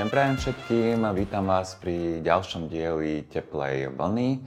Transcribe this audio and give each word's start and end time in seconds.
deň 0.00 0.08
prajem 0.08 0.36
všetkým. 0.40 1.04
Vítam 1.12 1.44
vás 1.44 1.76
pri 1.76 2.24
ďalšom 2.24 2.72
dieli 2.72 3.20
Teplej 3.28 3.92
vlny, 3.92 4.40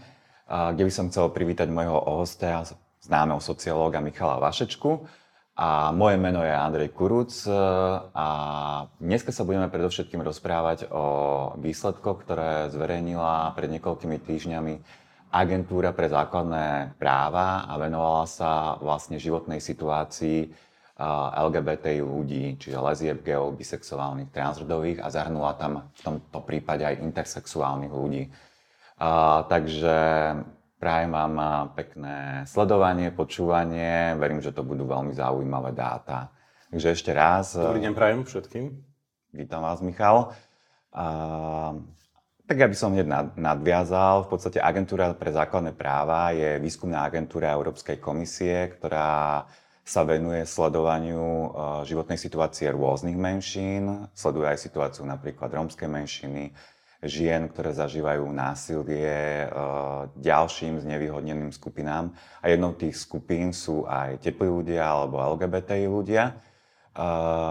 kde 0.49 0.81
by 0.81 0.89
som 0.89 1.13
chcel 1.13 1.29
privítať 1.29 1.69
môjho 1.69 1.93
hostia, 2.09 2.65
známeho 3.05 3.37
sociológa 3.37 4.01
Michala 4.01 4.41
Vašečku. 4.41 5.05
A 5.53 5.93
moje 5.93 6.17
meno 6.17 6.41
je 6.41 6.49
Andrej 6.49 6.89
Kuruc 6.97 7.29
a 8.17 8.27
dneska 8.97 9.29
sa 9.29 9.45
budeme 9.45 9.69
predovšetkým 9.69 10.25
rozprávať 10.25 10.89
o 10.89 11.05
výsledkoch, 11.61 12.25
ktoré 12.25 12.73
zverejnila 12.73 13.53
pred 13.53 13.69
niekoľkými 13.77 14.25
týždňami 14.25 14.73
agentúra 15.29 15.93
pre 15.93 16.09
základné 16.09 16.97
práva 16.97 17.69
a 17.69 17.77
venovala 17.77 18.25
sa 18.25 18.81
vlastne 18.81 19.21
životnej 19.21 19.61
situácii 19.61 20.49
LGBT 20.97 21.99
ľudí, 22.05 22.57
čiže 22.61 22.77
lezieb, 22.77 23.25
geov, 23.25 23.57
bisexuálnych, 23.57 24.29
transrodových 24.29 25.01
a 25.01 25.09
zahrnula 25.09 25.57
tam 25.57 25.89
v 25.89 26.01
tomto 26.05 26.39
prípade 26.45 26.85
aj 26.85 27.01
intersexuálnych 27.01 27.93
ľudí. 27.93 28.29
A, 29.01 29.41
takže 29.49 29.95
Prajem 30.83 31.15
vám 31.15 31.39
pekné 31.79 32.43
sledovanie, 32.43 33.07
počúvanie. 33.07 34.19
Verím, 34.19 34.43
že 34.43 34.51
to 34.51 34.67
budú 34.67 34.83
veľmi 34.83 35.15
zaujímavé 35.15 35.71
dáta. 35.71 36.27
Takže 36.67 36.91
ešte 36.91 37.15
raz. 37.15 37.55
Dobrý 37.55 37.87
deň 37.87 37.95
prajem 37.95 38.27
všetkým. 38.27 38.83
Vítam 39.31 39.63
vás, 39.63 39.79
Michal. 39.79 40.35
A, 40.91 41.71
tak 42.43 42.57
ja 42.59 42.67
by 42.67 42.75
som 42.75 42.91
hneď 42.91 43.07
nadviazal. 43.39 44.27
V 44.27 44.35
podstate 44.35 44.59
agentúra 44.59 45.15
pre 45.15 45.31
základné 45.31 45.71
práva 45.71 46.35
je 46.35 46.59
výskumná 46.59 47.07
agentúra 47.07 47.55
Európskej 47.55 48.03
komisie, 48.03 48.75
ktorá 48.75 49.47
sa 49.83 50.07
venuje 50.07 50.47
sledovaniu 50.47 51.51
životnej 51.83 52.15
situácie 52.15 52.71
rôznych 52.71 53.19
menšín. 53.19 54.07
Sleduje 54.15 54.47
aj 54.47 54.63
situáciu 54.63 55.03
napríklad 55.03 55.51
rómskej 55.51 55.91
menšiny, 55.91 56.55
žien, 57.03 57.51
ktoré 57.51 57.75
zažívajú 57.75 58.23
násilie 58.31 59.43
e, 59.43 59.47
ďalším 60.23 60.79
znevýhodneným 60.79 61.51
skupinám. 61.51 62.15
A 62.39 62.47
jednou 62.47 62.71
tých 62.71 62.95
skupín 62.95 63.51
sú 63.51 63.83
aj 63.83 64.23
teplí 64.23 64.47
ľudia 64.47 64.87
alebo 64.87 65.19
LGBTI 65.19 65.85
ľudia. 65.91 66.31
E, 66.31 66.33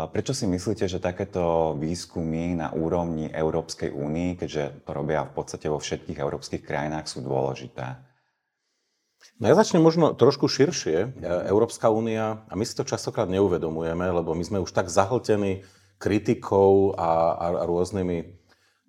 prečo 0.08 0.32
si 0.32 0.48
myslíte, 0.48 0.88
že 0.88 1.04
takéto 1.04 1.76
výskumy 1.76 2.56
na 2.56 2.72
úrovni 2.72 3.28
Európskej 3.28 3.92
únie, 3.92 4.40
keďže 4.40 4.88
to 4.88 4.90
robia 4.96 5.28
v 5.28 5.36
podstate 5.36 5.68
vo 5.68 5.76
všetkých 5.76 6.16
európskych 6.16 6.64
krajinách, 6.64 7.12
sú 7.12 7.20
dôležité? 7.20 8.11
No 9.42 9.50
ja 9.50 9.58
začnem 9.58 9.82
možno 9.82 10.14
trošku 10.14 10.46
širšie. 10.46 10.98
E, 10.98 11.06
Európska 11.50 11.90
únia, 11.90 12.46
a 12.46 12.54
my 12.54 12.62
si 12.62 12.78
to 12.78 12.86
častokrát 12.86 13.26
neuvedomujeme, 13.26 14.06
lebo 14.06 14.34
my 14.38 14.44
sme 14.46 14.62
už 14.62 14.70
tak 14.70 14.86
zahltení 14.86 15.66
kritikou 15.98 16.94
a, 16.94 17.34
a, 17.34 17.46
a 17.62 17.62
rôznymi 17.66 18.42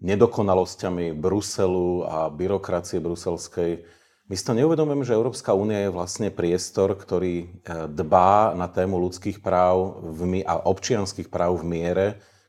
nedokonalosťami 0.03 1.15
Bruselu 1.15 2.03
a 2.03 2.17
byrokracie 2.27 2.99
bruselskej. 2.99 3.87
My 4.27 4.35
si 4.35 4.43
to 4.43 4.53
neuvedomujeme, 4.53 5.07
že 5.07 5.17
Európska 5.17 5.55
únia 5.55 5.87
je 5.87 5.95
vlastne 5.95 6.29
priestor, 6.29 6.95
ktorý 6.95 7.35
e, 7.43 7.47
dbá 7.89 8.53
na 8.53 8.69
tému 8.69 8.99
ľudských 8.99 9.39
práv 9.41 9.99
v, 10.01 10.43
a 10.43 10.59
občianských 10.69 11.33
práv 11.33 11.63
v 11.63 11.67
miere, 11.69 12.07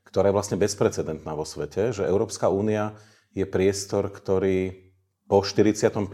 ktorá 0.08 0.30
je 0.30 0.36
vlastne 0.36 0.56
bezprecedentná 0.60 1.34
vo 1.34 1.42
svete, 1.42 1.90
že 1.90 2.06
Európska 2.06 2.46
únia 2.46 2.94
je 3.34 3.42
priestor, 3.42 4.12
ktorý 4.12 4.84
po 5.26 5.42
45. 5.42 6.06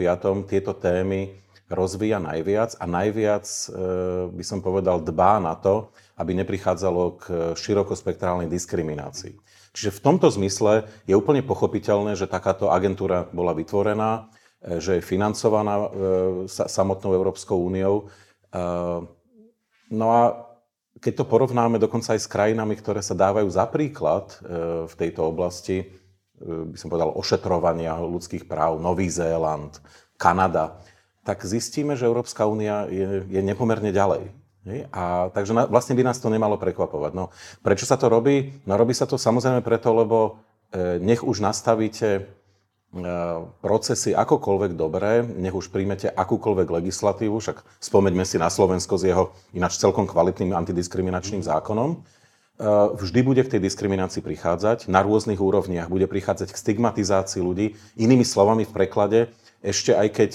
tieto 0.48 0.72
témy 0.72 1.34
rozvíja 1.70 2.18
najviac 2.18 2.74
a 2.82 2.84
najviac, 2.84 3.46
e, 3.46 3.64
by 4.34 4.44
som 4.44 4.58
povedal, 4.58 4.98
dbá 5.00 5.38
na 5.38 5.54
to, 5.54 5.94
aby 6.18 6.34
neprichádzalo 6.42 7.02
k 7.16 7.24
širokospektrálnej 7.54 8.50
diskriminácii. 8.50 9.38
Čiže 9.70 9.94
v 9.94 10.02
tomto 10.02 10.26
zmysle 10.34 10.90
je 11.06 11.14
úplne 11.14 11.46
pochopiteľné, 11.46 12.18
že 12.18 12.26
takáto 12.26 12.74
agentúra 12.74 13.30
bola 13.30 13.54
vytvorená, 13.54 14.26
e, 14.60 14.82
že 14.82 14.98
je 14.98 15.06
financovaná 15.06 15.74
e, 15.78 15.88
samotnou 16.50 17.14
Európskou 17.14 17.56
úniou. 17.56 18.10
No 19.90 20.06
a 20.10 20.22
keď 20.98 21.22
to 21.22 21.30
porovnáme 21.30 21.78
dokonca 21.78 22.18
aj 22.18 22.20
s 22.26 22.26
krajinami, 22.26 22.74
ktoré 22.74 22.98
sa 22.98 23.14
dávajú 23.14 23.46
za 23.46 23.62
príklad 23.70 24.34
v 24.90 24.94
tejto 24.98 25.30
oblasti, 25.30 25.86
by 26.42 26.74
som 26.74 26.90
povedal, 26.90 27.14
ošetrovania 27.14 27.94
ľudských 27.94 28.50
práv, 28.50 28.82
Nový 28.82 29.06
Zéland, 29.06 29.78
Kanada, 30.18 30.82
tak 31.24 31.44
zistíme, 31.44 31.96
že 31.96 32.08
Európska 32.08 32.48
únia 32.48 32.88
je, 32.88 33.28
je 33.28 33.40
nepomerne 33.44 33.92
ďalej. 33.92 34.32
A, 34.92 35.32
takže 35.32 35.56
na, 35.56 35.64
vlastne 35.64 35.96
by 35.96 36.04
nás 36.04 36.20
to 36.20 36.28
nemalo 36.28 36.60
prekvapovať. 36.60 37.12
No, 37.16 37.32
prečo 37.64 37.88
sa 37.88 37.96
to 37.96 38.12
robí? 38.12 38.60
No 38.68 38.76
robí 38.76 38.92
sa 38.92 39.08
to 39.08 39.16
samozrejme 39.16 39.64
preto, 39.64 39.96
lebo 39.96 40.18
e, 40.68 41.00
nech 41.00 41.24
už 41.24 41.40
nastavíte 41.40 42.08
e, 42.12 42.22
procesy 43.64 44.12
akokoľvek 44.12 44.76
dobré, 44.76 45.24
nech 45.24 45.56
už 45.56 45.72
príjmete 45.72 46.12
akúkoľvek 46.12 46.68
legislatívu, 46.76 47.40
však 47.40 47.64
spomeňme 47.80 48.20
si 48.28 48.36
na 48.36 48.52
Slovensko 48.52 49.00
s 49.00 49.08
jeho 49.08 49.32
ináč 49.56 49.80
celkom 49.80 50.04
kvalitným 50.04 50.52
antidiskriminačným 50.52 51.40
zákonom, 51.40 51.96
e, 51.96 51.98
vždy 53.00 53.20
bude 53.24 53.40
k 53.40 53.56
tej 53.56 53.64
diskriminácii 53.64 54.20
prichádzať 54.20 54.92
na 54.92 55.00
rôznych 55.00 55.40
úrovniach, 55.40 55.88
bude 55.88 56.04
prichádzať 56.04 56.52
k 56.52 56.60
stigmatizácii 56.60 57.40
ľudí. 57.40 57.80
Inými 57.96 58.28
slovami 58.28 58.68
v 58.68 58.76
preklade, 58.76 59.32
ešte 59.64 59.96
aj 59.96 60.08
keď 60.12 60.30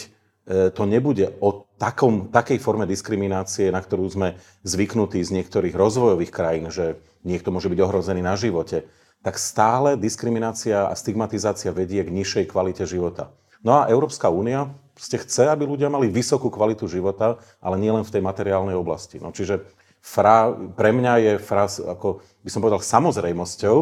to 0.46 0.84
nebude 0.86 1.34
o 1.42 1.66
takom, 1.82 2.30
takej 2.30 2.62
forme 2.62 2.86
diskriminácie, 2.86 3.74
na 3.74 3.82
ktorú 3.82 4.06
sme 4.06 4.38
zvyknutí 4.62 5.18
z 5.26 5.34
niektorých 5.42 5.74
rozvojových 5.74 6.32
krajín, 6.32 6.70
že 6.70 7.02
niekto 7.26 7.50
môže 7.50 7.68
byť 7.68 7.80
ohrozený 7.82 8.22
na 8.22 8.38
živote, 8.38 8.86
tak 9.26 9.42
stále 9.42 9.98
diskriminácia 9.98 10.86
a 10.86 10.94
stigmatizácia 10.94 11.74
vedie 11.74 12.06
k 12.06 12.14
nižšej 12.14 12.54
kvalite 12.54 12.86
života. 12.86 13.34
No 13.66 13.82
a 13.82 13.90
Európska 13.90 14.30
únia 14.30 14.70
chce, 14.96 15.50
aby 15.50 15.66
ľudia 15.66 15.90
mali 15.90 16.08
vysokú 16.08 16.54
kvalitu 16.54 16.86
života, 16.86 17.42
ale 17.58 17.82
nielen 17.82 18.06
v 18.06 18.14
tej 18.14 18.22
materiálnej 18.22 18.78
oblasti. 18.78 19.18
No, 19.18 19.34
čiže 19.34 19.66
fra, 20.06 20.54
pre 20.54 20.94
mňa 20.94 21.14
je 21.18 21.34
fraz, 21.42 21.82
ako 21.82 22.22
by 22.46 22.50
som 22.54 22.62
povedal, 22.62 22.86
samozrejmosťou 22.86 23.76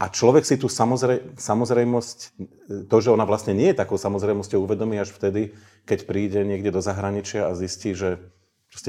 a 0.00 0.08
človek 0.08 0.48
si 0.48 0.56
tú 0.56 0.72
samozrej, 0.72 1.36
samozrejmosť, 1.36 2.18
to, 2.88 2.96
že 3.04 3.12
ona 3.12 3.28
vlastne 3.28 3.52
nie 3.52 3.68
je 3.68 3.80
takou 3.84 4.00
samozrejmosťou, 4.00 4.64
uvedomí 4.64 4.96
až 4.96 5.12
vtedy, 5.12 5.52
keď 5.84 6.08
príde 6.08 6.40
niekde 6.40 6.72
do 6.72 6.80
zahraničia 6.80 7.44
a 7.44 7.52
zistí, 7.52 7.92
že 7.92 8.16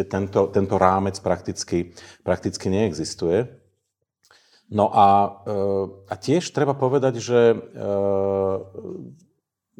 tento, 0.07 0.47
tento 0.47 0.75
rámec 0.79 1.19
prakticky, 1.19 1.91
prakticky 2.23 2.71
neexistuje. 2.71 3.51
No 4.71 4.87
a, 4.87 5.43
e, 5.43 5.51
a 6.07 6.13
tiež 6.15 6.47
treba 6.55 6.71
povedať, 6.79 7.19
že 7.19 7.39
e, 7.51 7.57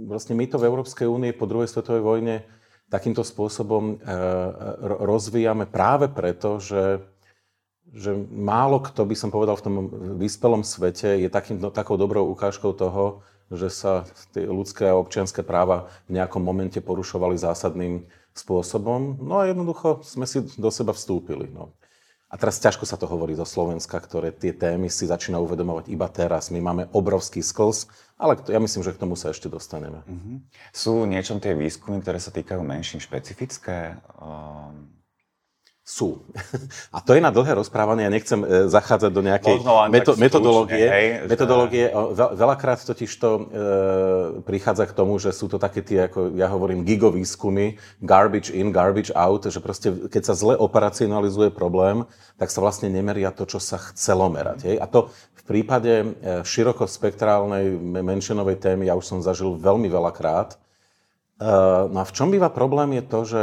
vlastne 0.03 0.35
my 0.35 0.45
to 0.51 0.59
v 0.59 0.67
Európskej 0.67 1.07
únii 1.07 1.31
po 1.31 1.47
druhej 1.47 1.71
svetovej 1.71 2.03
vojne 2.03 2.43
takýmto 2.91 3.23
spôsobom 3.23 3.95
e, 3.95 4.19
rozvíjame 4.83 5.63
práve 5.63 6.11
preto, 6.11 6.59
že, 6.59 6.99
že 7.91 8.15
málo 8.31 8.79
kto, 8.79 9.03
by 9.03 9.15
som 9.19 9.29
povedal, 9.29 9.59
v 9.59 9.65
tom 9.67 9.75
vyspelom 10.15 10.63
svete 10.63 11.19
je 11.19 11.27
takým, 11.27 11.59
no, 11.59 11.69
takou 11.75 11.99
dobrou 11.99 12.23
ukážkou 12.31 12.71
toho, 12.71 13.19
že 13.51 13.67
sa 13.67 14.07
tie 14.31 14.47
ľudské 14.47 14.87
a 14.87 14.95
občianské 14.95 15.43
práva 15.43 15.91
v 16.07 16.15
nejakom 16.15 16.39
momente 16.39 16.79
porušovali 16.79 17.35
zásadným 17.35 18.07
spôsobom. 18.31 19.19
No 19.19 19.43
a 19.43 19.51
jednoducho 19.51 20.07
sme 20.07 20.23
si 20.23 20.39
do 20.55 20.71
seba 20.71 20.95
vstúpili. 20.95 21.51
No. 21.51 21.75
A 22.31 22.39
teraz 22.39 22.63
ťažko 22.63 22.87
sa 22.87 22.95
to 22.95 23.11
hovorí 23.11 23.35
zo 23.35 23.43
Slovenska, 23.43 23.99
ktoré 23.99 24.31
tie 24.31 24.55
témy 24.55 24.87
si 24.87 25.03
začína 25.03 25.43
uvedomovať 25.43 25.91
iba 25.91 26.07
teraz. 26.07 26.47
My 26.47 26.63
máme 26.63 26.87
obrovský 26.95 27.43
skls, 27.43 27.91
ale 28.15 28.39
ja 28.47 28.55
myslím, 28.63 28.87
že 28.87 28.95
k 28.95 29.03
tomu 29.03 29.19
sa 29.19 29.35
ešte 29.35 29.51
dostaneme. 29.51 29.99
Uh-huh. 30.07 30.39
Sú 30.71 31.03
niečom 31.03 31.43
tie 31.43 31.51
výskumy, 31.51 31.99
ktoré 31.99 32.23
sa 32.23 32.31
týkajú 32.31 32.63
menším 32.63 33.03
špecifické? 33.03 33.99
Um 34.15 35.00
sú. 35.81 36.21
A 36.95 37.01
to 37.01 37.17
je 37.17 37.21
na 37.21 37.33
dlhé 37.33 37.57
rozprávanie, 37.57 38.05
ja 38.05 38.13
nechcem 38.13 38.45
e, 38.45 38.69
zachádzať 38.69 39.11
do 39.11 39.21
nejakej 39.25 39.55
meto- 39.89 40.13
metodológie. 40.13 40.85
Hej, 40.85 41.07
metodológie 41.25 41.85
že... 41.89 42.25
Veľakrát 42.37 42.85
totiž 42.85 43.11
to 43.17 43.29
e, 43.29 43.41
prichádza 44.45 44.85
k 44.85 44.93
tomu, 44.93 45.17
že 45.17 45.33
sú 45.33 45.49
to 45.49 45.57
také 45.57 45.81
tie, 45.81 46.05
ako 46.05 46.37
ja 46.37 46.45
hovorím, 46.53 46.85
gigovýskumy, 46.85 47.81
garbage 48.05 48.53
in, 48.53 48.69
garbage 48.69 49.09
out, 49.17 49.49
že 49.49 49.57
proste 49.57 49.89
keď 50.07 50.31
sa 50.31 50.37
zle 50.37 50.53
operacionalizuje 50.53 51.49
problém, 51.49 52.05
tak 52.37 52.53
sa 52.53 52.61
vlastne 52.61 52.87
nemeria 52.93 53.33
to, 53.33 53.49
čo 53.49 53.57
sa 53.57 53.81
chcelo 53.91 54.29
merať. 54.29 54.69
Hej. 54.69 54.77
A 54.77 54.85
to 54.85 55.09
v 55.41 55.43
prípade 55.49 55.93
e, 55.97 56.07
širokospektrálnej 56.45 57.73
menšinovej 57.81 58.61
témy 58.61 58.85
ja 58.85 58.93
už 58.93 59.17
som 59.17 59.19
zažil 59.25 59.57
veľmi 59.57 59.89
veľakrát. 59.89 60.53
E, 60.53 60.57
no 61.89 61.97
a 61.97 62.05
v 62.05 62.13
čom 62.13 62.29
býva 62.29 62.53
problém 62.53 63.01
je 63.01 63.03
to, 63.09 63.19
že 63.25 63.41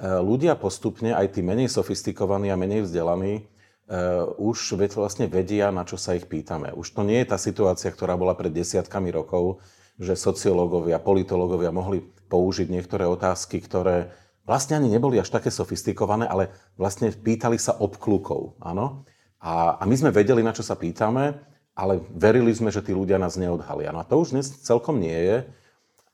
ľudia 0.00 0.58
postupne, 0.58 1.14
aj 1.14 1.38
tí 1.38 1.40
menej 1.40 1.70
sofistikovaní 1.70 2.50
a 2.50 2.60
menej 2.60 2.86
vzdelaní, 2.86 3.50
Uh, 3.84 4.32
už 4.40 4.80
vlastne 4.96 5.28
vedia, 5.28 5.68
na 5.68 5.84
čo 5.84 6.00
sa 6.00 6.16
ich 6.16 6.24
pýtame. 6.24 6.72
Už 6.72 6.96
to 6.96 7.04
nie 7.04 7.20
je 7.20 7.28
tá 7.28 7.36
situácia, 7.36 7.92
ktorá 7.92 8.16
bola 8.16 8.32
pred 8.32 8.48
desiatkami 8.48 9.12
rokov, 9.12 9.60
že 10.00 10.16
sociológovia, 10.16 10.96
politológovia 10.96 11.68
mohli 11.68 12.00
použiť 12.00 12.72
niektoré 12.72 13.04
otázky, 13.04 13.60
ktoré 13.60 14.08
vlastne 14.48 14.80
ani 14.80 14.88
neboli 14.88 15.20
až 15.20 15.28
také 15.28 15.52
sofistikované, 15.52 16.24
ale 16.24 16.48
vlastne 16.80 17.12
pýtali 17.12 17.60
sa 17.60 17.76
obklukov. 17.76 18.56
Áno? 18.64 19.04
A, 19.44 19.76
a 19.76 19.84
my 19.84 19.92
sme 20.00 20.16
vedeli, 20.16 20.40
na 20.40 20.56
čo 20.56 20.64
sa 20.64 20.80
pýtame 20.80 21.36
ale 21.74 21.98
verili 22.14 22.54
sme, 22.54 22.70
že 22.70 22.80
tí 22.80 22.94
ľudia 22.94 23.18
nás 23.18 23.34
neodhalia. 23.34 23.90
No 23.90 23.98
a 23.98 24.06
to 24.06 24.22
už 24.22 24.30
dnes 24.30 24.46
celkom 24.62 25.02
nie 25.02 25.14
je. 25.14 25.36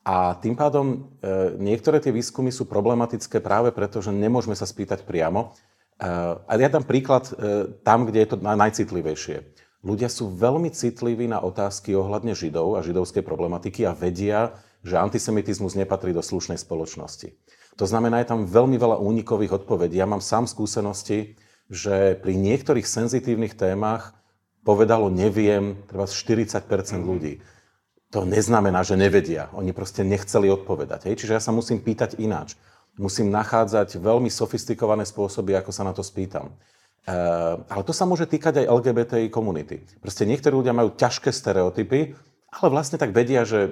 A 0.01 0.33
tým 0.41 0.57
pádom 0.57 0.85
e, 0.89 0.97
niektoré 1.61 2.01
tie 2.01 2.09
výskumy 2.09 2.49
sú 2.49 2.65
problematické 2.65 3.37
práve 3.37 3.69
preto, 3.69 4.01
že 4.01 4.09
nemôžeme 4.09 4.57
sa 4.57 4.65
spýtať 4.65 5.05
priamo. 5.05 5.53
E, 5.53 6.09
a 6.41 6.51
ja 6.57 6.69
dám 6.73 6.89
príklad 6.89 7.29
e, 7.29 7.33
tam, 7.85 8.09
kde 8.09 8.25
je 8.25 8.29
to 8.33 8.37
najcitlivejšie. 8.41 9.45
Ľudia 9.85 10.09
sú 10.09 10.33
veľmi 10.33 10.73
citliví 10.73 11.29
na 11.29 11.41
otázky 11.41 11.93
ohľadne 11.93 12.33
Židov 12.33 12.77
a 12.77 12.85
židovskej 12.85 13.21
problematiky 13.21 13.85
a 13.85 13.93
vedia, 13.93 14.57
že 14.81 14.97
antisemitizmus 14.97 15.77
nepatrí 15.77 16.13
do 16.13 16.25
slušnej 16.25 16.57
spoločnosti. 16.57 17.33
To 17.77 17.85
znamená, 17.85 18.21
je 18.21 18.29
tam 18.33 18.49
veľmi 18.49 18.77
veľa 18.81 18.97
únikových 18.97 19.65
odpovedí. 19.65 20.01
Ja 20.01 20.09
mám 20.09 20.21
sám 20.21 20.49
skúsenosti, 20.49 21.37
že 21.69 22.17
pri 22.17 22.33
niektorých 22.37 22.85
senzitívnych 22.85 23.53
témach 23.53 24.17
povedalo 24.65 25.13
neviem, 25.13 25.77
treba 25.89 26.09
40% 26.09 26.65
ľudí 27.01 27.41
to 28.11 28.27
neznamená, 28.27 28.83
že 28.83 28.99
nevedia. 28.99 29.47
Oni 29.55 29.71
proste 29.71 30.03
nechceli 30.03 30.51
odpovedať. 30.51 31.07
Hej? 31.07 31.23
Čiže 31.23 31.33
ja 31.39 31.41
sa 31.41 31.55
musím 31.55 31.79
pýtať 31.79 32.19
ináč. 32.19 32.59
Musím 32.99 33.31
nachádzať 33.31 34.03
veľmi 34.03 34.27
sofistikované 34.27 35.07
spôsoby, 35.07 35.55
ako 35.55 35.71
sa 35.71 35.87
na 35.87 35.95
to 35.95 36.03
spýtam. 36.03 36.51
E, 37.07 37.15
ale 37.63 37.81
to 37.87 37.95
sa 37.95 38.03
môže 38.03 38.27
týkať 38.27 38.61
aj 38.61 38.67
LGBTI 38.67 39.31
komunity. 39.31 39.79
Proste 40.03 40.27
niektorí 40.27 40.59
ľudia 40.59 40.75
majú 40.75 40.91
ťažké 40.91 41.31
stereotypy, 41.31 42.11
ale 42.51 42.67
vlastne 42.67 42.99
tak 42.99 43.15
vedia, 43.15 43.47
že 43.47 43.71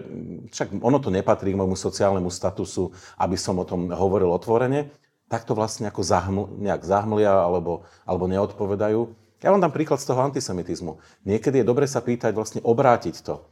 však 0.55 0.79
ono 0.79 1.03
to 1.03 1.11
nepatrí 1.11 1.51
k 1.51 1.59
môjmu 1.59 1.75
sociálnemu 1.75 2.31
statusu, 2.31 2.95
aby 3.19 3.35
som 3.35 3.59
o 3.59 3.67
tom 3.67 3.91
hovoril 3.91 4.31
otvorene, 4.31 4.87
tak 5.27 5.43
to 5.43 5.51
vlastne 5.51 5.91
ako 5.91 5.99
zahm, 5.99 6.47
nejak 6.63 6.87
zahmlia 6.87 7.43
alebo, 7.43 7.83
alebo 8.07 8.23
neodpovedajú. 8.31 9.01
Ja 9.43 9.51
vám 9.51 9.59
dám 9.59 9.75
príklad 9.75 9.99
z 9.99 10.07
toho 10.07 10.23
antisemitizmu. 10.23 10.95
Niekedy 11.27 11.59
je 11.59 11.67
dobre 11.67 11.91
sa 11.91 11.99
pýtať, 11.99 12.31
vlastne 12.31 12.63
obrátiť 12.63 13.19
to 13.19 13.43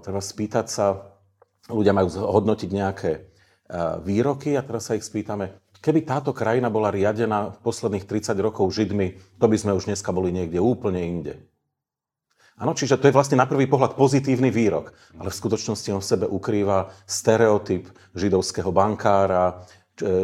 treba 0.00 0.22
spýtať 0.22 0.66
sa, 0.70 0.86
ľudia 1.66 1.90
majú 1.90 2.08
hodnotiť 2.10 2.70
nejaké 2.70 3.10
výroky 4.02 4.54
a 4.54 4.62
teraz 4.62 4.90
sa 4.90 4.98
ich 4.98 5.06
spýtame, 5.06 5.58
keby 5.82 6.06
táto 6.06 6.30
krajina 6.30 6.70
bola 6.70 6.90
riadená 6.90 7.54
posledných 7.62 8.06
30 8.06 8.34
rokov 8.38 8.70
Židmi, 8.70 9.38
to 9.38 9.46
by 9.46 9.56
sme 9.58 9.74
už 9.74 9.90
dneska 9.90 10.10
boli 10.14 10.30
niekde 10.30 10.58
úplne 10.58 11.02
inde. 11.02 11.34
Áno, 12.60 12.76
čiže 12.76 13.00
to 13.00 13.08
je 13.08 13.16
vlastne 13.16 13.40
na 13.40 13.48
prvý 13.48 13.64
pohľad 13.64 13.96
pozitívny 13.96 14.52
výrok, 14.52 14.92
ale 15.16 15.32
v 15.32 15.38
skutočnosti 15.40 15.88
on 15.96 16.04
v 16.04 16.10
sebe 16.12 16.26
ukrýva 16.28 16.92
stereotyp 17.08 17.88
židovského 18.12 18.68
bankára, 18.68 19.64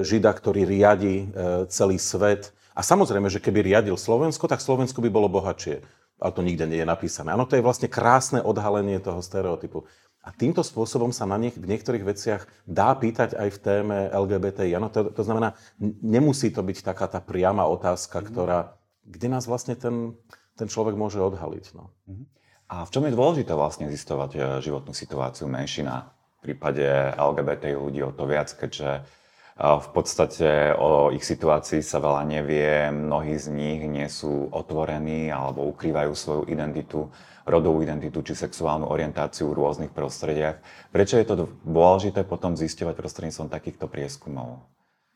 žida, 0.05 0.37
ktorý 0.37 0.69
riadi 0.69 1.25
e, 1.25 1.26
celý 1.73 1.96
svet. 1.96 2.52
A 2.76 2.84
samozrejme, 2.84 3.32
že 3.32 3.40
keby 3.40 3.73
riadil 3.73 3.96
Slovensko, 3.96 4.49
tak 4.52 4.61
Slovensko 4.61 5.00
by 5.00 5.08
bolo 5.08 5.32
bohatšie 5.32 5.81
ale 6.17 6.33
to 6.33 6.43
nikde 6.43 6.65
nie 6.65 6.81
je 6.81 6.89
napísané. 6.89 7.33
Áno, 7.33 7.45
to 7.45 7.57
je 7.57 7.65
vlastne 7.65 7.93
krásne 7.93 8.41
odhalenie 8.41 8.97
toho 9.01 9.21
stereotypu. 9.21 9.85
A 10.27 10.35
týmto 10.35 10.67
spôsobom 10.67 11.15
sa 11.15 11.23
na 11.23 11.39
niek- 11.39 11.55
v 11.55 11.71
niektorých 11.71 12.03
veciach 12.03 12.43
dá 12.67 12.91
pýtať 12.99 13.39
aj 13.39 13.49
v 13.55 13.59
téme 13.63 13.97
LGBTI. 14.11 14.75
Áno, 14.75 14.91
to, 14.91 15.15
to 15.15 15.23
znamená, 15.23 15.55
nemusí 16.03 16.51
to 16.51 16.67
byť 16.67 16.83
taká 16.83 17.07
tá 17.07 17.23
priama 17.23 17.63
otázka, 17.71 18.19
mm-hmm. 18.19 18.31
ktorá, 18.35 18.75
kde 19.07 19.29
nás 19.31 19.47
vlastne 19.47 19.79
ten, 19.79 20.19
ten 20.59 20.67
človek 20.67 20.99
môže 20.99 21.23
odhaliť. 21.23 21.79
No. 21.79 21.95
Mm-hmm. 22.11 22.27
A 22.67 22.83
v 22.83 22.91
čom 22.91 23.07
je 23.07 23.15
dôležité 23.15 23.55
vlastne 23.55 23.87
zistovať 23.87 24.31
e, 24.35 24.39
životnú 24.59 24.91
situáciu 24.91 25.47
menšina? 25.47 26.11
V 26.43 26.51
prípade 26.51 26.83
LGBTI 27.15 27.79
ľudí 27.79 28.03
o 28.03 28.11
to 28.11 28.27
viac, 28.27 28.51
keďže 28.51 29.07
v 29.56 29.88
podstate 29.88 30.76
o 30.76 31.08
ich 31.17 31.25
situácii 31.25 31.81
sa 31.81 31.97
veľa 31.97 32.29
nevie, 32.29 32.93
mnohí 32.93 33.41
z 33.41 33.49
nich 33.49 33.81
nie 33.88 34.05
sú 34.05 34.53
otvorení 34.53 35.32
alebo 35.32 35.64
ukrývajú 35.73 36.12
svoju 36.12 36.43
identitu, 36.53 37.08
rodovú 37.49 37.81
identitu 37.81 38.20
či 38.20 38.37
sexuálnu 38.37 38.85
orientáciu 38.85 39.49
v 39.49 39.56
rôznych 39.56 39.93
prostrediach. 39.97 40.61
Prečo 40.93 41.17
je 41.17 41.25
to 41.25 41.49
dôležité 41.64 42.29
potom 42.29 42.53
zisťovať 42.53 42.94
prostredníctvom 43.00 43.49
takýchto 43.49 43.88
prieskumov? 43.88 44.61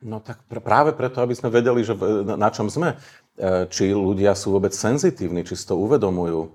No 0.00 0.25
tak 0.25 0.41
pr- 0.49 0.64
práve 0.64 0.97
preto, 0.97 1.20
aby 1.20 1.37
sme 1.37 1.52
vedeli, 1.52 1.85
že 1.85 1.93
na 2.25 2.49
čom 2.49 2.73
sme, 2.73 2.97
e, 3.37 3.69
či 3.69 3.93
ľudia 3.93 4.32
sú 4.32 4.56
vôbec 4.56 4.73
senzitívni, 4.73 5.44
či 5.44 5.52
si 5.61 5.69
to 5.69 5.76
uvedomujú, 5.76 6.41
e, 6.41 6.50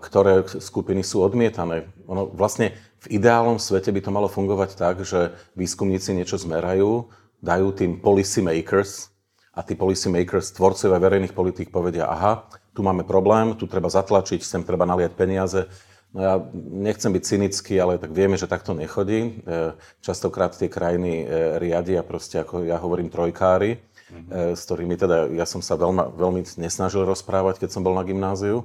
ktoré 0.00 0.48
skupiny 0.48 1.04
sú 1.04 1.20
odmietané. 1.20 1.84
Ono 2.08 2.32
vlastne 2.32 2.72
v 3.04 3.20
ideálnom 3.20 3.60
svete 3.60 3.92
by 3.92 4.00
to 4.00 4.10
malo 4.10 4.26
fungovať 4.26 4.70
tak, 4.74 5.04
že 5.04 5.36
výskumníci 5.52 6.16
niečo 6.16 6.40
zmerajú, 6.40 7.12
dajú 7.44 7.68
tým 7.76 8.00
policy 8.00 8.40
makers 8.40 9.12
a 9.52 9.60
tí 9.60 9.76
policy 9.76 10.08
makers, 10.08 10.56
tvorcovia 10.56 10.96
verejných 10.96 11.36
politík 11.36 11.68
povedia, 11.68 12.08
aha, 12.08 12.48
tu 12.72 12.80
máme 12.80 13.04
problém, 13.04 13.52
tu 13.58 13.68
treba 13.68 13.92
zatlačiť, 13.92 14.40
sem 14.40 14.62
treba 14.64 14.88
naliať 14.88 15.12
peniaze. 15.12 15.66
No 16.08 16.18
ja 16.24 16.34
nechcem 16.56 17.12
byť 17.12 17.22
cynický, 17.22 17.74
ale 17.76 18.00
tak 18.00 18.16
vieme, 18.16 18.40
že 18.40 18.48
takto 18.48 18.72
nechodí. 18.72 19.44
E, 19.44 19.76
častokrát 20.00 20.56
tie 20.56 20.72
krajiny 20.72 21.22
e, 21.22 21.24
riadia 21.60 22.00
proste, 22.00 22.40
ako 22.40 22.64
ja 22.64 22.80
hovorím, 22.80 23.12
trojkári, 23.12 23.76
mm-hmm. 23.76 24.56
s 24.56 24.60
ktorými 24.64 24.96
teda 24.96 25.28
ja 25.36 25.44
som 25.44 25.60
sa 25.60 25.76
veľmi, 25.76 26.16
veľmi 26.16 26.40
nesnažil 26.56 27.04
rozprávať, 27.04 27.60
keď 27.60 27.76
som 27.76 27.84
bol 27.84 27.92
na 27.92 28.08
gymnáziu. 28.08 28.64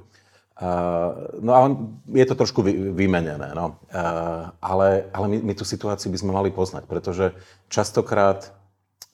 No 1.42 1.50
a 1.50 1.66
je 2.14 2.26
to 2.30 2.38
trošku 2.38 2.62
vymenené, 2.94 3.50
no. 3.58 3.74
ale, 4.62 5.10
ale 5.10 5.26
my, 5.26 5.50
my 5.50 5.52
tú 5.58 5.66
situáciu 5.66 6.14
by 6.14 6.18
sme 6.22 6.30
mali 6.30 6.54
poznať, 6.54 6.86
pretože 6.86 7.34
častokrát 7.66 8.54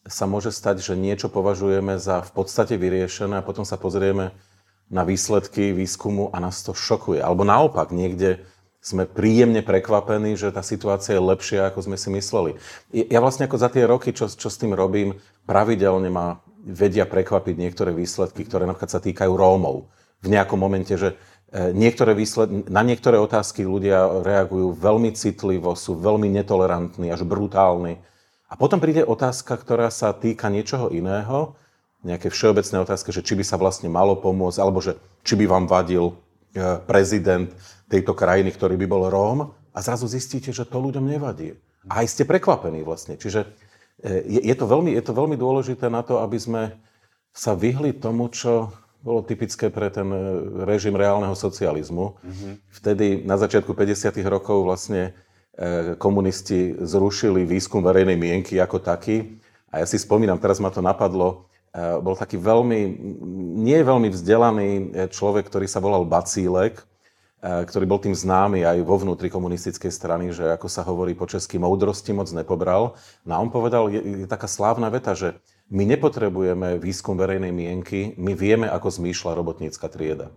sa 0.05 0.29
môže 0.29 0.53
stať, 0.53 0.85
že 0.85 1.01
niečo 1.01 1.33
považujeme 1.33 1.97
za 1.97 2.21
v 2.21 2.31
podstate 2.37 2.77
vyriešené 2.77 3.41
a 3.41 3.47
potom 3.47 3.65
sa 3.65 3.81
pozrieme 3.81 4.37
na 4.91 5.07
výsledky 5.07 5.71
výskumu 5.71 6.35
a 6.35 6.43
nás 6.43 6.67
to 6.67 6.75
šokuje. 6.75 7.23
Alebo 7.23 7.47
naopak, 7.47 7.95
niekde 7.95 8.43
sme 8.83 9.07
príjemne 9.07 9.63
prekvapení, 9.63 10.35
že 10.35 10.51
tá 10.51 10.67
situácia 10.67 11.15
je 11.15 11.23
lepšia, 11.23 11.71
ako 11.71 11.87
sme 11.87 11.97
si 11.97 12.09
mysleli. 12.11 12.51
Ja 12.91 13.23
vlastne 13.23 13.47
ako 13.47 13.57
za 13.61 13.71
tie 13.71 13.87
roky, 13.87 14.11
čo, 14.11 14.27
čo 14.27 14.49
s 14.51 14.59
tým 14.59 14.75
robím, 14.75 15.17
pravidelne 15.47 16.11
ma 16.11 16.43
vedia 16.61 17.07
prekvapiť 17.07 17.55
niektoré 17.55 17.95
výsledky, 17.95 18.45
ktoré 18.45 18.67
napríklad 18.67 18.91
sa 18.91 19.01
týkajú 19.01 19.33
Rómov. 19.33 19.89
V 20.21 20.29
nejakom 20.29 20.61
momente, 20.61 20.93
že 20.97 21.17
E, 21.51 21.75
niektoré 21.75 22.15
výsled, 22.15 22.71
na 22.71 22.87
niektoré 22.87 23.19
otázky 23.19 23.67
ľudia 23.67 24.23
reagujú 24.23 24.71
veľmi 24.71 25.11
citlivo, 25.19 25.75
sú 25.75 25.99
veľmi 25.99 26.31
netolerantní, 26.31 27.11
až 27.11 27.27
brutálni. 27.27 27.99
A 28.47 28.55
potom 28.55 28.79
príde 28.79 29.03
otázka, 29.03 29.59
ktorá 29.59 29.91
sa 29.91 30.15
týka 30.15 30.47
niečoho 30.47 30.95
iného, 30.95 31.59
nejaké 32.01 32.33
všeobecné 32.33 32.77
otázky, 32.81 33.13
že 33.13 33.25
či 33.25 33.37
by 33.37 33.45
sa 33.45 33.61
vlastne 33.61 33.93
malo 33.93 34.17
pomôcť, 34.17 34.59
alebo 34.61 34.81
že 34.81 34.97
či 35.21 35.37
by 35.37 35.45
vám 35.45 35.65
vadil 35.69 36.13
e, 36.13 36.15
prezident 36.89 37.53
tejto 37.93 38.17
krajiny, 38.17 38.49
ktorý 38.57 38.81
by 38.81 38.87
bol 38.89 39.03
Róm, 39.13 39.53
a 39.71 39.79
zrazu 39.85 40.09
zistíte, 40.09 40.51
že 40.51 40.67
to 40.67 40.81
ľuďom 40.81 41.05
nevadí. 41.07 41.55
A 41.87 42.03
aj 42.03 42.17
ste 42.17 42.25
prekvapení 42.27 42.83
vlastne. 42.83 43.21
Čiže 43.21 43.47
e, 44.01 44.09
je, 44.25 44.41
je, 44.41 44.55
to 44.57 44.65
veľmi, 44.65 44.97
je 44.97 45.05
to 45.05 45.13
veľmi 45.13 45.37
dôležité 45.37 45.93
na 45.93 46.01
to, 46.01 46.25
aby 46.25 46.41
sme 46.41 46.63
sa 47.31 47.53
vyhli 47.53 47.95
tomu, 47.95 48.33
čo 48.33 48.73
bolo 49.01 49.25
typické 49.25 49.69
pre 49.69 49.93
ten 49.93 50.09
e, 50.09 50.21
režim 50.65 50.97
reálneho 50.97 51.37
socializmu. 51.37 52.17
Mm-hmm. 52.17 52.53
Vtedy 52.81 53.07
na 53.29 53.37
začiatku 53.37 53.77
50. 53.77 54.17
rokov 54.25 54.65
vlastne 54.65 55.13
komunisti 56.01 56.73
zrušili 56.81 57.45
výskum 57.45 57.85
verejnej 57.85 58.17
mienky 58.17 58.57
ako 58.57 58.81
taký. 58.81 59.37
A 59.69 59.85
ja 59.85 59.87
si 59.87 60.01
spomínam, 60.01 60.41
teraz 60.41 60.57
ma 60.57 60.73
to 60.73 60.81
napadlo, 60.81 61.50
bol 61.77 62.19
taký 62.19 62.35
veľmi, 62.35 62.81
nie 63.63 63.79
veľmi 63.79 64.11
vzdelaný 64.11 64.71
človek, 65.15 65.47
ktorý 65.47 65.71
sa 65.71 65.79
volal 65.79 66.03
Bacílek, 66.03 66.83
ktorý 67.41 67.85
bol 67.89 68.03
tým 68.03 68.13
známy 68.13 68.69
aj 68.69 68.85
vo 68.85 69.01
vnútri 69.01 69.33
komunistickej 69.33 69.89
strany, 69.89 70.29
že 70.29 70.45
ako 70.51 70.69
sa 70.69 70.85
hovorí 70.85 71.17
po 71.17 71.25
česky, 71.25 71.57
moudrosti 71.57 72.13
moc 72.13 72.29
nepobral. 72.37 72.99
No 73.25 73.33
a 73.33 73.41
on 73.41 73.49
povedal, 73.49 73.89
je, 73.89 74.25
je 74.25 74.27
taká 74.29 74.45
slávna 74.45 74.93
veta, 74.93 75.17
že 75.17 75.41
my 75.71 75.87
nepotrebujeme 75.89 76.77
výskum 76.83 77.15
verejnej 77.17 77.55
mienky, 77.55 78.13
my 78.19 78.35
vieme, 78.35 78.67
ako 78.69 78.91
zmýšľa 78.91 79.39
robotnícka 79.39 79.87
trieda. 79.89 80.35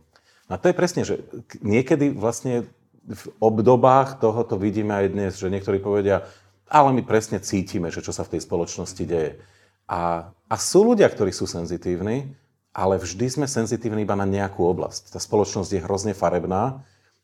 A 0.48 0.56
to 0.56 0.70
je 0.70 0.78
presne, 0.78 1.02
že 1.04 1.20
niekedy 1.60 2.14
vlastne 2.14 2.72
v 3.04 3.24
obdobách 3.44 4.24
tohoto 4.24 4.56
vidíme 4.56 4.96
aj 4.96 5.08
dnes, 5.12 5.32
že 5.36 5.52
niektorí 5.52 5.84
povedia, 5.84 6.24
ale 6.72 6.96
my 6.96 7.04
presne 7.04 7.44
cítime, 7.44 7.92
že 7.92 8.00
čo 8.00 8.16
sa 8.16 8.24
v 8.24 8.38
tej 8.38 8.48
spoločnosti 8.48 9.04
deje. 9.04 9.44
A, 9.88 10.32
a 10.48 10.56
sú 10.56 10.88
ľudia, 10.88 11.10
ktorí 11.12 11.36
sú 11.36 11.44
senzitívni, 11.50 12.32
ale 12.74 12.98
vždy 12.98 13.30
sme 13.30 13.48
senzitívni 13.48 14.02
iba 14.02 14.18
na 14.18 14.26
nejakú 14.26 14.66
oblasť. 14.66 15.14
Tá 15.14 15.20
spoločnosť 15.22 15.70
je 15.78 15.86
hrozne 15.86 16.14
farebná 16.18 16.82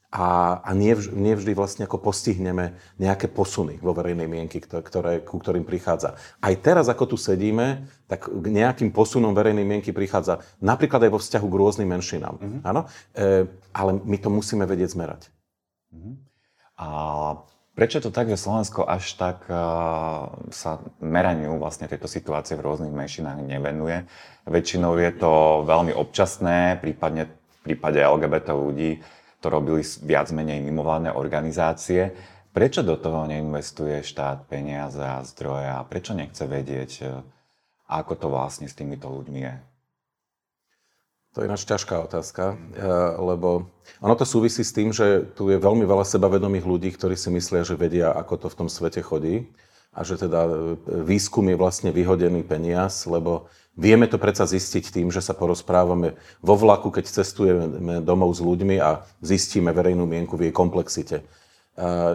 a, 0.10 0.58
a 0.66 0.74
nie 0.74 1.34
vždy 1.38 1.54
vlastne 1.54 1.86
ako 1.86 2.02
postihneme 2.02 2.74
nejaké 2.98 3.30
posuny 3.30 3.78
vo 3.78 3.94
verejnej 3.94 4.26
mienky, 4.26 4.58
ktoré, 4.58 5.22
ku 5.22 5.38
ktorým 5.38 5.62
prichádza. 5.62 6.18
Aj 6.42 6.54
teraz, 6.58 6.90
ako 6.90 7.14
tu 7.14 7.18
sedíme, 7.18 7.86
tak 8.10 8.26
k 8.26 8.46
nejakým 8.50 8.90
posunom 8.90 9.38
verejnej 9.38 9.66
mienky 9.66 9.94
prichádza 9.94 10.42
napríklad 10.58 11.06
aj 11.06 11.12
vo 11.14 11.22
vzťahu 11.22 11.46
k 11.46 11.60
rôznym 11.62 11.90
menšinám. 11.94 12.36
Mm-hmm. 12.42 12.62
Áno? 12.66 12.90
E, 13.14 13.46
ale 13.70 13.92
my 14.02 14.18
to 14.18 14.34
musíme 14.34 14.66
vedieť 14.66 14.98
zmerať. 14.98 15.22
Mm-hmm. 15.94 16.14
A 16.82 16.88
prečo 17.80 18.04
to 18.04 18.12
tak, 18.12 18.28
že 18.28 18.36
Slovensko 18.36 18.84
až 18.84 19.16
tak 19.16 19.48
uh, 19.48 20.28
sa 20.52 20.84
meraniu 21.00 21.56
vlastne 21.56 21.88
tejto 21.88 22.12
situácie 22.12 22.60
v 22.60 22.68
rôznych 22.68 22.92
menšinách 22.92 23.40
nevenuje? 23.40 24.04
Väčšinou 24.44 25.00
je 25.00 25.12
to 25.16 25.64
veľmi 25.64 25.96
občasné, 25.96 26.76
prípadne 26.84 27.32
v 27.32 27.60
prípade 27.72 28.04
LGBT 28.04 28.52
ľudí 28.52 29.00
to 29.40 29.48
robili 29.48 29.80
viac 30.04 30.28
menej 30.36 30.60
mimovládne 30.60 31.16
organizácie. 31.16 32.12
Prečo 32.52 32.84
do 32.84 33.00
toho 33.00 33.24
neinvestuje 33.24 34.04
štát 34.04 34.52
peniaze 34.52 35.00
a 35.00 35.24
zdroje 35.24 35.72
a 35.72 35.80
prečo 35.88 36.12
nechce 36.12 36.44
vedieť, 36.44 36.92
e, 37.00 37.04
ako 37.88 38.14
to 38.20 38.28
vlastne 38.28 38.68
s 38.68 38.76
týmito 38.76 39.08
ľuďmi 39.08 39.40
je? 39.40 39.54
To 41.38 41.42
je 41.42 41.48
ináč 41.48 41.66
ťažká 41.70 42.02
otázka, 42.10 42.58
e, 42.74 42.86
lebo 43.22 43.70
ono 44.02 44.16
to 44.18 44.26
súvisí 44.26 44.66
s 44.66 44.74
tým, 44.74 44.90
že 44.90 45.30
tu 45.38 45.54
je 45.54 45.62
veľmi 45.62 45.86
veľa 45.86 46.02
sebavedomých 46.02 46.66
ľudí, 46.66 46.90
ktorí 46.90 47.14
si 47.14 47.30
myslia, 47.30 47.62
že 47.62 47.78
vedia, 47.78 48.10
ako 48.10 48.34
to 48.36 48.48
v 48.50 48.58
tom 48.66 48.70
svete 48.70 49.06
chodí 49.06 49.46
a 49.94 50.02
že 50.02 50.18
teda 50.18 50.50
e, 50.50 50.52
výskum 51.06 51.46
je 51.54 51.58
vlastne 51.58 51.94
vyhodený 51.94 52.42
peniaz, 52.46 53.06
lebo 53.06 53.46
Vieme 53.80 54.12
to 54.12 54.20
predsa 54.20 54.44
zistiť 54.44 54.92
tým, 54.92 55.08
že 55.08 55.24
sa 55.24 55.32
porozprávame 55.32 56.20
vo 56.44 56.60
vlaku, 56.60 56.92
keď 56.92 57.24
cestujeme 57.24 58.04
domov 58.04 58.36
s 58.36 58.44
ľuďmi 58.44 58.76
a 58.76 59.08
zistíme 59.24 59.72
verejnú 59.72 60.04
mienku 60.04 60.36
v 60.36 60.52
jej 60.52 60.54
komplexite. 60.54 61.24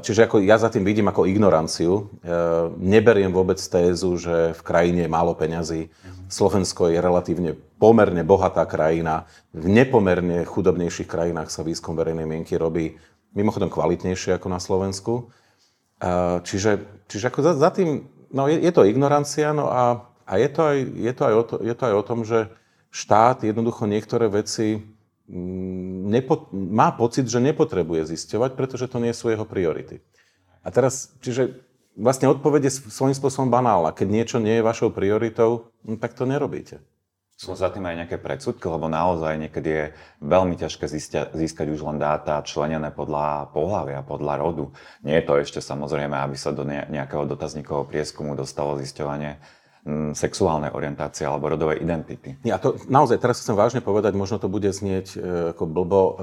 Čiže 0.05 0.29
ako 0.29 0.45
ja 0.45 0.61
za 0.61 0.69
tým 0.69 0.85
vidím 0.85 1.09
ako 1.09 1.25
ignoranciu. 1.25 2.13
Neberiem 2.77 3.33
vôbec 3.33 3.57
tézu, 3.57 4.21
že 4.21 4.53
v 4.53 4.61
krajine 4.61 5.09
je 5.09 5.11
málo 5.11 5.33
peňazí. 5.33 5.89
Slovensko 6.29 6.93
je 6.93 7.01
relatívne 7.01 7.57
pomerne 7.81 8.21
bohatá 8.21 8.69
krajina. 8.69 9.25
V 9.57 9.65
nepomerne 9.73 10.45
chudobnejších 10.45 11.09
krajinách 11.09 11.49
sa 11.49 11.65
výskum 11.65 11.97
verejnej 11.97 12.29
mienky 12.29 12.61
robí 12.61 13.01
mimochodom 13.33 13.73
kvalitnejšie 13.73 14.37
ako 14.37 14.49
na 14.53 14.61
Slovensku. 14.61 15.33
Čiže, 16.45 16.85
čiže 17.09 17.33
ako 17.33 17.41
za, 17.41 17.53
za 17.57 17.71
tým, 17.73 18.05
no 18.37 18.45
je, 18.53 18.61
je 18.61 18.73
to 18.75 18.85
ignorancia, 18.85 19.57
no 19.57 19.73
a 19.73 20.13
a 20.25 20.41
je 20.41 20.49
to, 20.49 20.61
aj, 20.65 20.79
je, 20.97 21.13
to 21.13 21.23
aj 21.25 21.35
o 21.35 21.43
to, 21.45 21.55
je 21.61 21.75
to 21.77 21.83
aj 21.85 21.95
o 21.95 22.07
tom, 22.07 22.21
že 22.25 22.49
štát 22.89 23.45
jednoducho 23.45 23.85
niektoré 23.85 24.33
veci 24.33 24.81
nepo, 25.29 26.53
má 26.53 26.93
pocit, 26.93 27.25
že 27.25 27.41
nepotrebuje 27.41 28.13
zisťovať, 28.13 28.51
pretože 28.57 28.87
to 28.93 29.01
nie 29.01 29.13
sú 29.17 29.33
jeho 29.33 29.49
priority. 29.49 30.05
A 30.65 30.69
teraz, 30.69 31.13
čiže 31.21 31.65
vlastne 31.97 32.29
odpovede 32.29 32.69
svojím 32.69 33.17
spôsobom 33.17 33.49
banálna. 33.49 33.95
Keď 33.95 34.09
niečo 34.09 34.39
nie 34.41 34.61
je 34.61 34.67
vašou 34.67 34.93
prioritou, 34.93 35.73
no, 35.85 35.97
tak 35.97 36.17
to 36.17 36.29
nerobíte. 36.29 36.81
Sú 37.35 37.51
za 37.59 37.67
tým 37.67 37.83
aj 37.83 38.07
nejaké 38.07 38.17
predsudky, 38.23 38.63
lebo 38.71 38.87
naozaj 38.87 39.35
niekedy 39.35 39.69
je 39.69 39.85
veľmi 40.23 40.55
ťažké 40.55 40.87
získať, 40.87 41.35
získať 41.35 41.67
už 41.67 41.83
len 41.83 41.99
dáta 41.99 42.39
členené 42.47 42.95
podľa 42.95 43.51
pohľavia, 43.51 44.07
podľa 44.07 44.35
rodu. 44.39 44.65
Nie 45.03 45.19
je 45.19 45.27
to 45.27 45.43
ešte 45.43 45.59
samozrejme, 45.59 46.15
aby 46.15 46.39
sa 46.39 46.55
do 46.55 46.63
nejakého 46.63 47.27
dotazníkového 47.27 47.91
prieskumu 47.91 48.39
dostalo 48.39 48.79
zisťovanie 48.79 49.35
Mm, 49.35 49.64
sexuálnej 50.17 50.73
orientácie 50.73 51.29
alebo 51.29 51.53
rodovej 51.53 51.85
identity. 51.85 52.41
Ja 52.41 52.57
to 52.57 52.81
naozaj 52.89 53.21
teraz 53.21 53.45
chcem 53.45 53.53
vážne 53.53 53.85
povedať, 53.85 54.17
možno 54.17 54.41
to 54.41 54.49
bude 54.49 54.73
znieť 54.73 55.07
e, 55.13 55.17
ako 55.53 55.65
blbo. 55.69 56.03
E, 56.03 56.15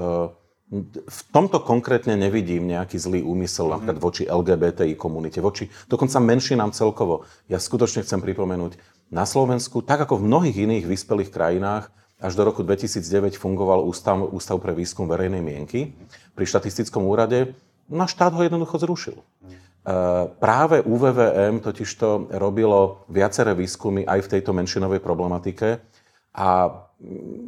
v 1.06 1.20
tomto 1.30 1.62
konkrétne 1.62 2.18
nevidím 2.18 2.66
nejaký 2.66 2.98
zlý 2.98 3.22
úmysel 3.22 3.70
mm-hmm. 3.70 3.74
napríklad 3.78 3.98
voči 4.02 4.22
LGBTI 4.26 4.98
komunite, 4.98 5.38
voči 5.38 5.70
dokonca 5.86 6.18
menšinám 6.18 6.74
celkovo. 6.74 7.22
Ja 7.46 7.62
skutočne 7.62 8.02
chcem 8.02 8.18
pripomenúť, 8.18 8.74
na 9.12 9.28
Slovensku, 9.28 9.84
tak 9.84 10.08
ako 10.08 10.18
v 10.18 10.26
mnohých 10.32 10.56
iných 10.64 10.84
vyspelých 10.88 11.30
krajinách, 11.30 11.92
až 12.16 12.32
do 12.32 12.48
roku 12.48 12.64
2009 12.64 13.36
fungoval 13.36 13.84
Ústav, 13.84 14.16
Ústav 14.32 14.56
pre 14.56 14.72
výskum 14.72 15.04
verejnej 15.04 15.44
mienky 15.44 15.92
pri 16.32 16.48
štatistickom 16.48 17.04
úrade. 17.04 17.52
No 17.92 18.08
štát 18.08 18.32
ho 18.32 18.40
jednoducho 18.40 18.80
zrušil. 18.80 19.20
Mm. 19.20 19.58
Eh, 19.82 20.24
práve 20.38 20.78
UVVM 20.78 21.58
totižto 21.58 22.30
robilo 22.38 23.02
viaceré 23.10 23.50
výskumy 23.50 24.06
aj 24.06 24.30
v 24.30 24.30
tejto 24.38 24.54
menšinovej 24.54 25.02
problematike 25.02 25.82
a 26.38 26.48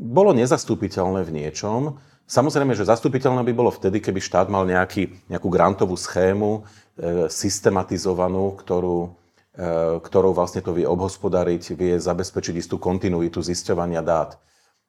bolo 0.03 0.35
nezastupiteľné 0.35 1.23
v 1.23 1.31
niečom. 1.31 1.95
Samozrejme, 2.27 2.75
že 2.75 2.91
zastupiteľné 2.91 3.47
by 3.47 3.53
bolo 3.55 3.71
vtedy, 3.71 4.03
keby 4.03 4.19
štát 4.19 4.51
mal 4.51 4.67
nejaký, 4.67 5.15
nejakú 5.31 5.47
grantovú 5.47 5.95
schému 5.95 6.51
e, 6.59 7.31
systematizovanú, 7.31 8.59
ktorú, 8.59 9.15
e, 9.55 10.01
ktorou 10.03 10.35
vlastne 10.35 10.59
to 10.59 10.75
vie 10.75 10.91
obhospodariť, 10.91 11.63
vie 11.79 11.95
zabezpečiť 12.03 12.55
istú 12.59 12.83
kontinuitu 12.83 13.45
zisťovania 13.45 14.03
dát. 14.03 14.35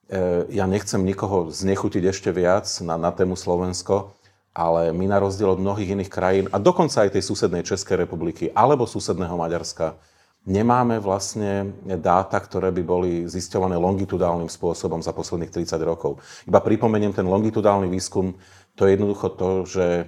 E, 0.10 0.50
ja 0.50 0.66
nechcem 0.66 1.04
nikoho 1.06 1.54
znechutiť 1.54 2.04
ešte 2.10 2.34
viac 2.34 2.66
na, 2.82 2.98
na 2.98 3.14
tému 3.14 3.38
Slovensko, 3.38 4.18
ale 4.56 4.96
my 4.96 5.12
na 5.12 5.20
rozdiel 5.20 5.52
od 5.52 5.60
mnohých 5.60 6.00
iných 6.00 6.12
krajín, 6.12 6.46
a 6.50 6.58
dokonca 6.64 7.04
aj 7.04 7.20
tej 7.20 7.28
susednej 7.28 7.68
Českej 7.68 8.08
republiky 8.08 8.48
alebo 8.56 8.88
susedného 8.88 9.36
Maďarska, 9.36 10.00
nemáme 10.48 11.04
vlastne 11.04 11.76
dáta, 12.00 12.40
ktoré 12.40 12.72
by 12.72 12.84
boli 12.86 13.12
zisťované 13.28 13.76
longitudálnym 13.76 14.48
spôsobom 14.48 15.04
za 15.04 15.12
posledných 15.12 15.52
30 15.52 15.76
rokov. 15.84 16.24
Iba 16.48 16.64
pripomeniem 16.64 17.12
ten 17.12 17.28
longitudálny 17.28 17.92
výskum, 17.92 18.40
to 18.80 18.88
je 18.88 18.96
jednoducho 18.96 19.28
to, 19.36 19.50
že 19.68 19.86
e, 20.00 20.06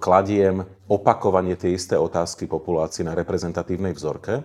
kladiem 0.00 0.64
opakovanie 0.88 1.58
tie 1.60 1.76
isté 1.76 2.00
otázky 2.00 2.48
populácii 2.48 3.04
na 3.04 3.12
reprezentatívnej 3.12 3.92
vzorke 3.92 4.40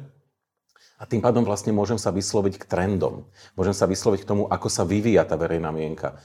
a 1.01 1.03
tým 1.09 1.17
pádom 1.17 1.41
vlastne 1.41 1.73
môžem 1.73 1.97
sa 1.97 2.13
vysloviť 2.13 2.61
k 2.61 2.67
trendom. 2.69 3.25
Môžem 3.57 3.73
sa 3.73 3.89
vysloviť 3.89 4.21
k 4.21 4.29
tomu, 4.29 4.43
ako 4.45 4.67
sa 4.69 4.85
vyvíja 4.85 5.25
tá 5.25 5.33
verejná 5.33 5.73
mienka. 5.73 6.21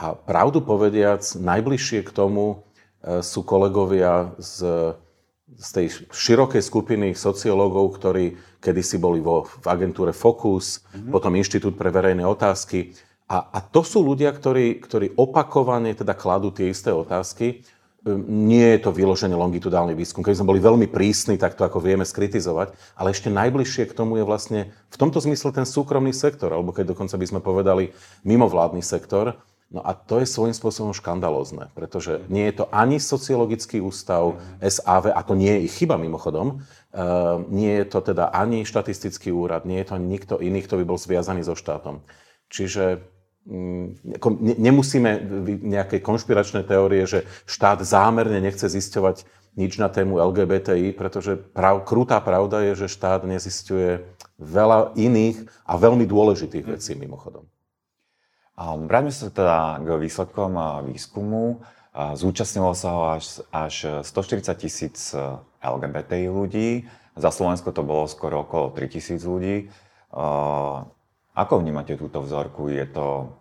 A 0.00 0.16
pravdu 0.16 0.64
povediac, 0.64 1.20
najbližšie 1.36 2.08
k 2.08 2.10
tomu 2.16 2.64
e, 3.04 3.20
sú 3.20 3.44
kolegovia 3.44 4.32
z, 4.40 4.64
z 5.60 5.68
tej 5.76 5.86
širokej 6.08 6.64
skupiny 6.64 7.12
sociológov, 7.12 8.00
ktorí 8.00 8.40
kedysi 8.64 8.96
boli 8.96 9.20
vo, 9.20 9.44
v 9.44 9.66
agentúre 9.68 10.16
Focus, 10.16 10.80
mm-hmm. 10.80 11.12
potom 11.12 11.36
Inštitút 11.36 11.76
pre 11.76 11.92
verejné 11.92 12.24
otázky. 12.24 12.96
A, 13.28 13.44
a 13.52 13.58
to 13.60 13.84
sú 13.84 14.00
ľudia, 14.00 14.32
ktorí, 14.32 14.80
ktorí 14.80 15.20
opakovane 15.20 15.92
teda 15.92 16.16
kladú 16.16 16.48
tie 16.48 16.72
isté 16.72 16.88
otázky. 16.96 17.60
E, 18.00 18.08
nie 18.24 18.80
je 18.80 18.88
to 18.88 18.96
vyložené 18.96 19.36
longitudálny 19.36 19.92
výskum. 19.92 20.24
Keď 20.24 20.40
sme 20.40 20.56
boli 20.56 20.64
veľmi 20.64 20.88
prísni, 20.88 21.36
tak 21.36 21.60
to 21.60 21.68
ako 21.68 21.76
vieme 21.76 22.08
skritizovať. 22.08 22.72
Ale 22.96 23.12
ešte 23.12 23.28
najbližšie 23.28 23.84
k 23.84 23.92
tomu 23.92 24.16
je 24.16 24.24
vlastne 24.24 24.72
v 24.88 24.96
tomto 24.96 25.20
zmysle 25.20 25.52
ten 25.52 25.68
súkromný 25.68 26.16
sektor, 26.16 26.56
alebo 26.56 26.72
keď 26.72 26.96
dokonca 26.96 27.20
by 27.20 27.26
sme 27.28 27.40
povedali 27.44 27.92
mimovládny 28.24 28.80
sektor, 28.80 29.36
No 29.70 29.86
a 29.86 29.94
to 29.94 30.18
je 30.18 30.26
svojím 30.26 30.50
spôsobom 30.50 30.90
škandalózne, 30.90 31.70
pretože 31.78 32.26
nie 32.26 32.42
je 32.50 32.58
to 32.58 32.66
ani 32.74 32.98
sociologický 32.98 33.78
ústav 33.78 34.42
SAV, 34.58 35.14
a 35.14 35.20
to 35.22 35.38
nie 35.38 35.46
je 35.46 35.60
ich 35.70 35.74
chyba 35.78 35.94
mimochodom, 35.94 36.58
uh, 36.58 37.38
nie 37.46 37.78
je 37.78 37.86
to 37.86 38.02
teda 38.02 38.34
ani 38.34 38.66
štatistický 38.66 39.30
úrad, 39.30 39.62
nie 39.62 39.78
je 39.78 39.94
to 39.94 39.94
ani 39.94 40.10
nikto 40.10 40.42
iný, 40.42 40.66
kto 40.66 40.82
by 40.82 40.84
bol 40.90 40.98
zviazaný 40.98 41.46
so 41.46 41.54
štátom. 41.54 42.02
Čiže 42.50 42.98
ne, 43.46 44.54
nemusíme 44.58 45.10
nejaké 45.62 46.02
konšpiračné 46.02 46.66
teórie, 46.66 47.06
že 47.06 47.24
štát 47.46 47.80
zámerne 47.86 48.42
nechce 48.42 48.66
zisťovať 48.66 49.22
nič 49.54 49.78
na 49.78 49.86
tému 49.86 50.18
LGBTI, 50.18 50.94
pretože 50.94 51.38
prav, 51.38 51.86
krutá 51.86 52.18
pravda 52.18 52.66
je, 52.70 52.86
že 52.86 52.92
štát 52.92 53.22
nezisťuje 53.22 54.18
veľa 54.38 54.98
iných 54.98 55.46
a 55.66 55.78
veľmi 55.78 56.06
dôležitých 56.06 56.66
vecí 56.66 56.98
mimochodom. 56.98 57.46
Vráťme 58.60 59.08
sa 59.08 59.32
teda 59.32 59.80
k 59.80 59.88
výsledkom 59.96 60.52
výskumu. 60.92 61.64
Zúčastnilo 61.96 62.76
sa 62.76 62.88
ho 62.92 63.02
až, 63.16 63.40
až 63.48 64.04
140 64.04 64.46
tisíc 64.54 65.10
e, 65.10 65.18
LGBTI 65.58 66.30
ľudí. 66.30 66.86
Za 67.18 67.34
Slovensko 67.34 67.74
to 67.74 67.82
bolo 67.82 68.06
skoro 68.06 68.46
okolo 68.46 68.70
3 68.70 68.94
tisíc 68.94 69.26
ľudí. 69.26 69.66
Ako 71.34 71.54
vnímate 71.58 71.98
túto 71.98 72.22
vzorku? 72.22 72.70
Je 72.70 72.86
to... 72.86 73.34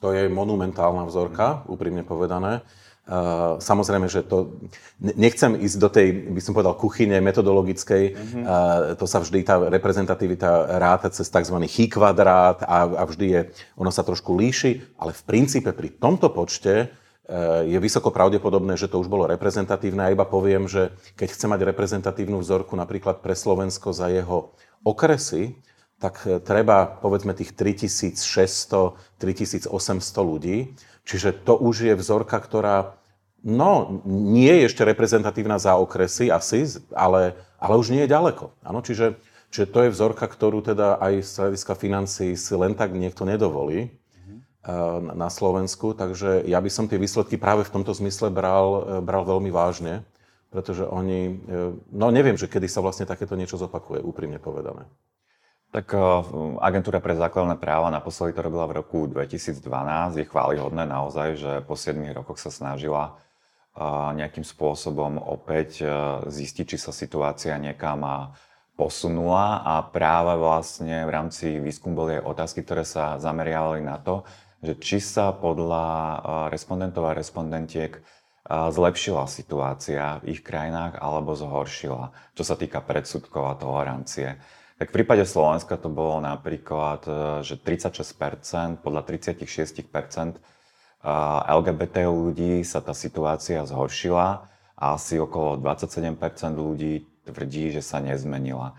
To 0.00 0.12
je 0.12 0.28
monumentálna 0.28 1.04
vzorka, 1.08 1.64
úprimne 1.68 2.04
povedané. 2.04 2.60
Uh, 3.04 3.60
samozrejme, 3.60 4.08
že 4.08 4.24
to... 4.24 4.56
Nechcem 4.96 5.60
ísť 5.60 5.76
do 5.76 5.88
tej, 5.92 6.32
by 6.32 6.40
som 6.40 6.56
povedal, 6.56 6.72
kuchyne 6.72 7.20
metodologickej. 7.20 8.04
Mm-hmm. 8.16 8.42
Uh, 8.48 8.96
to 8.96 9.04
sa 9.04 9.20
vždy, 9.20 9.44
tá 9.44 9.60
reprezentativita 9.60 10.80
ráta 10.80 11.12
cez 11.12 11.28
tzv. 11.28 11.52
chy 11.68 11.92
kvadrát 11.92 12.64
a, 12.64 12.88
a 12.88 13.02
vždy 13.04 13.26
je, 13.28 13.40
ono 13.76 13.92
sa 13.92 14.00
trošku 14.08 14.32
líši, 14.32 14.96
ale 14.96 15.12
v 15.12 15.22
princípe 15.28 15.76
pri 15.76 15.92
tomto 16.00 16.32
počte 16.32 16.88
uh, 16.88 17.60
je 17.68 17.76
vysoko 17.76 18.08
pravdepodobné, 18.08 18.80
že 18.80 18.88
to 18.88 18.96
už 18.96 19.12
bolo 19.12 19.28
reprezentatívne. 19.28 20.08
A 20.08 20.14
iba 20.16 20.24
poviem, 20.24 20.64
že 20.64 20.96
keď 21.12 21.28
chce 21.28 21.44
mať 21.44 21.60
reprezentatívnu 21.60 22.40
vzorku 22.40 22.72
napríklad 22.72 23.20
pre 23.20 23.36
Slovensko 23.36 23.92
za 23.92 24.08
jeho 24.08 24.56
okresy, 24.80 25.60
tak 26.00 26.24
treba 26.44 26.88
povedzme 27.00 27.36
tých 27.36 27.52
3600, 27.52 28.96
3800 29.20 29.68
ľudí. 30.20 30.72
Čiže 31.04 31.44
to 31.44 31.60
už 31.60 31.92
je 31.92 31.94
vzorka, 31.94 32.40
ktorá 32.40 32.96
no, 33.44 34.00
nie 34.08 34.64
je 34.64 34.72
ešte 34.72 34.88
reprezentatívna 34.88 35.60
za 35.60 35.76
okresy 35.76 36.32
asi, 36.32 36.64
ale, 36.96 37.36
ale 37.60 37.74
už 37.76 37.92
nie 37.92 38.08
je 38.08 38.12
ďaleko. 38.16 38.56
Ano, 38.64 38.80
čiže, 38.80 39.20
čiže 39.52 39.68
to 39.68 39.78
je 39.84 39.92
vzorka, 39.92 40.24
ktorú 40.24 40.64
teda 40.64 40.96
aj 40.96 41.12
z 41.20 41.32
hľadiska 41.44 41.76
financií 41.76 42.32
si 42.34 42.54
len 42.56 42.72
tak 42.72 42.96
niekto 42.96 43.28
nedovolí 43.28 43.92
mm-hmm. 43.92 45.12
na 45.12 45.28
Slovensku. 45.28 45.92
Takže 45.92 46.48
ja 46.48 46.58
by 46.58 46.70
som 46.72 46.88
tie 46.88 46.96
výsledky 46.96 47.36
práve 47.36 47.68
v 47.68 47.74
tomto 47.76 47.92
zmysle 47.92 48.32
bral, 48.32 49.04
bral 49.04 49.28
veľmi 49.28 49.52
vážne, 49.52 50.00
pretože 50.48 50.88
oni, 50.88 51.20
eh, 51.50 51.74
no 51.92 52.06
neviem, 52.08 52.40
že 52.40 52.48
kedy 52.48 52.64
sa 52.64 52.80
vlastne 52.80 53.04
takéto 53.04 53.36
niečo 53.36 53.60
zopakuje, 53.60 54.00
úprimne 54.00 54.40
povedané. 54.40 54.88
Tak 55.74 55.90
agentúra 56.62 57.02
pre 57.02 57.18
základné 57.18 57.58
práva 57.58 57.90
naposledy 57.90 58.30
to 58.38 58.46
robila 58.46 58.70
v 58.70 58.78
roku 58.78 59.10
2012. 59.10 59.58
Je 60.14 60.22
chválihodné 60.22 60.86
naozaj, 60.86 61.34
že 61.34 61.52
po 61.66 61.74
7 61.74 61.98
rokoch 62.14 62.38
sa 62.38 62.54
snažila 62.54 63.18
nejakým 64.14 64.46
spôsobom 64.46 65.18
opäť 65.18 65.82
zistiť, 66.30 66.64
či 66.70 66.78
sa 66.78 66.94
situácia 66.94 67.58
niekam 67.58 68.30
posunula 68.78 69.66
a 69.66 69.82
práve 69.82 70.38
vlastne 70.38 71.02
v 71.02 71.10
rámci 71.10 71.58
výskumu 71.58 72.06
boli 72.06 72.22
aj 72.22 72.26
otázky, 72.26 72.62
ktoré 72.62 72.86
sa 72.86 73.18
zameriavali 73.18 73.82
na 73.82 73.98
to, 73.98 74.22
že 74.62 74.78
či 74.78 75.02
sa 75.02 75.34
podľa 75.34 75.86
respondentov 76.54 77.10
a 77.10 77.18
respondentiek 77.18 77.98
zlepšila 78.46 79.26
situácia 79.26 80.22
v 80.22 80.38
ich 80.38 80.46
krajinách 80.46 81.02
alebo 81.02 81.34
zhoršila, 81.34 82.14
čo 82.38 82.46
sa 82.46 82.54
týka 82.54 82.78
predsudkov 82.78 83.42
a 83.42 83.58
tolerancie. 83.58 84.38
Tak 84.74 84.90
v 84.90 84.96
prípade 85.00 85.22
Slovenska 85.22 85.78
to 85.78 85.86
bolo 85.86 86.18
napríklad, 86.18 87.06
e, 87.06 87.12
že 87.46 87.54
36%, 87.58 88.82
podľa 88.82 89.02
36% 89.06 90.42
LGBT 91.44 92.08
ľudí 92.08 92.64
sa 92.64 92.80
tá 92.80 92.96
situácia 92.96 93.60
zhoršila 93.68 94.48
a 94.74 94.84
asi 94.96 95.20
okolo 95.20 95.60
27% 95.60 96.16
ľudí 96.56 97.04
tvrdí, 97.28 97.76
že 97.76 97.84
sa 97.84 98.00
nezmenila. 98.00 98.72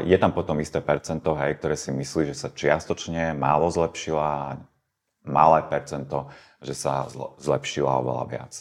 Je 0.00 0.16
tam 0.16 0.32
potom 0.32 0.58
isté 0.64 0.80
percento, 0.80 1.36
hej, 1.36 1.60
ktoré 1.60 1.76
si 1.76 1.92
myslí, 1.92 2.32
že 2.32 2.36
sa 2.36 2.48
čiastočne 2.48 3.36
málo 3.36 3.68
zlepšila, 3.68 4.58
malé 5.28 5.60
percento, 5.68 6.32
že 6.64 6.72
sa 6.72 7.04
zlepšila 7.38 8.00
oveľa 8.00 8.24
viac. 8.28 8.52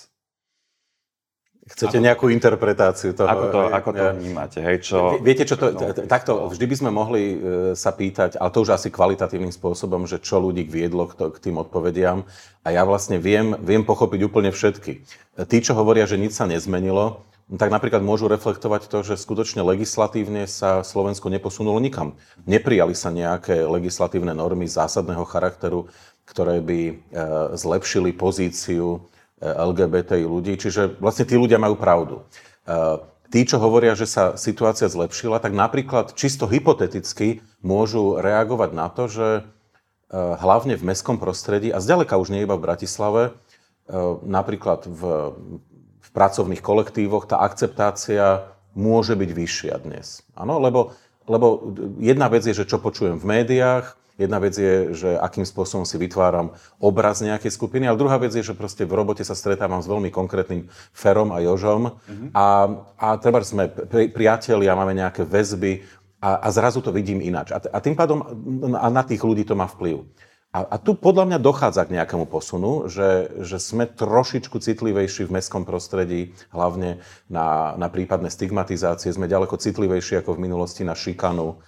Chcete 1.69 2.01
ako, 2.01 2.05
nejakú 2.05 2.25
interpretáciu 2.33 3.13
toho? 3.13 3.29
Ako 3.29 3.45
to, 3.53 3.59
ako 3.69 3.89
to 3.93 4.03
vnímate? 4.17 4.57
Hej, 4.57 4.77
čo, 4.89 5.21
Viete 5.21 5.45
čo, 5.45 5.53
to, 5.53 5.69
takto, 6.09 6.49
vždy 6.49 6.65
by 6.65 6.75
sme 6.75 6.89
mohli 6.89 7.21
e, 7.21 7.35
sa 7.77 7.93
pýtať, 7.93 8.41
ale 8.41 8.49
to 8.49 8.65
už 8.65 8.73
asi 8.73 8.89
kvalitatívnym 8.89 9.53
spôsobom, 9.53 10.09
že 10.09 10.17
čo 10.17 10.41
ľudí 10.41 10.65
viedlo 10.65 11.05
k 11.13 11.37
tým 11.37 11.61
odpovediam. 11.61 12.25
A 12.65 12.73
ja 12.73 12.81
vlastne 12.83 13.21
viem, 13.21 13.53
viem 13.61 13.85
pochopiť 13.85 14.19
úplne 14.25 14.49
všetky. 14.49 15.05
Tí, 15.45 15.57
čo 15.61 15.77
hovoria, 15.77 16.09
že 16.09 16.17
nič 16.17 16.33
sa 16.33 16.49
nezmenilo, 16.49 17.21
tak 17.49 17.73
napríklad 17.73 18.05
môžu 18.05 18.29
reflektovať 18.29 18.85
to, 18.93 19.01
že 19.01 19.17
skutočne 19.17 19.65
legislatívne 19.65 20.45
sa 20.45 20.85
Slovensko 20.85 21.33
neposunulo 21.33 21.81
nikam. 21.81 22.13
Neprijali 22.45 22.93
sa 22.93 23.09
nejaké 23.09 23.65
legislatívne 23.65 24.37
normy 24.37 24.69
zásadného 24.69 25.25
charakteru, 25.25 25.89
ktoré 26.29 26.61
by 26.61 26.81
e, 26.85 26.93
zlepšili 27.57 28.13
pozíciu 28.13 29.01
LGBTI 29.43 30.27
ľudí, 30.27 30.59
čiže 30.59 30.99
vlastne 30.99 31.23
tí 31.23 31.39
ľudia 31.39 31.55
majú 31.55 31.79
pravdu. 31.79 32.15
E, 32.19 32.23
tí, 33.31 33.47
čo 33.47 33.61
hovoria, 33.61 33.95
že 33.95 34.09
sa 34.09 34.35
situácia 34.35 34.91
zlepšila, 34.91 35.39
tak 35.39 35.55
napríklad 35.55 36.13
čisto 36.13 36.45
hypoteticky 36.45 37.39
môžu 37.63 38.19
reagovať 38.19 38.69
na 38.75 38.87
to, 38.91 39.07
že 39.07 39.27
e, 39.39 39.41
hlavne 40.15 40.75
v 40.75 40.85
mestskom 40.91 41.17
prostredí, 41.17 41.71
a 41.71 41.79
zďaleka 41.79 42.19
už 42.19 42.35
nie 42.35 42.43
iba 42.43 42.59
v 42.59 42.65
Bratislave, 42.67 43.21
e, 43.27 43.31
napríklad 44.27 44.83
v, 44.85 45.01
v 46.03 46.09
pracovných 46.11 46.59
kolektívoch 46.59 47.29
tá 47.29 47.39
akceptácia 47.39 48.43
môže 48.75 49.15
byť 49.15 49.29
vyššia 49.31 49.75
dnes. 49.87 50.21
Áno, 50.35 50.59
lebo, 50.59 50.93
lebo 51.31 51.73
jedna 51.97 52.27
vec 52.27 52.43
je, 52.43 52.53
že 52.53 52.67
čo 52.67 52.77
počujem 52.81 53.17
v 53.17 53.29
médiách, 53.39 53.95
Jedna 54.19 54.35
vec 54.43 54.51
je, 54.59 54.91
že 54.91 55.15
akým 55.15 55.47
spôsobom 55.47 55.87
si 55.87 55.95
vytváram 55.95 56.51
obraz 56.75 57.23
nejakej 57.23 57.55
skupiny, 57.55 57.87
ale 57.87 57.95
druhá 57.95 58.19
vec 58.19 58.35
je, 58.35 58.43
že 58.43 58.51
proste 58.51 58.83
v 58.83 58.91
robote 58.91 59.23
sa 59.23 59.31
stretávam 59.31 59.79
s 59.79 59.87
veľmi 59.87 60.11
konkrétnym 60.11 60.67
Ferom 60.91 61.31
a 61.31 61.39
Jožom 61.39 61.95
mm-hmm. 61.95 62.29
a, 62.35 62.47
a 62.99 63.07
treba 63.15 63.39
sme 63.39 63.71
pri, 63.71 64.11
priatelia, 64.11 64.75
máme 64.75 64.91
nejaké 64.91 65.23
väzby 65.23 65.87
a, 66.19 66.43
a 66.43 66.47
zrazu 66.51 66.83
to 66.83 66.91
vidím 66.91 67.23
ináč. 67.23 67.55
A, 67.55 67.63
a 67.63 67.79
tým 67.79 67.95
pádom 67.95 68.19
a 68.75 68.91
na 68.91 69.07
tých 69.07 69.23
ľudí 69.23 69.47
to 69.47 69.55
má 69.55 69.71
vplyv. 69.71 70.03
A, 70.49 70.65
a 70.65 70.75
tu 70.81 70.97
podľa 70.97 71.29
mňa 71.29 71.39
dochádza 71.39 71.85
k 71.85 71.93
nejakému 71.93 72.25
posunu, 72.25 72.89
že, 72.89 73.29
že 73.45 73.61
sme 73.61 73.85
trošičku 73.85 74.57
citlivejší 74.57 75.29
v 75.29 75.33
mestskom 75.37 75.61
prostredí, 75.61 76.33
hlavne 76.49 77.05
na, 77.29 77.77
na 77.77 77.87
prípadné 77.87 78.33
stigmatizácie, 78.33 79.13
sme 79.13 79.29
ďaleko 79.29 79.61
citlivejší 79.61 80.25
ako 80.25 80.35
v 80.35 80.49
minulosti 80.49 80.81
na 80.81 80.97
šikanu, 80.97 81.61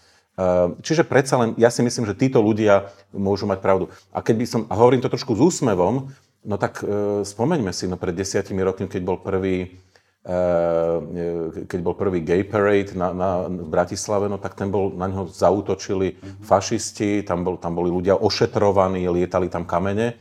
čiže 0.82 1.04
predsa 1.04 1.36
len, 1.38 1.50
ja 1.60 1.68
si 1.68 1.84
myslím, 1.84 2.08
že 2.08 2.18
títo 2.18 2.40
ľudia 2.40 2.90
môžu 3.12 3.46
mať 3.46 3.60
pravdu. 3.60 3.92
A 4.16 4.24
keď 4.24 4.36
by 4.36 4.46
som, 4.48 4.62
a 4.72 4.74
hovorím 4.80 5.04
to 5.04 5.12
trošku 5.12 5.36
s 5.36 5.42
úsmevom, 5.42 6.08
no 6.42 6.56
tak 6.58 6.82
e, 6.82 7.22
spomeňme 7.22 7.70
si, 7.76 7.86
no 7.86 8.00
pred 8.00 8.16
desiatimi 8.16 8.66
rokmi, 8.66 8.90
keď 8.90 9.02
bol 9.06 9.22
prvý, 9.22 9.78
e, 10.26 11.64
keď 11.68 11.80
bol 11.84 11.94
prvý 11.94 12.26
gay 12.26 12.42
parade 12.42 12.98
na, 12.98 13.14
na, 13.14 13.30
v 13.46 13.70
Bratislave, 13.70 14.26
no 14.32 14.42
tak 14.42 14.58
ten 14.58 14.74
bol, 14.74 14.94
na 14.96 15.06
neho 15.12 15.30
zautočili 15.30 16.18
mm-hmm. 16.18 16.44
fašisti, 16.48 17.22
tam, 17.22 17.46
bol, 17.46 17.62
tam 17.62 17.78
boli 17.78 17.94
ľudia 17.94 18.18
ošetrovaní, 18.18 19.06
lietali 19.06 19.52
tam 19.52 19.68
kamene. 19.68 20.18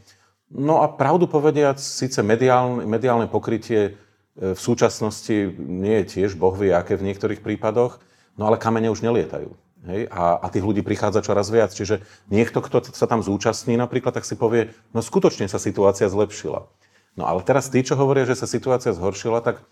No 0.51 0.83
a 0.83 0.91
pravdu 0.91 1.31
povediac, 1.31 1.79
síce 1.79 2.21
mediálne, 2.27 2.85
mediálne 2.85 3.31
pokrytie 3.31 3.81
e, 3.81 4.53
v 4.53 4.61
súčasnosti 4.61 5.57
nie 5.57 6.05
je 6.05 6.21
tiež 6.21 6.37
boh 6.37 6.53
vie 6.53 6.75
aké 6.75 6.99
v 6.99 7.09
niektorých 7.09 7.41
prípadoch, 7.41 8.03
no 8.37 8.45
ale 8.45 8.61
kamene 8.61 8.93
už 8.93 9.01
nelietajú. 9.01 9.55
Hej, 9.81 10.13
a, 10.13 10.37
a 10.37 10.47
tých 10.53 10.61
ľudí 10.61 10.85
prichádza 10.85 11.25
čoraz 11.25 11.49
viac. 11.49 11.73
Čiže 11.73 12.05
niekto, 12.29 12.61
kto 12.61 12.85
sa 12.93 13.09
tam 13.09 13.25
zúčastní 13.25 13.81
napríklad, 13.81 14.13
tak 14.13 14.29
si 14.29 14.37
povie, 14.37 14.77
no 14.93 15.01
skutočne 15.01 15.49
sa 15.49 15.57
situácia 15.57 16.05
zlepšila. 16.13 16.69
No 17.17 17.23
ale 17.25 17.41
teraz 17.41 17.73
tí, 17.73 17.81
čo 17.81 17.97
hovoria, 17.97 18.29
že 18.29 18.37
sa 18.37 18.45
situácia 18.45 18.93
zhoršila, 18.93 19.41
tak 19.41 19.65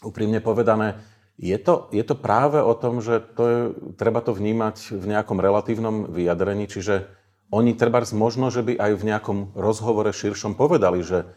úprimne 0.00 0.40
povedané, 0.40 0.96
je 1.36 1.56
to, 1.60 1.92
je 1.92 2.00
to 2.00 2.16
práve 2.16 2.56
o 2.56 2.72
tom, 2.72 3.04
že 3.04 3.20
to 3.36 3.42
je, 3.44 3.60
treba 4.00 4.24
to 4.24 4.32
vnímať 4.32 4.96
v 4.96 5.04
nejakom 5.04 5.36
relatívnom 5.36 6.08
vyjadrení, 6.08 6.64
čiže 6.64 7.12
oni 7.52 7.76
treba 7.76 8.02
možno, 8.16 8.48
že 8.48 8.64
by 8.64 8.80
aj 8.80 8.92
v 8.96 9.06
nejakom 9.06 9.38
rozhovore 9.52 10.08
širšom 10.10 10.56
povedali, 10.56 11.04
že 11.04 11.28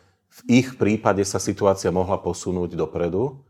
v 0.48 0.64
ich 0.64 0.80
prípade 0.80 1.22
sa 1.28 1.38
situácia 1.38 1.92
mohla 1.92 2.16
posunúť 2.16 2.80
dopredu, 2.80 3.44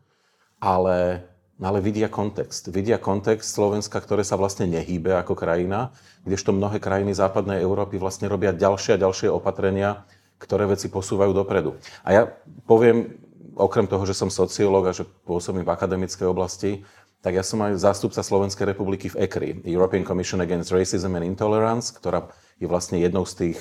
ale 0.57 1.28
No 1.59 1.75
ale 1.75 1.83
vidia 1.83 2.07
kontext. 2.07 2.71
Vidia 2.71 2.95
kontext 2.95 3.51
Slovenska, 3.51 3.99
ktoré 3.99 4.23
sa 4.23 4.39
vlastne 4.39 4.63
nehýbe 4.63 5.11
ako 5.19 5.35
krajina, 5.35 5.91
kdežto 6.23 6.55
mnohé 6.55 6.79
krajiny 6.79 7.11
západnej 7.11 7.59
Európy 7.59 7.99
vlastne 7.99 8.31
robia 8.31 8.55
ďalšie 8.55 8.95
a 8.95 9.01
ďalšie 9.03 9.27
opatrenia, 9.27 10.07
ktoré 10.39 10.71
veci 10.71 10.87
posúvajú 10.87 11.35
dopredu. 11.35 11.75
A 12.07 12.15
ja 12.15 12.21
poviem, 12.63 13.11
okrem 13.59 13.91
toho, 13.91 14.07
že 14.07 14.15
som 14.15 14.31
sociológ 14.31 14.87
a 14.87 14.95
že 14.95 15.03
pôsobím 15.27 15.67
v 15.67 15.73
akademickej 15.75 16.31
oblasti, 16.31 16.87
tak 17.19 17.35
ja 17.35 17.43
som 17.43 17.59
aj 17.59 17.75
zástupca 17.75 18.23
Slovenskej 18.23 18.71
republiky 18.71 19.11
v 19.11 19.27
ECRI, 19.27 19.49
European 19.67 20.07
Commission 20.07 20.39
Against 20.39 20.71
Racism 20.71 21.19
and 21.19 21.27
Intolerance, 21.27 21.91
ktorá 21.91 22.31
je 22.55 22.71
vlastne 22.71 23.03
jednou 23.03 23.27
z 23.27 23.35
tých 23.35 23.57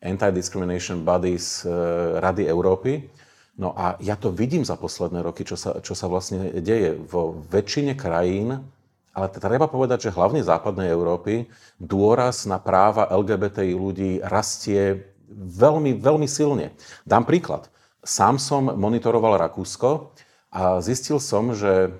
anti-discrimination 0.00 1.04
bodies 1.04 1.68
eh, 1.68 1.70
Rady 2.16 2.48
Európy. 2.48 3.12
No 3.52 3.76
a 3.76 4.00
ja 4.00 4.16
to 4.16 4.32
vidím 4.32 4.64
za 4.64 4.80
posledné 4.80 5.20
roky, 5.20 5.44
čo 5.44 5.60
sa, 5.60 5.76
čo 5.84 5.92
sa 5.92 6.08
vlastne 6.08 6.56
deje. 6.64 6.96
Vo 6.96 7.44
väčšine 7.52 7.92
krajín, 7.92 8.64
ale 9.12 9.26
treba 9.28 9.68
povedať, 9.68 10.08
že 10.08 10.14
hlavne 10.16 10.40
západnej 10.40 10.88
Európy, 10.88 11.44
dôraz 11.76 12.48
na 12.48 12.56
práva 12.56 13.12
LGBTI 13.12 13.76
ľudí 13.76 14.10
rastie 14.24 15.04
veľmi, 15.36 16.00
veľmi 16.00 16.24
silne. 16.24 16.72
Dám 17.04 17.28
príklad. 17.28 17.68
Sám 18.00 18.40
som 18.40 18.72
monitoroval 18.72 19.38
Rakúsko 19.38 20.10
a 20.52 20.80
zistil 20.80 21.20
som, 21.20 21.52
že 21.52 21.88
e, 21.88 21.90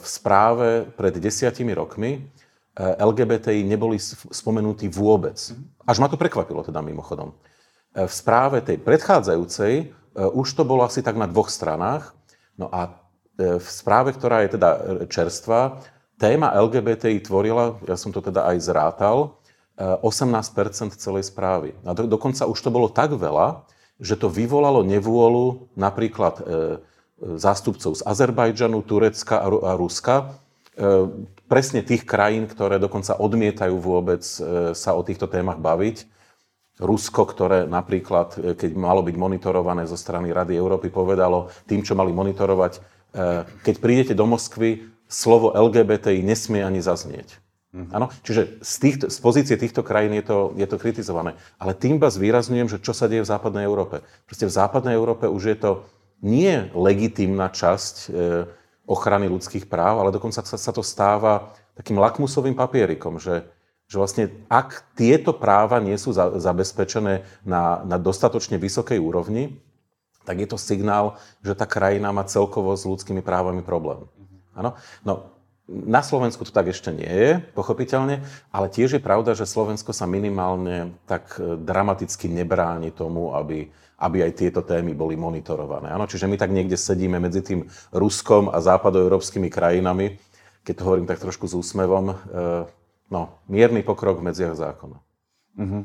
v 0.00 0.06
správe 0.08 0.88
pred 0.98 1.14
desiatimi 1.20 1.76
rokmi 1.76 2.10
e, 2.16 2.20
LGBTI 2.80 3.62
neboli 3.64 4.00
spomenutí 4.32 4.88
vôbec. 4.88 5.36
Až 5.84 5.96
ma 6.00 6.08
to 6.08 6.18
prekvapilo 6.18 6.64
teda 6.64 6.82
mimochodom. 6.82 7.32
E, 7.32 8.04
v 8.04 8.12
správe 8.12 8.64
tej 8.64 8.82
predchádzajúcej 8.82 9.94
už 10.14 10.54
to 10.54 10.62
bolo 10.62 10.86
asi 10.86 11.02
tak 11.02 11.18
na 11.18 11.26
dvoch 11.26 11.50
stranách. 11.50 12.14
No 12.54 12.70
a 12.70 13.02
eh, 13.38 13.58
v 13.58 13.68
správe, 13.68 14.14
ktorá 14.14 14.46
je 14.46 14.54
teda 14.54 14.70
eh, 14.70 14.80
čerstvá, 15.10 15.82
téma 16.18 16.54
LGBTI 16.54 17.26
tvorila, 17.26 17.82
ja 17.84 17.98
som 17.98 18.14
to 18.14 18.22
teda 18.22 18.46
aj 18.54 18.56
zrátal, 18.62 19.42
18% 19.74 20.94
celej 20.94 21.34
správy. 21.34 21.74
A 21.82 21.90
do, 21.98 22.06
dokonca 22.06 22.46
už 22.46 22.58
to 22.62 22.70
bolo 22.70 22.86
tak 22.86 23.10
veľa, 23.10 23.66
že 23.98 24.14
to 24.14 24.30
vyvolalo 24.30 24.86
nevôľu 24.86 25.70
napríklad 25.74 26.34
e, 26.38 26.42
zástupcov 27.38 27.98
z 27.98 28.02
Azerbajdžanu, 28.06 28.82
Turecka 28.86 29.42
a, 29.42 29.46
a 29.50 29.72
Ruska, 29.74 30.14
e, 30.14 30.24
presne 31.46 31.82
tých 31.82 32.06
krajín, 32.06 32.46
ktoré 32.46 32.78
dokonca 32.78 33.18
odmietajú 33.18 33.74
vôbec 33.78 34.22
e, 34.22 34.74
sa 34.74 34.94
o 34.94 35.02
týchto 35.02 35.26
témach 35.26 35.58
baviť. 35.58 36.06
Rusko, 36.80 37.22
ktoré 37.30 37.70
napríklad, 37.70 38.34
e, 38.34 38.58
keď 38.58 38.74
malo 38.74 39.06
byť 39.06 39.14
monitorované 39.14 39.86
zo 39.86 39.94
strany 39.94 40.34
Rady 40.34 40.58
Európy, 40.58 40.90
povedalo 40.90 41.50
tým, 41.70 41.86
čo 41.86 41.94
mali 41.94 42.10
monitorovať, 42.10 42.72
e, 42.74 42.80
keď 43.62 43.74
prídete 43.78 44.14
do 44.18 44.26
Moskvy, 44.26 44.90
slovo 45.06 45.54
LGBTI 45.54 46.26
nesmie 46.26 46.66
ani 46.66 46.82
zaznieť. 46.82 47.44
Mm-hmm. 47.74 48.22
čiže 48.22 48.62
z, 48.62 48.74
týchto, 48.78 49.04
z 49.10 49.18
pozície 49.18 49.58
týchto 49.58 49.82
krajín 49.82 50.14
je 50.14 50.22
to, 50.22 50.38
je 50.54 50.62
to 50.62 50.78
kritizované. 50.78 51.34
Ale 51.58 51.74
tým 51.74 51.98
vás 51.98 52.14
zvýrazňujem, 52.14 52.70
že 52.70 52.78
čo 52.78 52.94
sa 52.94 53.10
deje 53.10 53.26
v 53.26 53.30
západnej 53.34 53.66
Európe. 53.66 54.06
Proste 54.30 54.46
v 54.46 54.54
západnej 54.54 54.94
Európe 54.94 55.26
už 55.26 55.42
je 55.42 55.58
to 55.58 55.72
nie 56.22 56.70
legitímna 56.70 57.50
časť 57.50 57.94
e, 57.98 58.08
ochrany 58.86 59.26
ľudských 59.26 59.66
práv, 59.66 60.06
ale 60.06 60.14
dokonca 60.14 60.46
sa, 60.46 60.54
sa 60.54 60.70
to 60.70 60.86
stáva 60.86 61.50
takým 61.74 61.98
lakmusovým 61.98 62.54
papierikom, 62.54 63.18
že, 63.18 63.42
že 63.88 63.96
vlastne 64.00 64.24
ak 64.48 64.96
tieto 64.96 65.36
práva 65.36 65.78
nie 65.78 65.94
sú 66.00 66.10
za, 66.10 66.40
zabezpečené 66.40 67.22
na, 67.44 67.84
na 67.84 67.96
dostatočne 68.00 68.56
vysokej 68.56 68.96
úrovni, 68.96 69.60
tak 70.24 70.40
je 70.40 70.48
to 70.48 70.56
signál, 70.56 71.20
že 71.44 71.52
tá 71.52 71.68
krajina 71.68 72.08
má 72.08 72.24
celkovo 72.24 72.72
s 72.72 72.88
ľudskými 72.88 73.20
právami 73.20 73.60
problém. 73.60 74.08
Áno? 74.56 74.72
No, 75.04 75.34
na 75.68 76.04
Slovensku 76.04 76.44
to 76.44 76.52
tak 76.52 76.68
ešte 76.68 76.92
nie 76.92 77.08
je, 77.08 77.40
pochopiteľne, 77.56 78.20
ale 78.52 78.66
tiež 78.68 79.00
je 79.00 79.02
pravda, 79.04 79.32
že 79.32 79.48
Slovensko 79.48 79.96
sa 79.96 80.04
minimálne 80.04 80.92
tak 81.08 81.40
e, 81.40 81.56
dramaticky 81.56 82.28
nebráni 82.28 82.92
tomu, 82.92 83.32
aby, 83.32 83.72
aby 83.96 84.28
aj 84.28 84.32
tieto 84.36 84.60
témy 84.60 84.92
boli 84.92 85.16
monitorované. 85.16 85.88
Ano, 85.88 86.04
čiže 86.04 86.28
my 86.28 86.36
tak 86.36 86.52
niekde 86.52 86.76
sedíme 86.76 87.16
medzi 87.16 87.40
tým 87.40 87.64
Ruskom 87.96 88.52
a 88.52 88.60
západoeurópskymi 88.60 89.48
krajinami, 89.48 90.20
keď 90.68 90.74
to 90.76 90.84
hovorím 90.84 91.08
tak 91.08 91.20
trošku 91.20 91.48
s 91.48 91.56
úsmevom, 91.56 92.12
e, 92.12 92.16
no, 93.08 93.40
mierny 93.50 93.82
pokrok 93.84 94.20
v 94.20 94.32
medziach 94.32 94.56
zákona. 94.56 94.98
Mm-hmm. 95.60 95.82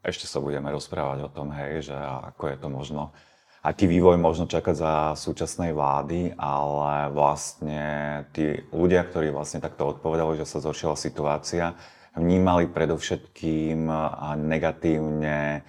Ešte 0.00 0.24
sa 0.24 0.40
budeme 0.40 0.70
rozprávať 0.72 1.26
o 1.26 1.32
tom, 1.32 1.52
hej, 1.52 1.92
že 1.92 1.96
ako 1.96 2.42
je 2.50 2.56
to 2.56 2.68
možno 2.72 3.02
aký 3.60 3.84
vývoj 3.84 4.16
možno 4.16 4.48
čakať 4.48 4.72
za 4.72 4.92
súčasnej 5.20 5.76
vlády, 5.76 6.32
ale 6.40 7.12
vlastne 7.12 7.84
tí 8.32 8.56
ľudia, 8.72 9.04
ktorí 9.04 9.28
vlastne 9.28 9.60
takto 9.60 9.92
odpovedali, 9.92 10.40
že 10.40 10.48
sa 10.48 10.64
zhoršila 10.64 10.96
situácia, 10.96 11.76
vnímali 12.16 12.72
predovšetkým 12.72 13.84
negatívne 14.40 15.60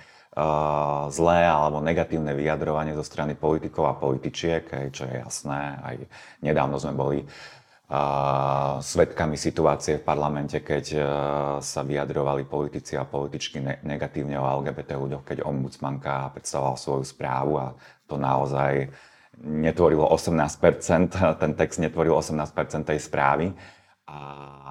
zlé 1.11 1.39
alebo 1.43 1.83
negatívne 1.83 2.31
vyjadrovanie 2.31 2.95
zo 2.95 3.03
strany 3.03 3.35
politikov 3.35 3.91
a 3.91 3.99
političiek, 3.99 4.63
čo 4.95 5.11
je 5.11 5.15
jasné. 5.19 5.75
Aj 5.83 5.99
nedávno 6.39 6.79
sme 6.79 6.95
boli 6.95 7.27
svetkami 8.79 9.35
situácie 9.35 9.99
v 9.99 10.07
parlamente, 10.07 10.63
keď 10.63 10.85
e, 10.95 10.99
sa 11.59 11.83
vyjadrovali 11.83 12.47
politici 12.47 12.95
a 12.95 13.03
političky 13.03 13.59
negatívne 13.83 14.39
o 14.39 14.47
LGBT 14.63 14.95
ľuďoch, 14.95 15.27
keď 15.27 15.43
ombudsmanka 15.43 16.31
predstavovala 16.31 16.79
svoju 16.79 17.03
správu 17.03 17.59
a 17.59 17.75
to 18.07 18.15
naozaj 18.15 18.87
netvorilo 19.43 20.07
18%, 20.07 21.19
ten 21.43 21.51
text 21.59 21.83
netvoril 21.83 22.15
18% 22.15 22.87
tej 22.87 22.99
správy. 23.03 23.51
A 24.07 24.19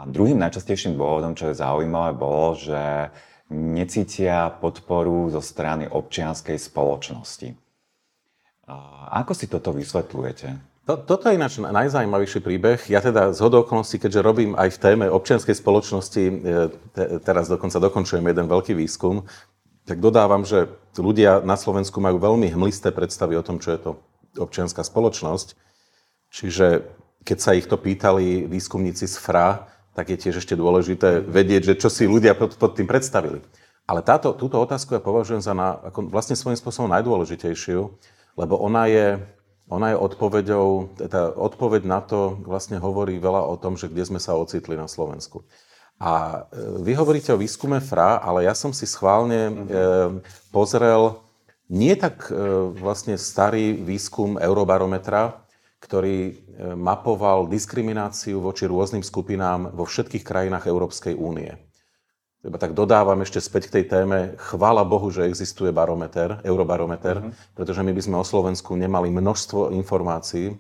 druhým 0.09 0.41
najčastejším 0.41 0.97
dôvodom, 0.97 1.37
čo 1.37 1.53
je 1.53 1.61
zaujímavé, 1.61 2.17
bolo, 2.17 2.57
že 2.57 3.13
necítia 3.53 4.49
podporu 4.49 5.29
zo 5.29 5.45
strany 5.45 5.85
občianskej 5.89 6.57
spoločnosti. 6.57 7.53
Ako 9.11 9.33
si 9.35 9.51
toto 9.51 9.75
vysvetľujete? 9.75 10.70
To, 10.91 10.99
toto 10.99 11.31
je 11.31 11.39
ináč 11.39 11.63
najzajímavejší 11.63 12.43
príbeh. 12.43 12.83
Ja 12.91 12.99
teda 12.99 13.31
z 13.31 13.39
okolností, 13.47 14.03
keďže 14.03 14.27
robím 14.27 14.59
aj 14.59 14.75
v 14.75 14.81
téme 14.83 15.07
občianskej 15.07 15.55
spoločnosti, 15.55 16.23
e, 16.27 16.33
te, 16.91 17.05
teraz 17.23 17.47
dokonca 17.47 17.79
dokončujem 17.79 18.27
jeden 18.27 18.51
veľký 18.51 18.75
výskum, 18.75 19.23
tak 19.87 20.03
dodávam, 20.03 20.43
že 20.43 20.67
ľudia 20.99 21.47
na 21.47 21.55
Slovensku 21.55 22.03
majú 22.03 22.19
veľmi 22.19 22.51
hmlisté 22.51 22.91
predstavy 22.91 23.39
o 23.39 23.47
tom, 23.47 23.63
čo 23.63 23.71
je 23.71 23.79
to 23.79 23.91
občianská 24.35 24.83
spoločnosť. 24.83 25.55
Čiže 26.35 26.83
keď 27.23 27.39
sa 27.39 27.55
ich 27.55 27.71
to 27.71 27.79
pýtali 27.79 28.51
výskumníci 28.51 29.07
z 29.07 29.15
FRA, 29.15 29.71
tak 29.95 30.11
je 30.11 30.19
tiež 30.19 30.43
ešte 30.43 30.59
dôležité 30.59 31.23
vedieť, 31.23 31.71
že 31.71 31.87
čo 31.87 31.87
si 31.87 32.11
ľudia 32.11 32.35
pod, 32.35 32.59
pod 32.59 32.75
tým 32.75 32.91
predstavili. 32.91 33.39
Ale 33.87 34.03
táto, 34.03 34.35
túto 34.35 34.59
otázku 34.59 34.99
ja 34.99 35.03
považujem 35.03 35.39
za 35.39 35.55
na, 35.55 35.79
ako 35.87 36.11
vlastne 36.11 36.35
svojím 36.35 36.59
spôsobom 36.59 36.91
najdôležitejšiu, 36.91 37.79
lebo 38.35 38.59
ona 38.59 38.91
je, 38.91 39.23
ona 39.71 39.95
je 39.95 40.03
odpoveďou, 40.03 40.99
teda 40.99 41.39
odpoveď 41.39 41.83
na 41.87 42.03
to 42.03 42.43
vlastne 42.43 42.83
hovorí 42.83 43.23
veľa 43.23 43.47
o 43.47 43.55
tom, 43.55 43.79
že 43.79 43.87
kde 43.87 44.03
sme 44.03 44.21
sa 44.21 44.35
ocitli 44.35 44.75
na 44.75 44.91
Slovensku. 44.91 45.47
A 46.03 46.45
e, 46.51 46.83
vy 46.83 46.93
hovoríte 46.99 47.31
o 47.31 47.39
výskume 47.39 47.79
FRA, 47.79 48.19
ale 48.19 48.51
ja 48.51 48.55
som 48.59 48.75
si 48.75 48.85
schválne 48.85 49.41
e, 49.47 49.53
pozrel 50.51 51.23
nie 51.71 51.95
tak 51.95 52.27
e, 52.29 52.35
vlastne 52.75 53.15
starý 53.15 53.79
výskum 53.79 54.43
Eurobarometra, 54.43 55.47
ktorý 55.79 56.19
e, 56.19 56.33
mapoval 56.75 57.47
diskrimináciu 57.47 58.43
voči 58.43 58.67
rôznym 58.67 59.07
skupinám 59.07 59.71
vo 59.71 59.87
všetkých 59.87 60.27
krajinách 60.27 60.67
Európskej 60.67 61.15
únie. 61.15 61.55
Iba 62.41 62.57
tak 62.57 62.73
dodávam 62.73 63.21
ešte 63.21 63.37
späť 63.37 63.69
k 63.69 63.75
tej 63.81 63.85
téme. 63.93 64.33
Chvála 64.41 64.81
Bohu, 64.81 65.13
že 65.13 65.29
existuje 65.29 65.69
barometer, 65.77 66.41
eurobarometer, 66.41 67.21
uh-huh. 67.21 67.37
pretože 67.53 67.85
my 67.85 67.93
by 67.93 68.01
sme 68.01 68.17
o 68.17 68.25
Slovensku 68.25 68.73
nemali 68.81 69.13
množstvo 69.13 69.77
informácií 69.77 70.49
e, 70.49 70.55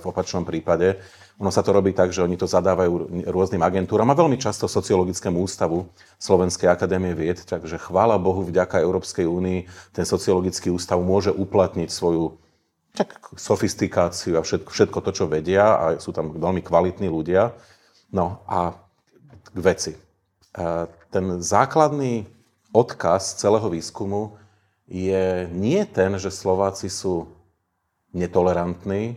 v 0.00 0.04
opačnom 0.08 0.48
prípade. 0.48 0.96
Ono 1.36 1.52
sa 1.52 1.60
to 1.60 1.76
robí 1.76 1.92
tak, 1.92 2.08
že 2.08 2.24
oni 2.24 2.40
to 2.40 2.48
zadávajú 2.48 3.28
rôznym 3.28 3.60
agentúram 3.60 4.08
a 4.08 4.16
veľmi 4.16 4.40
často 4.40 4.64
sociologickému 4.64 5.36
ústavu 5.36 5.84
Slovenskej 6.16 6.72
akadémie 6.72 7.12
vied. 7.12 7.44
Takže 7.44 7.76
chvála 7.76 8.16
Bohu, 8.16 8.40
vďaka 8.40 8.80
Európskej 8.80 9.28
únii 9.28 9.92
ten 9.92 10.08
sociologický 10.08 10.72
ústav 10.72 10.96
môže 11.04 11.28
uplatniť 11.36 11.92
svoju 11.92 12.32
tak, 12.96 13.12
sofistikáciu 13.36 14.40
a 14.40 14.42
všetko, 14.42 14.72
všetko 14.72 14.98
to, 15.04 15.10
čo 15.12 15.24
vedia 15.28 15.76
a 15.76 15.84
sú 16.00 16.16
tam 16.16 16.32
veľmi 16.32 16.64
kvalitní 16.64 17.12
ľudia. 17.12 17.52
No 18.08 18.40
a 18.48 18.72
k 19.52 19.58
veci. 19.60 19.92
Ten 21.16 21.40
základný 21.40 22.28
odkaz 22.76 23.40
celého 23.40 23.72
výskumu 23.72 24.36
je 24.84 25.48
nie 25.48 25.80
ten, 25.88 26.12
že 26.20 26.28
Slováci 26.28 26.92
sú 26.92 27.32
netolerantní, 28.12 29.16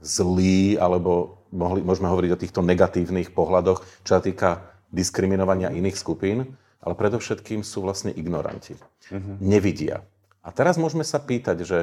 zlí, 0.00 0.80
alebo 0.80 1.44
mohli, 1.52 1.84
môžeme 1.84 2.08
hovoriť 2.08 2.30
o 2.32 2.40
týchto 2.40 2.64
negatívnych 2.64 3.36
pohľadoch, 3.36 3.84
čo 4.00 4.16
sa 4.16 4.24
týka 4.24 4.64
diskriminovania 4.88 5.68
iných 5.76 6.00
skupín, 6.00 6.56
ale 6.80 6.94
predovšetkým 6.96 7.60
sú 7.60 7.84
vlastne 7.84 8.16
ignoranti. 8.16 8.80
Uh-huh. 9.12 9.36
Nevidia. 9.36 10.08
A 10.40 10.56
teraz 10.56 10.80
môžeme 10.80 11.04
sa 11.04 11.20
pýtať, 11.20 11.68
že 11.68 11.78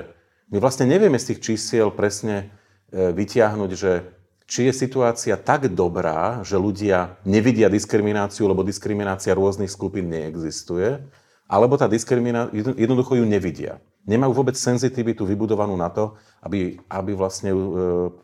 my 0.49 0.57
vlastne 0.57 0.89
nevieme 0.89 1.21
z 1.21 1.37
tých 1.37 1.53
čísiel 1.53 1.93
presne 1.93 2.49
e, 2.89 3.13
vytiahnuť, 3.13 3.71
že 3.77 4.01
či 4.47 4.67
je 4.67 4.73
situácia 4.75 5.39
tak 5.39 5.71
dobrá, 5.71 6.43
že 6.43 6.59
ľudia 6.59 7.17
nevidia 7.23 7.71
diskrimináciu, 7.71 8.47
lebo 8.47 8.61
diskriminácia 8.61 9.33
rôznych 9.33 9.71
skupín 9.71 10.11
neexistuje, 10.11 10.99
alebo 11.47 11.75
tá 11.75 11.85
diskriminácia, 11.85 12.55
jednoducho 12.55 13.19
ju 13.19 13.25
nevidia. 13.27 13.77
Nemajú 14.03 14.35
vôbec 14.35 14.59
senzitivitu 14.59 15.23
vybudovanú 15.23 15.79
na 15.79 15.87
to, 15.87 16.19
aby, 16.43 16.75
aby 16.91 17.11
vlastne 17.15 17.55
ju 17.55 17.61
e, 17.61 17.73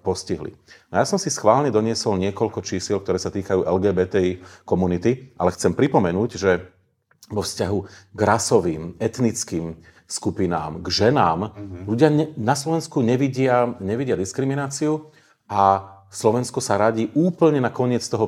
postihli. 0.03 0.51
No 0.91 0.99
ja 0.99 1.05
som 1.07 1.15
si 1.15 1.31
schválne 1.31 1.71
doniesol 1.71 2.19
niekoľko 2.19 2.59
čísiel, 2.59 2.99
ktoré 2.99 3.15
sa 3.15 3.31
týkajú 3.31 3.63
LGBTI 3.63 4.63
komunity, 4.67 5.31
ale 5.39 5.55
chcem 5.55 5.71
pripomenúť, 5.71 6.29
že 6.35 6.67
vo 7.31 7.45
vzťahu 7.45 7.77
k 8.11 8.19
rasovým, 8.19 8.97
etnickým 8.99 9.77
skupinám, 10.09 10.81
k 10.81 10.87
ženám, 10.89 11.53
mm-hmm. 11.53 11.83
ľudia 11.85 12.09
ne, 12.09 12.25
na 12.33 12.57
Slovensku 12.57 13.05
nevidia, 13.05 13.77
nevidia 13.77 14.17
diskrimináciu 14.17 15.13
a 15.45 15.98
Slovensko 16.09 16.57
sa 16.57 16.81
radí 16.81 17.13
úplne 17.13 17.61
na 17.61 17.69
koniec 17.69 18.01
toho 18.05 18.25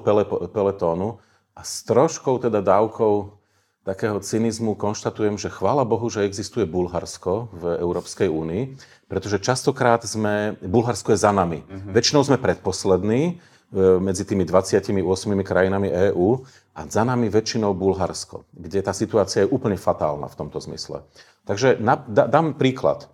peletónu 0.54 1.17
a 1.58 1.62
s 1.65 1.82
troškou 1.84 2.38
teda 2.38 2.62
dávkou 2.62 3.41
takého 3.82 4.22
cynizmu 4.22 4.78
konštatujem, 4.78 5.41
že 5.41 5.50
chvála 5.50 5.82
Bohu, 5.82 6.06
že 6.06 6.22
existuje 6.22 6.70
Bulharsko 6.70 7.50
v 7.50 7.63
Európskej 7.82 8.30
únii, 8.30 8.78
pretože 9.10 9.41
častokrát 9.41 10.06
sme, 10.06 10.54
Bulharsko 10.62 11.17
je 11.17 11.20
za 11.26 11.34
nami. 11.34 11.65
Mm-hmm. 11.65 11.94
Väčšinou 11.94 12.22
sme 12.22 12.38
predposlední 12.38 13.22
e, 13.26 13.34
medzi 13.98 14.22
tými 14.22 14.46
28 14.46 14.94
krajinami 15.41 15.89
EÚ 16.13 16.46
a 16.78 16.80
za 16.86 17.02
nami 17.02 17.34
väčšinou 17.34 17.74
Bulharsko, 17.74 18.46
kde 18.54 18.86
tá 18.86 18.94
situácia 18.94 19.44
je 19.44 19.50
úplne 19.50 19.82
fatálna 19.82 20.30
v 20.30 20.38
tomto 20.38 20.62
zmysle. 20.62 21.02
Takže 21.50 21.82
na, 21.82 21.98
da, 21.98 22.30
dám 22.30 22.54
príklad. 22.54 23.10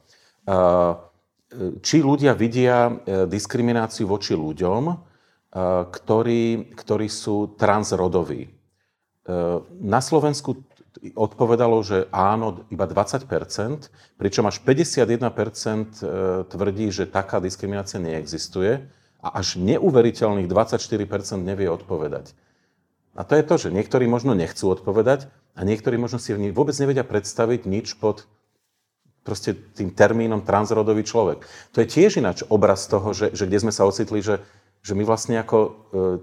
Uh, 0.48 1.07
či 1.80 2.04
ľudia 2.04 2.36
vidia 2.36 2.92
e, 2.92 3.24
diskrimináciu 3.24 4.04
voči 4.04 4.36
ľuďom, 4.36 4.84
e, 4.92 4.96
ktorí, 5.88 6.76
ktorí 6.76 7.08
sú 7.08 7.56
transrodoví. 7.56 8.48
E, 8.48 8.50
na 9.80 10.04
Slovensku 10.04 10.60
odpovedalo, 11.16 11.78
že 11.86 12.12
áno, 12.12 12.68
iba 12.68 12.84
20%, 12.84 13.30
pričom 14.18 14.44
až 14.50 14.58
51% 14.66 16.50
tvrdí, 16.50 16.90
že 16.90 17.06
taká 17.06 17.38
diskriminácia 17.38 18.02
neexistuje 18.02 18.82
a 19.22 19.28
až 19.38 19.62
neuveriteľných 19.62 20.50
24% 20.50 21.38
nevie 21.38 21.70
odpovedať. 21.70 22.34
A 23.14 23.22
to 23.22 23.38
je 23.38 23.44
to, 23.46 23.56
že 23.62 23.70
niektorí 23.70 24.10
možno 24.10 24.34
nechcú 24.34 24.74
odpovedať 24.74 25.30
a 25.54 25.62
niektorí 25.62 26.02
možno 26.02 26.18
si 26.18 26.34
vôbec 26.50 26.74
nevedia 26.82 27.06
predstaviť 27.06 27.70
nič 27.70 27.94
pod 28.02 28.26
proste 29.28 29.52
tým 29.76 29.92
termínom 29.92 30.40
transrodový 30.40 31.04
človek. 31.04 31.44
To 31.76 31.84
je 31.84 31.92
tiež 31.92 32.24
ináč 32.24 32.48
obraz 32.48 32.88
toho, 32.88 33.12
že, 33.12 33.36
že 33.36 33.44
kde 33.44 33.68
sme 33.68 33.76
sa 33.76 33.84
ocitli, 33.84 34.24
že, 34.24 34.40
že 34.80 34.96
my 34.96 35.04
vlastne 35.04 35.36
ako, 35.44 35.58
e, 35.60 35.70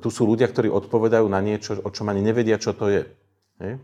tu 0.00 0.08
sú 0.08 0.24
ľudia, 0.24 0.48
ktorí 0.48 0.72
odpovedajú 0.72 1.28
na 1.28 1.44
niečo, 1.44 1.76
o 1.84 1.92
čom 1.92 2.08
ani 2.08 2.24
nevedia, 2.24 2.56
čo 2.56 2.72
to 2.72 2.88
je. 2.88 3.02
je? 3.60 3.76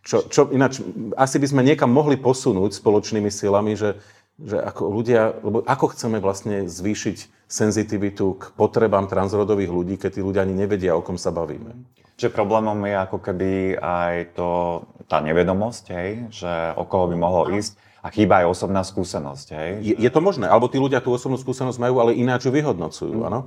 Čo, 0.00 0.24
čo 0.32 0.48
ináč, 0.48 0.80
asi 1.20 1.36
by 1.36 1.46
sme 1.52 1.62
niekam 1.68 1.92
mohli 1.92 2.16
posunúť 2.16 2.80
spoločnými 2.80 3.28
silami, 3.28 3.76
že, 3.76 4.00
že 4.40 4.56
ako 4.56 4.82
ľudia, 4.88 5.36
lebo 5.44 5.60
ako 5.68 5.92
chceme 5.92 6.16
vlastne 6.18 6.64
zvýšiť 6.64 7.46
senzitivitu 7.46 8.40
k 8.40 8.42
potrebám 8.56 9.06
transrodových 9.12 9.68
ľudí, 9.68 9.94
keď 10.00 10.16
tí 10.16 10.20
ľudia 10.24 10.48
ani 10.48 10.56
nevedia, 10.56 10.96
o 10.96 11.04
kom 11.04 11.20
sa 11.20 11.28
bavíme. 11.28 11.76
Čiže 12.16 12.32
problémom 12.32 12.80
je 12.88 12.96
ako 12.96 13.18
keby 13.20 13.76
aj 13.78 14.14
to, 14.32 14.80
tá 15.06 15.20
nevedomosť, 15.20 15.84
hej, 15.92 16.10
že 16.32 16.52
o 16.80 16.88
koho 16.88 17.12
by 17.12 17.16
mohlo 17.20 17.52
ísť 17.52 17.76
a 18.02 18.10
chýba 18.10 18.42
aj 18.42 18.50
osobná 18.50 18.82
skúsenosť. 18.82 19.46
Hej? 19.54 19.70
Je, 19.80 19.94
je 19.94 20.10
to 20.10 20.18
možné, 20.18 20.50
alebo 20.50 20.66
tí 20.66 20.82
ľudia 20.82 20.98
tú 20.98 21.14
osobnú 21.14 21.38
skúsenosť 21.38 21.78
majú, 21.78 22.02
ale 22.02 22.18
ináč 22.18 22.50
ju 22.50 22.52
vyhodnocujú. 22.52 23.14
Mm. 23.14 23.30
E, 23.30 23.42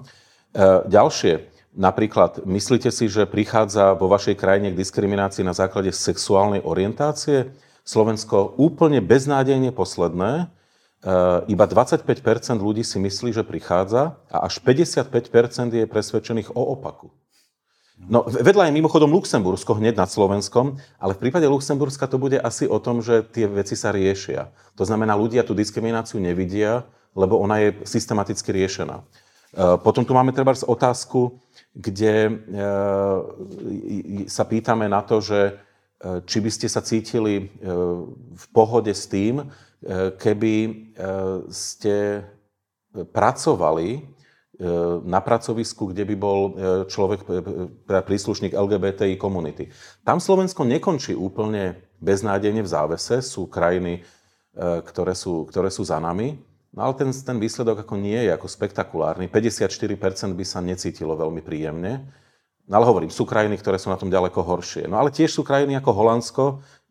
ďalšie, 0.87 1.51
napríklad, 1.75 2.47
myslíte 2.47 2.87
si, 2.87 3.11
že 3.11 3.27
prichádza 3.27 3.99
vo 3.99 4.07
vašej 4.07 4.39
krajine 4.39 4.71
k 4.71 4.79
diskriminácii 4.79 5.43
na 5.43 5.51
základe 5.51 5.91
sexuálnej 5.91 6.63
orientácie? 6.63 7.51
Slovensko 7.83 8.55
úplne 8.55 9.03
beznádejne 9.03 9.75
posledné, 9.75 10.31
e, 10.39 10.45
iba 11.51 11.65
25% 11.67 12.07
ľudí 12.63 12.87
si 12.87 12.95
myslí, 12.95 13.35
že 13.35 13.43
prichádza 13.43 14.15
a 14.31 14.47
až 14.47 14.63
55% 14.63 15.75
je 15.75 15.83
presvedčených 15.83 16.55
o 16.55 16.79
opaku. 16.79 17.11
No, 17.95 18.27
vedľa 18.27 18.67
je 18.67 18.75
mimochodom 18.75 19.07
Luxembursko 19.07 19.79
hneď 19.79 19.95
nad 19.95 20.11
Slovenskom, 20.11 20.75
ale 20.99 21.15
v 21.15 21.21
prípade 21.25 21.47
Luxemburska 21.47 22.11
to 22.11 22.19
bude 22.19 22.35
asi 22.35 22.67
o 22.67 22.75
tom, 22.75 22.99
že 22.99 23.23
tie 23.23 23.47
veci 23.47 23.79
sa 23.79 23.95
riešia. 23.95 24.51
To 24.75 24.83
znamená, 24.83 25.15
ľudia 25.15 25.47
tú 25.47 25.55
diskrimináciu 25.55 26.19
nevidia, 26.19 26.83
lebo 27.15 27.39
ona 27.39 27.63
je 27.63 27.69
systematicky 27.87 28.51
riešená. 28.51 28.99
E, 28.99 29.03
potom 29.79 30.03
tu 30.03 30.11
máme 30.11 30.35
treba 30.35 30.51
otázku, 30.51 31.39
kde 31.71 32.13
e, 32.27 32.31
sa 34.27 34.43
pýtame 34.43 34.91
na 34.91 34.99
to, 34.99 35.23
že 35.23 35.39
e, 35.39 35.53
či 36.27 36.43
by 36.43 36.51
ste 36.51 36.67
sa 36.67 36.83
cítili 36.83 37.47
v 38.35 38.45
pohode 38.51 38.91
s 38.91 39.07
tým, 39.07 39.47
keby 40.19 40.55
ste 41.53 42.25
pracovali 42.95 44.14
na 45.03 45.19
pracovisku, 45.19 45.91
kde 45.91 46.07
by 46.07 46.15
bol 46.15 46.39
e, 46.47 46.51
človek, 46.87 47.19
e, 47.27 47.99
príslušník 48.07 48.55
LGBTI 48.55 49.19
komunity. 49.19 49.67
Tam 50.07 50.23
Slovensko 50.23 50.63
nekončí 50.63 51.11
úplne 51.11 51.83
beznádejne 51.99 52.63
v 52.63 52.71
závese, 52.71 53.19
sú 53.19 53.51
krajiny, 53.51 54.03
ktoré 54.55 55.11
sú, 55.11 55.43
ktoré 55.51 55.67
sú 55.67 55.83
za 55.83 55.99
nami, 55.99 56.39
no 56.71 56.79
ale 56.87 56.95
ten, 56.95 57.11
ten 57.11 57.35
výsledok 57.35 57.83
ako 57.83 57.99
nie 57.99 58.15
je 58.15 58.31
ako 58.31 58.47
spektakulárny. 58.47 59.27
54% 59.27 60.31
by 60.31 60.45
sa 60.47 60.63
necítilo 60.63 61.11
veľmi 61.19 61.43
príjemne. 61.43 62.07
No 62.63 62.79
ale 62.79 62.87
hovorím, 62.87 63.11
sú 63.11 63.27
krajiny, 63.27 63.59
ktoré 63.59 63.75
sú 63.75 63.91
na 63.91 63.99
tom 63.99 64.07
ďaleko 64.07 64.39
horšie. 64.39 64.87
No 64.87 64.95
ale 64.95 65.11
tiež 65.11 65.35
sú 65.35 65.43
krajiny 65.43 65.75
ako 65.75 65.91
Holandsko, 65.91 66.43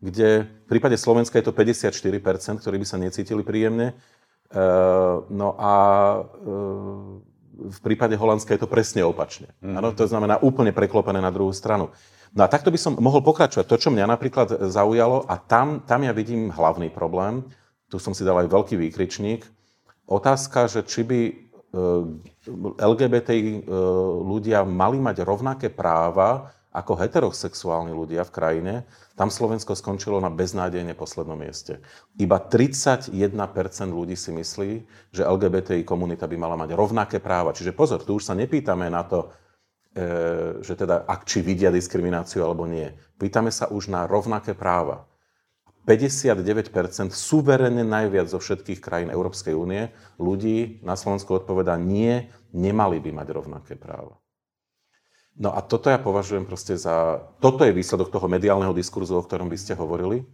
kde 0.05 0.45
v 0.45 0.67
prípade 0.69 1.01
Slovenska 1.01 1.41
je 1.41 1.49
to 1.49 1.57
54%, 1.57 2.61
ktorí 2.61 2.77
by 2.79 2.87
sa 2.87 3.01
necítili 3.01 3.41
príjemne. 3.41 3.97
No 5.33 5.49
a 5.59 5.75
v 7.55 7.79
prípade 7.81 8.19
Holandska 8.19 8.55
je 8.55 8.63
to 8.67 8.71
presne 8.71 9.07
opačne. 9.07 9.55
Mm. 9.63 9.79
Ano, 9.79 9.89
to 9.95 10.05
znamená 10.05 10.43
úplne 10.43 10.75
preklopené 10.75 11.23
na 11.23 11.31
druhú 11.31 11.55
stranu. 11.55 11.95
No 12.35 12.43
a 12.43 12.51
takto 12.51 12.75
by 12.75 12.79
som 12.79 12.99
mohol 12.99 13.23
pokračovať. 13.23 13.67
To, 13.71 13.79
čo 13.79 13.95
mňa 13.95 14.11
napríklad 14.11 14.67
zaujalo, 14.67 15.23
a 15.31 15.39
tam, 15.39 15.87
tam 15.87 16.03
ja 16.03 16.11
vidím 16.11 16.51
hlavný 16.51 16.91
problém, 16.91 17.47
tu 17.87 18.03
som 18.03 18.11
si 18.11 18.27
dal 18.27 18.43
aj 18.43 18.51
veľký 18.51 18.75
výkričník, 18.75 19.47
otázka, 20.11 20.67
že 20.67 20.83
či 20.83 21.07
by 21.07 21.21
e, 21.23 21.33
LGBTI 22.83 23.43
e, 23.55 23.61
ľudia 24.27 24.67
mali 24.67 24.99
mať 24.99 25.23
rovnaké 25.23 25.71
práva 25.71 26.51
ako 26.75 26.99
heterosexuálni 26.99 27.95
ľudia 27.95 28.27
v 28.27 28.35
krajine, 28.35 28.75
tam 29.15 29.31
Slovensko 29.31 29.79
skončilo 29.79 30.19
na 30.19 30.27
beznádejne 30.27 30.99
poslednom 30.99 31.39
mieste. 31.39 31.79
Iba 32.19 32.43
31% 32.43 33.15
ľudí 33.95 34.19
si 34.19 34.35
myslí, 34.35 34.71
že 35.15 35.23
LGBTI 35.23 35.87
komunita 35.87 36.27
by 36.27 36.35
mala 36.35 36.59
mať 36.59 36.75
rovnaké 36.75 37.23
práva. 37.23 37.55
Čiže 37.55 37.79
pozor, 37.79 38.03
tu 38.03 38.19
už 38.19 38.27
sa 38.27 38.35
nepýtame 38.35 38.91
na 38.91 39.07
to, 39.07 39.31
e, 39.95 40.59
že 40.67 40.75
teda 40.75 41.07
ak 41.07 41.23
či 41.23 41.47
vidia 41.47 41.71
diskrimináciu 41.71 42.43
alebo 42.43 42.67
nie. 42.67 42.91
Pýtame 43.23 43.55
sa 43.55 43.71
už 43.71 43.95
na 43.95 44.11
rovnaké 44.11 44.59
práva. 44.59 45.07
59%, 45.87 47.15
suverene 47.15 47.87
najviac 47.87 48.27
zo 48.27 48.43
všetkých 48.43 48.81
krajín 48.83 49.15
Európskej 49.15 49.55
únie, 49.55 49.95
ľudí 50.19 50.83
na 50.83 50.99
Slovensku 50.99 51.39
odpovedá 51.39 51.79
nie, 51.79 52.35
nemali 52.51 52.99
by 52.99 53.11
mať 53.15 53.29
rovnaké 53.31 53.77
práva. 53.77 54.24
No 55.35 55.51
a 55.51 55.59
toto 55.67 55.91
ja 55.91 55.99
považujem 55.99 56.47
proste 56.47 56.79
za... 56.79 57.19
Toto 57.43 57.67
je 57.67 57.75
výsledok 57.75 58.15
toho 58.15 58.31
mediálneho 58.31 58.71
diskurzu, 58.71 59.19
o 59.19 59.27
ktorom 59.27 59.51
by 59.51 59.59
ste 59.59 59.75
hovorili, 59.75 60.23
e, 60.23 60.25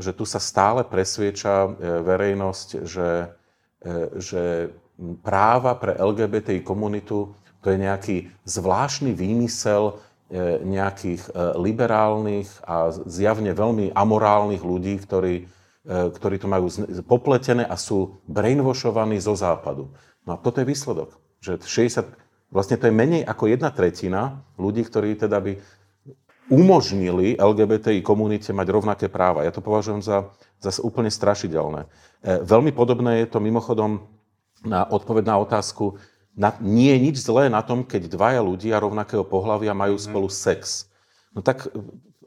že 0.00 0.16
tu 0.16 0.24
sa 0.24 0.40
stále 0.40 0.80
presvieča 0.80 1.52
e, 1.52 1.68
verejnosť, 2.08 2.68
že, 2.88 3.36
e, 3.84 3.88
že 4.16 4.42
práva 5.20 5.76
pre 5.76 5.92
LGBTI 5.92 6.64
komunitu 6.64 7.36
to 7.60 7.68
je 7.68 7.78
nejaký 7.78 8.16
zvláštny 8.48 9.12
výmysel 9.12 9.98
nejakých 10.60 11.32
liberálnych 11.56 12.60
a 12.68 12.92
zjavne 12.92 13.56
veľmi 13.56 13.96
amorálnych 13.96 14.60
ľudí, 14.60 15.00
ktorí, 15.00 15.48
ktorí 15.88 16.36
to 16.36 16.44
majú 16.44 16.68
popletené 17.08 17.64
a 17.64 17.80
sú 17.80 18.20
brainwashovaní 18.28 19.16
zo 19.24 19.32
západu. 19.32 19.88
No 20.28 20.36
a 20.36 20.38
toto 20.38 20.60
je 20.60 20.68
výsledok, 20.68 21.16
že 21.40 21.56
60, 21.64 22.12
Vlastne 22.48 22.80
to 22.80 22.88
je 22.88 22.94
menej 22.96 23.22
ako 23.28 23.44
jedna 23.52 23.68
tretina 23.68 24.40
ľudí, 24.56 24.80
ktorí 24.84 25.20
teda 25.20 25.36
by 25.36 25.60
umožnili 26.48 27.36
LGBTI 27.36 28.00
komunite 28.00 28.56
mať 28.56 28.66
rovnaké 28.72 29.06
práva. 29.12 29.44
Ja 29.44 29.52
to 29.52 29.60
považujem 29.60 30.00
za, 30.00 30.32
za 30.56 30.72
úplne 30.80 31.12
strašidelné. 31.12 31.84
E, 31.84 31.88
veľmi 32.40 32.72
podobné 32.72 33.24
je 33.24 33.36
to 33.36 33.44
mimochodom 33.44 34.08
na 34.64 34.88
odpoveď 34.88 35.28
na 35.28 35.36
otázku, 35.44 36.00
na, 36.32 36.56
nie 36.64 36.88
je 36.96 36.98
nič 37.04 37.16
zlé 37.20 37.52
na 37.52 37.60
tom, 37.60 37.84
keď 37.84 38.08
dvaja 38.08 38.40
ľudia 38.40 38.80
rovnakého 38.80 39.28
pohľavia 39.28 39.76
majú 39.76 40.00
mhm. 40.00 40.02
spolu 40.08 40.28
sex. 40.32 40.88
No 41.36 41.44
tak 41.44 41.68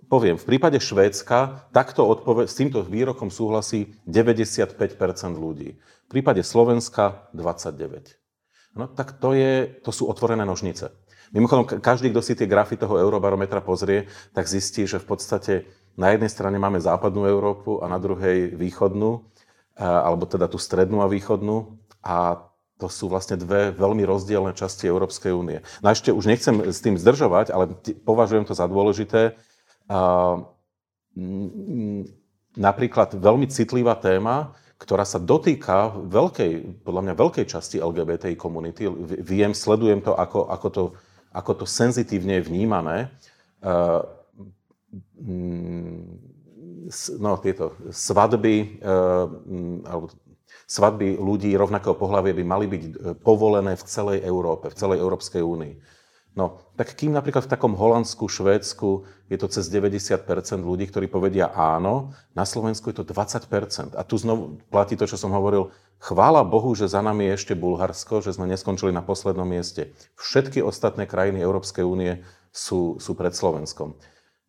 poviem, 0.05 0.37
v 0.37 0.45
prípade 0.45 0.77
Švédska 0.77 1.65
takto 1.73 2.05
odpoveď, 2.05 2.45
s 2.45 2.55
týmto 2.59 2.85
výrokom 2.85 3.33
súhlasí 3.33 3.97
95% 4.05 4.77
ľudí. 5.33 5.81
V 5.81 6.07
prípade 6.11 6.45
Slovenska 6.45 7.25
29%. 7.33 8.20
No 8.75 8.87
tak 8.87 9.19
to, 9.19 9.35
je, 9.35 9.67
to 9.83 9.91
sú 9.91 10.07
otvorené 10.07 10.47
nožnice. 10.47 10.95
Mimochodom, 11.31 11.79
každý, 11.79 12.11
kto 12.11 12.21
si 12.23 12.35
tie 12.35 12.47
grafy 12.47 12.75
toho 12.75 12.99
eurobarometra 12.99 13.63
pozrie, 13.63 14.11
tak 14.35 14.51
zistí, 14.51 14.83
že 14.83 14.99
v 14.99 15.07
podstate 15.15 15.53
na 15.95 16.11
jednej 16.11 16.27
strane 16.27 16.59
máme 16.59 16.79
západnú 16.79 17.23
Európu 17.23 17.79
a 17.79 17.87
na 17.87 17.99
druhej 17.99 18.51
východnú, 18.55 19.27
alebo 19.79 20.27
teda 20.27 20.51
tú 20.51 20.59
strednú 20.59 20.99
a 20.99 21.07
východnú. 21.07 21.79
A 22.03 22.47
to 22.75 22.91
sú 22.91 23.07
vlastne 23.07 23.39
dve 23.39 23.71
veľmi 23.71 24.03
rozdielne 24.03 24.51
časti 24.57 24.89
Európskej 24.91 25.31
únie. 25.31 25.63
No 25.79 25.91
a 25.91 25.95
ešte 25.95 26.11
už 26.11 26.27
nechcem 26.27 26.59
s 26.67 26.83
tým 26.83 26.99
zdržovať, 26.99 27.53
ale 27.53 27.79
považujem 28.03 28.43
to 28.43 28.57
za 28.57 28.67
dôležité. 28.67 29.39
Napríklad 32.57 33.15
veľmi 33.15 33.47
citlivá 33.47 33.95
téma, 33.95 34.57
ktorá 34.81 35.05
sa 35.05 35.21
dotýka 35.21 35.93
veľkej, 35.93 36.81
podľa 36.81 37.01
mňa 37.05 37.13
veľkej 37.13 37.45
časti 37.45 37.77
LGBTI 37.77 38.33
komunity. 38.33 38.89
Viem, 39.21 39.53
sledujem 39.53 40.01
to, 40.01 40.17
ako, 40.17 40.49
ako, 40.49 40.67
to, 40.73 40.83
ako 41.29 41.51
to 41.61 41.65
senzitívne 41.69 42.41
je 42.41 42.47
vnímané. 42.49 43.13
Uh, 43.61 44.01
no, 47.21 47.37
tieto 47.37 47.77
svadby, 47.93 48.81
uh, 48.81 49.29
alebo 49.85 50.09
svadby 50.65 51.21
ľudí 51.21 51.53
rovnakého 51.53 51.93
pohľavia 51.93 52.33
by 52.33 52.43
mali 52.43 52.65
byť 52.65 52.83
povolené 53.21 53.77
v 53.77 53.83
celej 53.85 54.25
Európe, 54.25 54.73
v 54.73 54.79
celej 54.81 54.97
Európskej 54.97 55.45
únii. 55.45 55.73
No, 56.31 56.63
tak 56.79 56.95
kým 56.95 57.11
napríklad 57.11 57.43
v 57.43 57.51
takom 57.51 57.75
Holandsku, 57.75 58.31
Švédsku 58.31 59.03
je 59.27 59.35
to 59.35 59.51
cez 59.51 59.67
90% 59.67 60.23
ľudí, 60.63 60.87
ktorí 60.87 61.11
povedia 61.11 61.51
áno, 61.51 62.15
na 62.31 62.47
Slovensku 62.47 62.87
je 62.87 63.03
to 63.03 63.05
20%. 63.07 63.99
A 63.99 64.01
tu 64.07 64.15
znovu 64.15 64.63
platí 64.71 64.95
to, 64.95 65.03
čo 65.03 65.19
som 65.19 65.35
hovoril, 65.35 65.75
chvála 65.99 66.47
Bohu, 66.47 66.71
že 66.71 66.87
za 66.87 67.03
nami 67.03 67.27
je 67.27 67.35
ešte 67.35 67.53
Bulharsko, 67.59 68.23
že 68.23 68.31
sme 68.31 68.47
neskončili 68.47 68.95
na 68.95 69.03
poslednom 69.03 69.43
mieste. 69.43 69.91
Všetky 70.15 70.63
ostatné 70.63 71.03
krajiny 71.03 71.43
Európskej 71.43 71.83
únie 71.83 72.23
sú, 72.55 72.95
sú 73.03 73.11
pred 73.11 73.35
Slovenskom. 73.35 73.99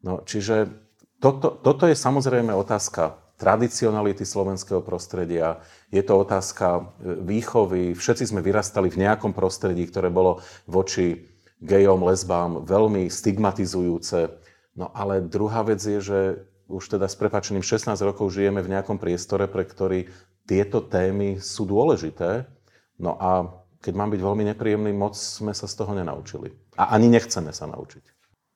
No, 0.06 0.22
čiže 0.22 0.70
toto, 1.18 1.50
toto 1.50 1.90
je 1.90 1.98
samozrejme 1.98 2.54
otázka 2.54 3.18
tradicionality 3.42 4.22
slovenského 4.22 4.86
prostredia, 4.86 5.58
je 5.90 5.98
to 5.98 6.14
otázka 6.14 6.66
e, 6.78 6.82
výchovy. 7.26 7.98
Všetci 7.98 8.30
sme 8.30 8.38
vyrastali 8.38 8.86
v 8.86 9.02
nejakom 9.02 9.34
prostredí, 9.34 9.82
ktoré 9.90 10.14
bolo 10.14 10.38
voči 10.70 11.31
gejom, 11.62 12.02
lesbám 12.02 12.66
veľmi 12.66 13.06
stigmatizujúce. 13.06 14.34
No 14.74 14.90
ale 14.92 15.22
druhá 15.22 15.62
vec 15.62 15.78
je, 15.78 16.02
že 16.02 16.20
už 16.66 16.98
teda 16.98 17.06
s 17.06 17.14
prepačením 17.14 17.62
16 17.62 17.94
rokov 18.02 18.34
žijeme 18.34 18.64
v 18.64 18.72
nejakom 18.74 18.98
priestore, 18.98 19.46
pre 19.46 19.62
ktorý 19.62 20.10
tieto 20.48 20.82
témy 20.82 21.38
sú 21.38 21.62
dôležité. 21.68 22.50
No 22.98 23.14
a 23.20 23.62
keď 23.82 23.94
mám 23.94 24.10
byť 24.14 24.20
veľmi 24.22 24.44
nepríjemný, 24.54 24.90
moc 24.94 25.14
sme 25.18 25.54
sa 25.54 25.66
z 25.66 25.74
toho 25.74 25.92
nenaučili. 25.94 26.54
A 26.78 26.94
ani 26.94 27.10
nechceme 27.10 27.50
sa 27.50 27.66
naučiť. 27.70 28.04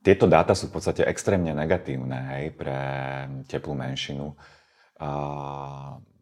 Tieto 0.06 0.30
dáta 0.30 0.54
sú 0.54 0.70
v 0.70 0.78
podstate 0.78 1.02
extrémne 1.02 1.50
negatívne 1.50 2.38
hej, 2.38 2.54
pre 2.54 2.78
teplú 3.50 3.74
menšinu. 3.74 4.38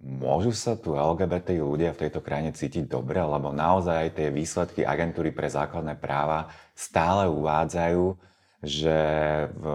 Môžu 0.04 0.52
sa 0.52 0.76
tu 0.76 0.92
LGBT 0.92 1.56
ľudia 1.64 1.96
v 1.96 2.06
tejto 2.06 2.20
krajine 2.20 2.52
cítiť 2.52 2.84
dobre, 2.84 3.16
lebo 3.24 3.56
naozaj 3.56 4.12
tie 4.12 4.28
výsledky 4.28 4.84
agentúry 4.84 5.32
pre 5.32 5.48
základné 5.48 5.96
práva 5.96 6.52
stále 6.76 7.24
uvádzajú, 7.32 8.12
že 8.64 8.96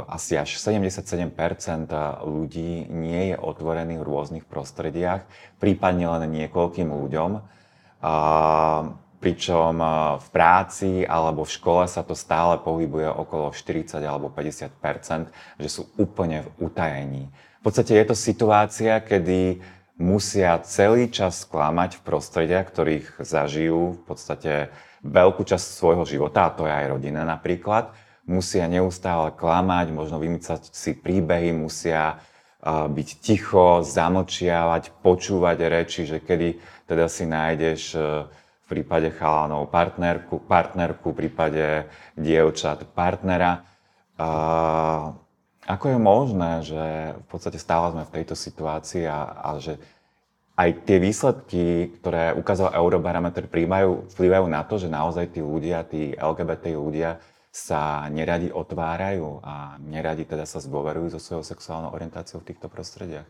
asi 0.10 0.38
až 0.38 0.58
77% 0.62 1.34
ľudí 2.26 2.90
nie 2.90 3.34
je 3.34 3.36
otvorených 3.38 4.02
v 4.02 4.08
rôznych 4.10 4.46
prostrediach, 4.46 5.26
prípadne 5.58 6.06
len 6.06 6.30
niekoľkým 6.46 6.90
ľuďom. 6.90 7.32
A, 8.00 8.14
pričom 9.20 9.76
v 10.16 10.28
práci 10.32 11.04
alebo 11.04 11.44
v 11.44 11.52
škole 11.52 11.84
sa 11.92 12.08
to 12.08 12.16
stále 12.16 12.56
pohybuje 12.64 13.12
okolo 13.12 13.52
40 13.52 14.00
alebo 14.00 14.32
50% 14.32 15.28
že 15.60 15.68
sú 15.68 15.92
úplne 16.00 16.48
v 16.48 16.72
utajení. 16.72 17.24
V 17.60 17.62
podstate 17.68 18.00
je 18.00 18.06
to 18.08 18.16
situácia, 18.16 19.04
kedy 19.04 19.60
musia 20.00 20.58
celý 20.64 21.12
čas 21.12 21.44
sklamať 21.44 22.00
v 22.00 22.06
prostrediach, 22.08 22.66
ktorých 22.72 23.08
zažijú 23.22 24.00
v 24.00 24.02
podstate 24.08 24.54
veľkú 25.04 25.44
časť 25.44 25.68
svojho 25.76 26.08
života, 26.08 26.48
a 26.48 26.54
to 26.56 26.66
je 26.66 26.74
aj 26.74 26.88
rodina 26.96 27.28
napríklad. 27.28 27.92
Musia 28.26 28.66
neustále 28.72 29.36
klamať, 29.36 29.92
možno 29.92 30.18
vymycať 30.18 30.72
si 30.72 30.96
príbehy, 30.96 31.52
musia 31.52 32.24
byť 32.68 33.10
ticho, 33.24 33.80
zamlčiavať, 33.84 35.00
počúvať 35.00 35.58
reči, 35.68 36.04
že 36.04 36.20
kedy 36.20 36.60
teda 36.92 37.08
si 37.08 37.24
nájdeš 37.24 37.96
e, 37.96 38.00
v 38.28 38.66
prípade 38.68 39.16
chalanov 39.16 39.72
partnerku, 39.72 40.44
partnerku, 40.44 41.16
v 41.16 41.20
prípade 41.24 41.88
dievčat 42.20 42.84
partnera. 42.92 43.64
Ako 45.70 45.86
je 45.94 46.00
možné, 46.02 46.52
že 46.66 46.84
v 47.14 47.26
podstate 47.30 47.62
stále 47.62 47.94
sme 47.94 48.04
v 48.10 48.14
tejto 48.18 48.34
situácii 48.34 49.06
a, 49.06 49.38
a 49.38 49.50
že 49.62 49.78
aj 50.58 50.70
tie 50.84 50.98
výsledky, 50.98 51.94
ktoré 52.02 52.34
ukázal 52.34 52.74
Eurobarometer, 52.74 53.46
príjmajú, 53.46 54.10
vplyvajú 54.18 54.46
na 54.50 54.66
to, 54.66 54.82
že 54.82 54.90
naozaj 54.90 55.30
tí 55.32 55.46
ľudia, 55.46 55.86
tí 55.86 56.18
LGBT 56.18 56.74
ľudia 56.74 57.22
sa 57.54 58.10
neradi 58.10 58.50
otvárajú 58.50 59.46
a 59.46 59.78
neradi 59.82 60.26
teda 60.26 60.44
sa 60.50 60.58
zdôverujú 60.58 61.16
so 61.16 61.20
svojou 61.22 61.46
sexuálnou 61.46 61.94
orientáciou 61.94 62.42
v 62.42 62.50
týchto 62.50 62.68
prostrediach. 62.68 63.30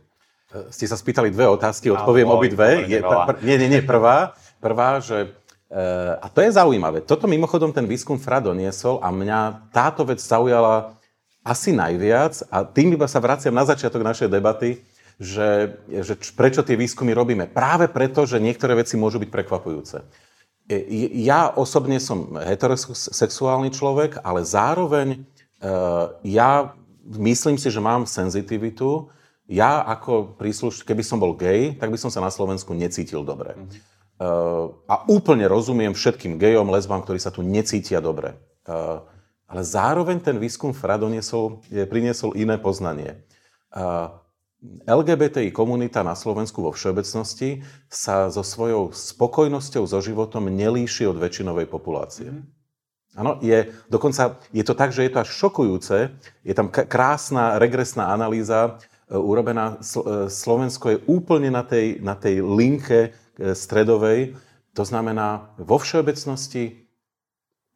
Ste 0.74 0.90
sa 0.90 0.98
spýtali 0.98 1.30
dve 1.30 1.46
otázky, 1.46 1.94
odpoviem 1.94 2.26
obidve. 2.26 2.90
Je, 2.90 3.00
pr- 3.00 3.26
pr- 3.30 3.40
nie, 3.46 3.56
nie, 3.62 3.70
nie, 3.78 3.82
prvá, 3.86 4.34
prvá, 4.58 4.98
že 4.98 5.30
e, 5.70 5.80
a 6.18 6.26
to 6.26 6.42
je 6.42 6.50
zaujímavé. 6.50 7.06
Toto 7.06 7.30
mimochodom 7.30 7.70
ten 7.70 7.86
výskum 7.86 8.18
FRA 8.18 8.42
doniesol 8.42 8.98
a 9.06 9.14
mňa 9.14 9.70
táto 9.70 10.02
vec 10.02 10.18
zaujala 10.18 10.99
asi 11.44 11.72
najviac 11.72 12.46
a 12.52 12.68
tým 12.68 12.96
iba 12.96 13.08
sa 13.08 13.24
vraciam 13.24 13.56
na 13.56 13.64
začiatok 13.64 14.04
našej 14.04 14.30
debaty, 14.30 14.80
že, 15.20 15.76
že 15.88 16.16
prečo 16.36 16.64
tie 16.64 16.80
výskumy 16.80 17.12
robíme. 17.12 17.52
Práve 17.52 17.92
preto, 17.92 18.24
že 18.24 18.40
niektoré 18.40 18.76
veci 18.80 18.96
môžu 18.96 19.20
byť 19.20 19.30
prekvapujúce. 19.32 20.04
E, 20.72 20.80
ja 21.28 21.52
osobne 21.52 22.00
som 22.00 22.40
heterosexuálny 22.40 23.76
človek, 23.76 24.24
ale 24.24 24.48
zároveň 24.48 25.08
e, 25.16 25.20
ja 26.24 26.72
myslím 27.04 27.60
si, 27.60 27.68
že 27.68 27.84
mám 27.84 28.08
senzitivitu. 28.08 29.12
Ja 29.50 29.84
ako 29.84 30.40
prísluš, 30.40 30.88
keby 30.88 31.04
som 31.04 31.20
bol 31.20 31.36
gay, 31.36 31.76
tak 31.76 31.92
by 31.92 31.98
som 32.00 32.14
sa 32.14 32.24
na 32.24 32.32
Slovensku 32.32 32.72
necítil 32.72 33.26
dobre. 33.26 33.58
Mm-hmm. 33.58 33.98
A 34.84 34.96
úplne 35.08 35.48
rozumiem 35.48 35.96
všetkým 35.96 36.36
gejom, 36.36 36.68
lesbám, 36.76 37.02
ktorí 37.08 37.24
sa 37.24 37.32
tu 37.32 37.40
necítia 37.40 38.04
dobre. 38.04 38.36
Ale 39.50 39.66
zároveň 39.66 40.22
ten 40.22 40.38
výskum 40.38 40.78
FRA 40.78 41.02
doniesol, 41.02 41.66
priniesol 41.90 42.38
iné 42.38 42.62
poznanie. 42.62 43.26
LGBTI 44.86 45.56
komunita 45.56 46.04
na 46.04 46.14
Slovensku 46.14 46.60
vo 46.60 46.76
všeobecnosti 46.76 47.64
sa 47.88 48.28
so 48.28 48.44
svojou 48.44 48.92
spokojnosťou 48.92 49.88
so 49.88 50.00
životom 50.04 50.52
nelíši 50.52 51.08
od 51.08 51.18
väčšinovej 51.18 51.66
populácie. 51.66 52.30
Áno, 53.18 53.40
je, 53.42 53.72
dokonca 53.90 54.38
je 54.54 54.62
to 54.62 54.78
tak, 54.78 54.94
že 54.94 55.08
je 55.08 55.12
to 55.16 55.24
až 55.26 55.30
šokujúce. 55.34 56.14
Je 56.46 56.54
tam 56.54 56.70
krásna 56.70 57.58
regresná 57.58 58.14
analýza 58.14 58.78
e, 59.10 59.18
urobená. 59.18 59.82
E, 59.82 60.30
Slovensko 60.30 60.94
je 60.94 61.02
úplne 61.10 61.50
na 61.50 61.66
tej, 61.66 61.98
na 62.06 62.14
tej 62.14 62.46
linke 62.46 63.10
e, 63.10 63.56
stredovej. 63.58 64.38
To 64.78 64.84
znamená, 64.86 65.58
vo 65.58 65.82
všeobecnosti 65.82 66.86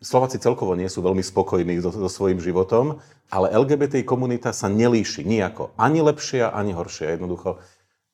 Slováci 0.03 0.35
celkovo 0.35 0.75
nie 0.75 0.91
sú 0.91 0.99
veľmi 0.99 1.23
spokojní 1.23 1.79
so, 1.79 1.87
so 1.87 2.11
svojím 2.11 2.43
životom, 2.43 2.99
ale 3.31 3.55
LGBT 3.55 4.03
komunita 4.03 4.51
sa 4.51 4.67
nelíši 4.67 5.23
nijako. 5.23 5.71
Ani 5.79 6.03
lepšia, 6.03 6.51
ani 6.51 6.75
horšia. 6.75 7.15
Jednoducho, 7.15 7.63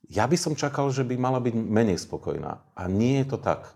ja 0.05 0.29
by 0.29 0.37
som 0.37 0.53
čakal, 0.53 0.93
že 0.93 1.01
by 1.01 1.17
mala 1.17 1.41
byť 1.41 1.53
menej 1.57 1.97
spokojná. 1.97 2.61
A 2.77 2.85
nie 2.85 3.25
je 3.25 3.33
to 3.33 3.37
tak. 3.41 3.73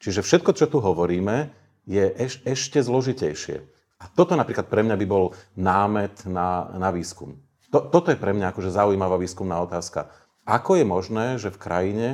Čiže 0.00 0.24
všetko, 0.24 0.56
čo 0.56 0.72
tu 0.72 0.80
hovoríme, 0.80 1.52
je 1.84 2.08
eš, 2.16 2.40
ešte 2.48 2.80
zložitejšie. 2.80 3.60
A 4.00 4.08
toto 4.08 4.32
napríklad 4.32 4.72
pre 4.72 4.80
mňa 4.80 4.96
by 4.96 5.06
bol 5.06 5.36
námet 5.52 6.24
na, 6.24 6.72
na 6.72 6.88
výskum. 6.88 7.36
To, 7.68 7.84
toto 7.84 8.08
je 8.08 8.16
pre 8.16 8.32
mňa 8.32 8.56
akože 8.56 8.72
zaujímavá 8.72 9.20
výskumná 9.20 9.60
otázka. 9.60 10.08
Ako 10.48 10.80
je 10.80 10.88
možné, 10.88 11.36
že 11.36 11.52
v 11.52 11.60
krajine, 11.60 12.08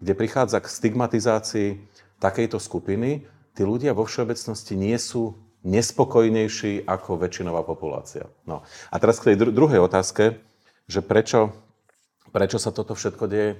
kde 0.00 0.16
prichádza 0.16 0.64
k 0.64 0.72
stigmatizácii 0.72 1.68
takejto 2.16 2.56
skupiny, 2.56 3.28
tí 3.56 3.64
ľudia 3.64 3.96
vo 3.96 4.04
všeobecnosti 4.04 4.76
nie 4.76 4.94
sú 5.00 5.32
nespokojnejší 5.64 6.86
ako 6.86 7.18
väčšinová 7.18 7.64
populácia. 7.66 8.28
No. 8.46 8.62
A 8.92 8.96
teraz 9.02 9.18
k 9.18 9.32
tej 9.32 9.48
dru- 9.48 9.54
druhej 9.56 9.82
otázke, 9.82 10.38
že 10.86 11.00
prečo, 11.02 11.50
prečo 12.30 12.60
sa 12.62 12.70
toto 12.70 12.94
všetko 12.94 13.24
deje. 13.26 13.58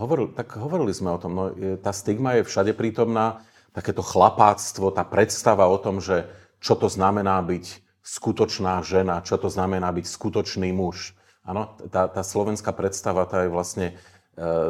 Hovoril, 0.00 0.32
tak 0.32 0.56
hovorili 0.56 0.94
sme 0.96 1.12
o 1.12 1.20
tom, 1.20 1.32
no, 1.36 1.44
tá 1.82 1.92
stigma 1.92 2.40
je 2.40 2.48
všade 2.48 2.72
prítomná, 2.72 3.44
takéto 3.74 4.00
chlapáctvo, 4.00 4.94
tá 4.94 5.02
predstava 5.02 5.66
o 5.66 5.76
tom, 5.76 5.98
že 5.98 6.30
čo 6.62 6.78
to 6.78 6.86
znamená 6.88 7.42
byť 7.42 7.84
skutočná 8.00 8.80
žena, 8.86 9.20
čo 9.20 9.36
to 9.36 9.50
znamená 9.50 9.90
byť 9.90 10.06
skutočný 10.06 10.70
muž. 10.72 11.12
Áno, 11.44 11.76
tá, 11.92 12.08
tá 12.08 12.22
slovenská 12.24 12.72
predstava 12.72 13.28
tá 13.28 13.44
je 13.44 13.52
vlastne 13.52 13.86
e, 13.92 13.94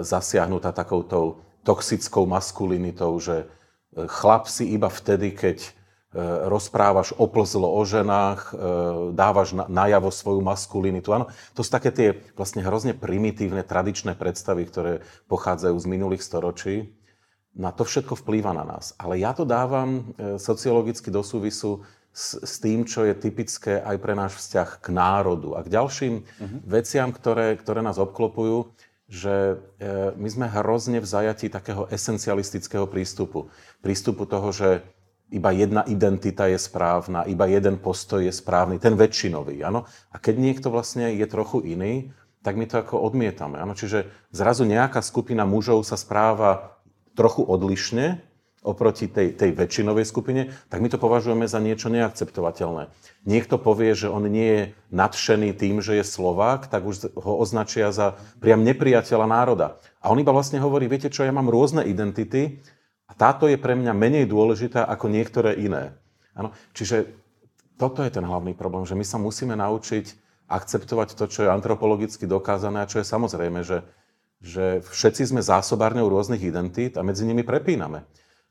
zasiahnutá 0.03 0.75
takouto 0.75 1.39
toxickou 1.63 2.27
maskulinitou, 2.27 3.15
že 3.23 3.47
chlap 3.95 4.51
si 4.51 4.75
iba 4.75 4.91
vtedy, 4.91 5.31
keď 5.35 5.59
e, 5.63 5.71
rozprávaš 6.51 7.15
oplzlo 7.15 7.71
o 7.71 7.83
ženách, 7.87 8.41
e, 8.51 8.55
dávaš 9.15 9.55
najavo 9.55 10.11
svoju 10.11 10.43
maskulinitu. 10.43 11.15
Áno, 11.15 11.31
to 11.55 11.63
sú 11.63 11.71
také 11.71 11.91
tie 11.95 12.09
vlastne 12.35 12.67
hrozne 12.67 12.93
primitívne, 12.93 13.63
tradičné 13.63 14.19
predstavy, 14.19 14.67
ktoré 14.67 14.93
pochádzajú 15.31 15.77
z 15.79 15.87
minulých 15.87 16.27
storočí. 16.27 16.91
Na 17.55 17.71
to 17.71 17.87
všetko 17.87 18.19
vplýva 18.19 18.51
na 18.51 18.67
nás. 18.67 18.99
Ale 18.99 19.23
ja 19.23 19.31
to 19.31 19.47
dávam 19.47 20.15
e, 20.19 20.39
sociologicky 20.43 21.15
do 21.15 21.23
súvisu 21.23 21.87
s, 22.15 22.39
s 22.39 22.63
tým, 22.63 22.87
čo 22.87 23.03
je 23.07 23.15
typické 23.15 23.83
aj 23.83 23.97
pre 23.99 24.15
náš 24.15 24.39
vzťah 24.39 24.69
k 24.83 24.87
národu 24.95 25.59
a 25.59 25.67
k 25.67 25.71
ďalším 25.75 26.15
uh-huh. 26.23 26.59
veciam, 26.63 27.11
ktoré, 27.11 27.59
ktoré 27.59 27.83
nás 27.83 27.99
obklopujú 27.99 28.71
že 29.15 29.63
e, 29.79 30.11
my 30.19 30.27
sme 30.27 30.47
hrozne 30.51 30.99
v 30.99 31.07
zajatí 31.07 31.47
takého 31.47 31.87
esencialistického 31.87 32.91
prístupu. 32.91 33.47
Prístupu 33.79 34.27
toho, 34.27 34.51
že 34.51 34.83
iba 35.31 35.55
jedna 35.55 35.87
identita 35.87 36.51
je 36.51 36.59
správna, 36.59 37.23
iba 37.31 37.47
jeden 37.47 37.79
postoj 37.79 38.27
je 38.27 38.35
správny, 38.35 38.83
ten 38.83 38.99
väčšinový. 38.99 39.63
Ano? 39.63 39.87
A 40.11 40.19
keď 40.19 40.35
niekto 40.43 40.69
vlastne 40.75 41.15
je 41.15 41.27
trochu 41.31 41.63
iný, 41.63 42.11
tak 42.43 42.59
my 42.59 42.67
to 42.67 42.83
ako 42.83 43.01
odmietame. 43.01 43.57
Ano? 43.57 43.79
Čiže 43.79 44.11
zrazu 44.35 44.67
nejaká 44.67 44.99
skupina 45.01 45.47
mužov 45.47 45.87
sa 45.87 45.95
správa 45.95 46.77
trochu 47.15 47.47
odlišne, 47.47 48.21
oproti 48.65 49.13
tej, 49.13 49.37
tej 49.37 49.53
väčšinovej 49.53 50.09
skupine, 50.09 50.49
tak 50.73 50.81
my 50.81 50.89
to 50.89 50.97
považujeme 50.97 51.45
za 51.45 51.61
niečo 51.61 51.93
neakceptovateľné. 51.93 52.89
Niekto 53.29 53.61
povie, 53.61 53.93
že 53.93 54.09
on 54.09 54.25
nie 54.25 54.51
je 54.51 54.63
nadšený 54.89 55.53
tým, 55.53 55.85
že 55.85 56.01
je 56.01 56.05
Slovák, 56.05 56.73
tak 56.73 56.89
už 56.89 57.13
ho 57.13 57.33
označia 57.37 57.93
za 57.93 58.17
priam 58.41 58.65
nepriateľa 58.65 59.27
národa. 59.29 59.77
A 60.01 60.09
on 60.09 60.17
iba 60.17 60.33
vlastne 60.33 60.59
hovorí, 60.65 60.89
viete 60.89 61.13
čo, 61.13 61.29
ja 61.29 61.33
mám 61.37 61.53
rôzne 61.53 61.85
identity 61.85 62.65
a 63.05 63.13
táto 63.13 63.45
je 63.45 63.61
pre 63.61 63.77
mňa 63.77 63.93
menej 63.93 64.25
dôležitá 64.25 64.89
ako 64.89 65.13
niektoré 65.13 65.61
iné. 65.61 65.93
Ano? 66.33 66.57
Čiže 66.73 67.13
toto 67.77 68.01
je 68.01 68.11
ten 68.11 68.25
hlavný 68.25 68.57
problém, 68.57 68.89
že 68.89 68.97
my 68.97 69.05
sa 69.05 69.21
musíme 69.21 69.53
naučiť 69.61 70.25
akceptovať 70.49 71.17
to, 71.17 71.25
čo 71.29 71.41
je 71.45 71.53
antropologicky 71.53 72.25
dokázané 72.25 72.85
a 72.85 72.89
čo 72.89 73.01
je 73.01 73.07
samozrejme, 73.07 73.61
že, 73.61 73.85
že 74.41 74.81
všetci 74.85 75.37
sme 75.37 75.41
zásobárňou 75.45 76.09
rôznych 76.09 76.41
identít 76.41 76.97
a 76.97 77.05
medzi 77.05 77.29
nimi 77.29 77.45
prepíname. 77.45 78.05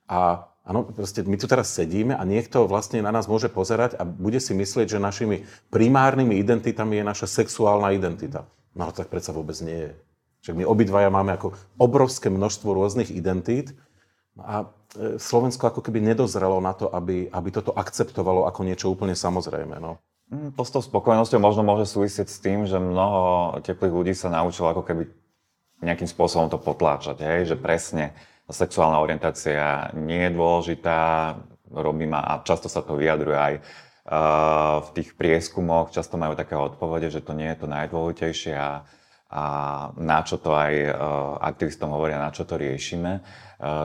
A 0.07 0.49
áno, 0.67 0.87
proste 0.87 1.23
my 1.23 1.35
tu 1.39 1.47
teraz 1.47 1.71
sedíme 1.71 2.15
a 2.15 2.23
niekto 2.27 2.67
vlastne 2.67 3.03
na 3.03 3.11
nás 3.11 3.27
môže 3.27 3.47
pozerať 3.47 3.95
a 3.99 4.03
bude 4.03 4.39
si 4.39 4.55
myslieť, 4.55 4.97
že 4.97 4.99
našimi 4.99 5.47
primárnymi 5.71 6.39
identitami 6.39 6.99
je 6.99 7.05
naša 7.07 7.27
sexuálna 7.43 7.95
identita. 7.95 8.47
No 8.73 8.89
ale 8.89 8.93
tak 8.95 9.07
predsa 9.11 9.35
vôbec 9.35 9.55
nie 9.63 9.89
je. 9.89 9.91
Však 10.43 10.59
my 10.59 10.65
obidvaja 10.67 11.07
máme 11.07 11.39
ako 11.39 11.55
obrovské 11.79 12.27
množstvo 12.27 12.75
rôznych 12.75 13.15
identít 13.15 13.71
a 14.35 14.67
e, 14.97 15.15
Slovensko 15.15 15.71
ako 15.71 15.79
keby 15.79 16.03
nedozrelo 16.03 16.59
na 16.59 16.75
to, 16.75 16.91
aby, 16.91 17.31
aby 17.31 17.49
toto 17.53 17.71
akceptovalo 17.71 18.43
ako 18.49 18.67
niečo 18.67 18.91
úplne 18.91 19.15
samozrejme. 19.15 19.79
No. 19.79 20.03
Mm, 20.27 20.51
to 20.51 20.63
s 20.67 20.73
tou 20.73 20.83
spokojnosťou 20.83 21.39
možno 21.39 21.63
môže 21.63 21.87
súvisieť 21.87 22.27
s 22.27 22.41
tým, 22.43 22.67
že 22.67 22.75
mnoho 22.75 23.55
teplých 23.63 23.93
ľudí 23.93 24.13
sa 24.17 24.33
naučilo 24.33 24.73
ako 24.75 24.83
keby 24.83 25.07
nejakým 25.83 26.07
spôsobom 26.07 26.47
to 26.47 26.59
potláčať, 26.59 27.19
hej? 27.23 27.53
že 27.53 27.55
presne 27.59 28.15
sexuálna 28.53 29.01
orientácia 29.01 29.89
nie 29.97 30.29
je 30.29 30.31
dôležitá, 30.37 31.33
robí 31.73 32.05
ma, 32.05 32.21
a 32.21 32.33
často 32.45 32.69
sa 32.69 32.85
to 32.85 32.93
vyjadruje 32.93 33.35
aj 33.35 33.55
v 34.83 34.89
tých 34.99 35.15
prieskumoch, 35.15 35.95
často 35.95 36.19
majú 36.19 36.35
také 36.35 36.59
odpovede, 36.59 37.07
že 37.07 37.23
to 37.23 37.31
nie 37.33 37.47
je 37.55 37.57
to 37.63 37.67
najdôležitejšie 37.71 38.53
a, 38.53 38.83
a 39.31 39.43
na 39.95 40.19
čo 40.27 40.37
to 40.37 40.51
aj 40.51 40.91
aktivistom 41.39 41.89
hovoria, 41.89 42.19
na 42.19 42.35
čo 42.35 42.43
to 42.43 42.59
riešime, 42.59 43.23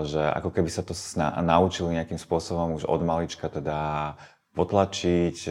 že 0.04 0.18
ako 0.18 0.50
keby 0.50 0.70
sa 0.74 0.82
to 0.82 0.92
naučili 1.38 1.94
nejakým 1.94 2.18
spôsobom 2.18 2.74
už 2.76 2.90
od 2.90 3.00
malička 3.06 3.46
teda 3.46 4.14
potlačiť, 4.58 5.46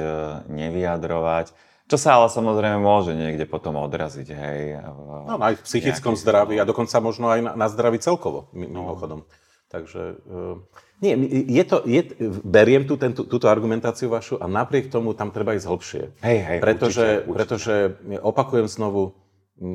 nevyjadrovať 0.51 1.66
čo 1.87 1.97
sa 1.97 2.19
ale 2.19 2.27
samozrejme 2.27 2.83
môže 2.83 3.15
niekde 3.15 3.47
potom 3.47 3.79
odraziť, 3.79 4.27
hej. 4.27 4.59
No, 4.83 5.39
aj 5.39 5.55
v 5.55 5.63
psychickom 5.63 6.19
zdraví 6.19 6.59
a 6.59 6.67
dokonca 6.67 6.99
možno 6.99 7.31
aj 7.31 7.39
na, 7.39 7.51
na 7.55 7.67
zdraví 7.71 7.97
celkovo, 8.03 8.51
mimochodom. 8.51 9.23
No. 9.23 9.29
Takže 9.67 10.23
uh, 10.27 10.63
nie, 11.03 11.11
je 11.51 11.63
to, 11.67 11.83
je, 11.83 12.01
beriem 12.43 12.87
tú, 12.87 12.95
tento, 12.95 13.27
túto 13.27 13.51
argumentáciu 13.51 14.07
vašu 14.07 14.39
a 14.39 14.47
napriek 14.47 14.87
tomu 14.87 15.11
tam 15.11 15.35
treba 15.35 15.59
ísť 15.59 15.67
hlbšie. 15.67 16.03
Hej, 16.23 16.39
hej, 16.39 16.59
pretože, 16.63 17.03
určite, 17.03 17.19
určite. 17.19 17.35
pretože, 17.35 17.75
opakujem 18.23 18.67
znovu, 18.71 19.01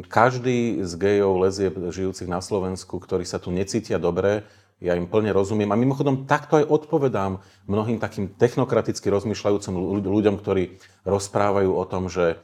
každý 0.08 0.80
z 0.86 0.92
gejov 0.94 1.42
lezie 1.42 1.68
žijúcich 1.68 2.30
na 2.30 2.38
Slovensku, 2.38 3.02
ktorí 3.02 3.26
sa 3.26 3.42
tu 3.42 3.50
necítia 3.50 3.98
dobre, 3.98 4.46
ja 4.82 4.98
im 4.98 5.06
plne 5.06 5.30
rozumiem. 5.30 5.70
A 5.70 5.78
mimochodom, 5.78 6.26
takto 6.26 6.58
aj 6.58 6.66
odpovedám 6.66 7.38
mnohým 7.70 8.02
takým 8.02 8.34
technokraticky 8.34 9.06
rozmýšľajúcim 9.06 9.74
ľuďom, 10.02 10.36
ktorí 10.42 10.82
rozprávajú 11.06 11.70
o 11.70 11.84
tom, 11.86 12.10
že 12.10 12.42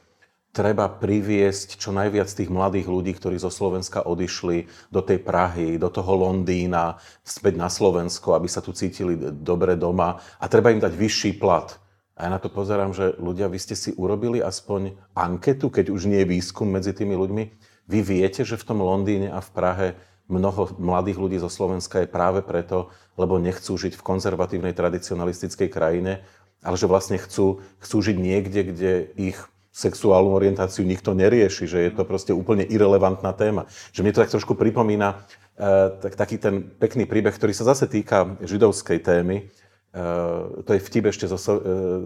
treba 0.49 0.89
priviesť 0.89 1.77
čo 1.77 1.93
najviac 1.93 2.31
tých 2.31 2.49
mladých 2.49 2.87
ľudí, 2.89 3.13
ktorí 3.13 3.37
zo 3.37 3.53
Slovenska 3.53 4.07
odišli 4.07 4.65
do 4.89 5.03
tej 5.03 5.21
Prahy, 5.21 5.77
do 5.77 5.91
toho 5.93 6.15
Londýna, 6.15 6.97
späť 7.21 7.59
na 7.59 7.69
Slovensko, 7.69 8.33
aby 8.33 8.49
sa 8.49 8.63
tu 8.63 8.73
cítili 8.73 9.13
dobre 9.19 9.77
doma 9.77 10.17
a 10.41 10.45
treba 10.49 10.73
im 10.73 10.81
dať 10.81 10.93
vyšší 10.95 11.31
plat. 11.37 11.77
A 12.19 12.27
ja 12.27 12.29
na 12.35 12.41
to 12.41 12.51
pozerám, 12.51 12.91
že 12.91 13.15
ľudia, 13.15 13.47
vy 13.47 13.59
ste 13.61 13.79
si 13.79 13.95
urobili 13.95 14.43
aspoň 14.43 14.97
anketu, 15.15 15.71
keď 15.71 15.87
už 15.93 16.09
nie 16.09 16.19
je 16.25 16.31
výskum 16.35 16.67
medzi 16.67 16.91
tými 16.91 17.15
ľuďmi. 17.15 17.43
Vy 17.87 17.99
viete, 18.03 18.43
že 18.43 18.59
v 18.59 18.67
tom 18.67 18.83
Londýne 18.83 19.31
a 19.31 19.39
v 19.39 19.49
Prahe 19.55 19.87
mnoho 20.29 20.77
mladých 20.77 21.17
ľudí 21.17 21.37
zo 21.41 21.49
Slovenska 21.49 22.05
je 22.05 22.09
práve 22.09 22.45
preto, 22.45 22.93
lebo 23.17 23.41
nechcú 23.41 23.75
žiť 23.75 23.97
v 23.97 24.05
konzervatívnej 24.05 24.77
tradicionalistickej 24.77 25.69
krajine, 25.73 26.21
ale 26.61 26.75
že 26.77 26.85
vlastne 26.85 27.17
chcú, 27.17 27.65
chcú 27.81 27.97
žiť 27.99 28.17
niekde, 28.21 28.61
kde 28.69 28.91
ich 29.17 29.37
sexuálnu 29.73 30.33
orientáciu 30.35 30.83
nikto 30.83 31.15
nerieši, 31.17 31.65
že 31.65 31.79
je 31.87 31.91
to 31.93 32.03
proste 32.03 32.33
úplne 32.35 32.65
irrelevantná 32.67 33.31
téma. 33.33 33.69
Že 33.95 34.01
mne 34.05 34.13
to 34.13 34.21
tak 34.21 34.33
trošku 34.33 34.53
pripomína 34.57 35.09
uh, 35.15 35.97
tak, 36.03 36.13
taký 36.19 36.35
ten 36.41 36.67
pekný 36.67 37.07
príbeh, 37.07 37.33
ktorý 37.33 37.53
sa 37.55 37.69
zase 37.69 37.87
týka 37.87 38.37
židovskej 38.43 38.99
témy. 38.99 39.47
Uh, 39.89 40.61
to 40.67 40.75
je 40.75 40.83
vtip 40.83 41.09
ešte 41.09 41.25
zo, 41.31 41.37
uh, 41.37 41.57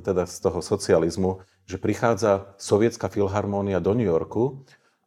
teda 0.06 0.30
z 0.30 0.38
toho 0.40 0.60
socializmu, 0.64 1.44
že 1.66 1.82
prichádza 1.82 2.54
sovietská 2.62 3.10
filharmónia 3.10 3.82
do 3.84 3.96
New 3.98 4.08
Yorku 4.08 4.64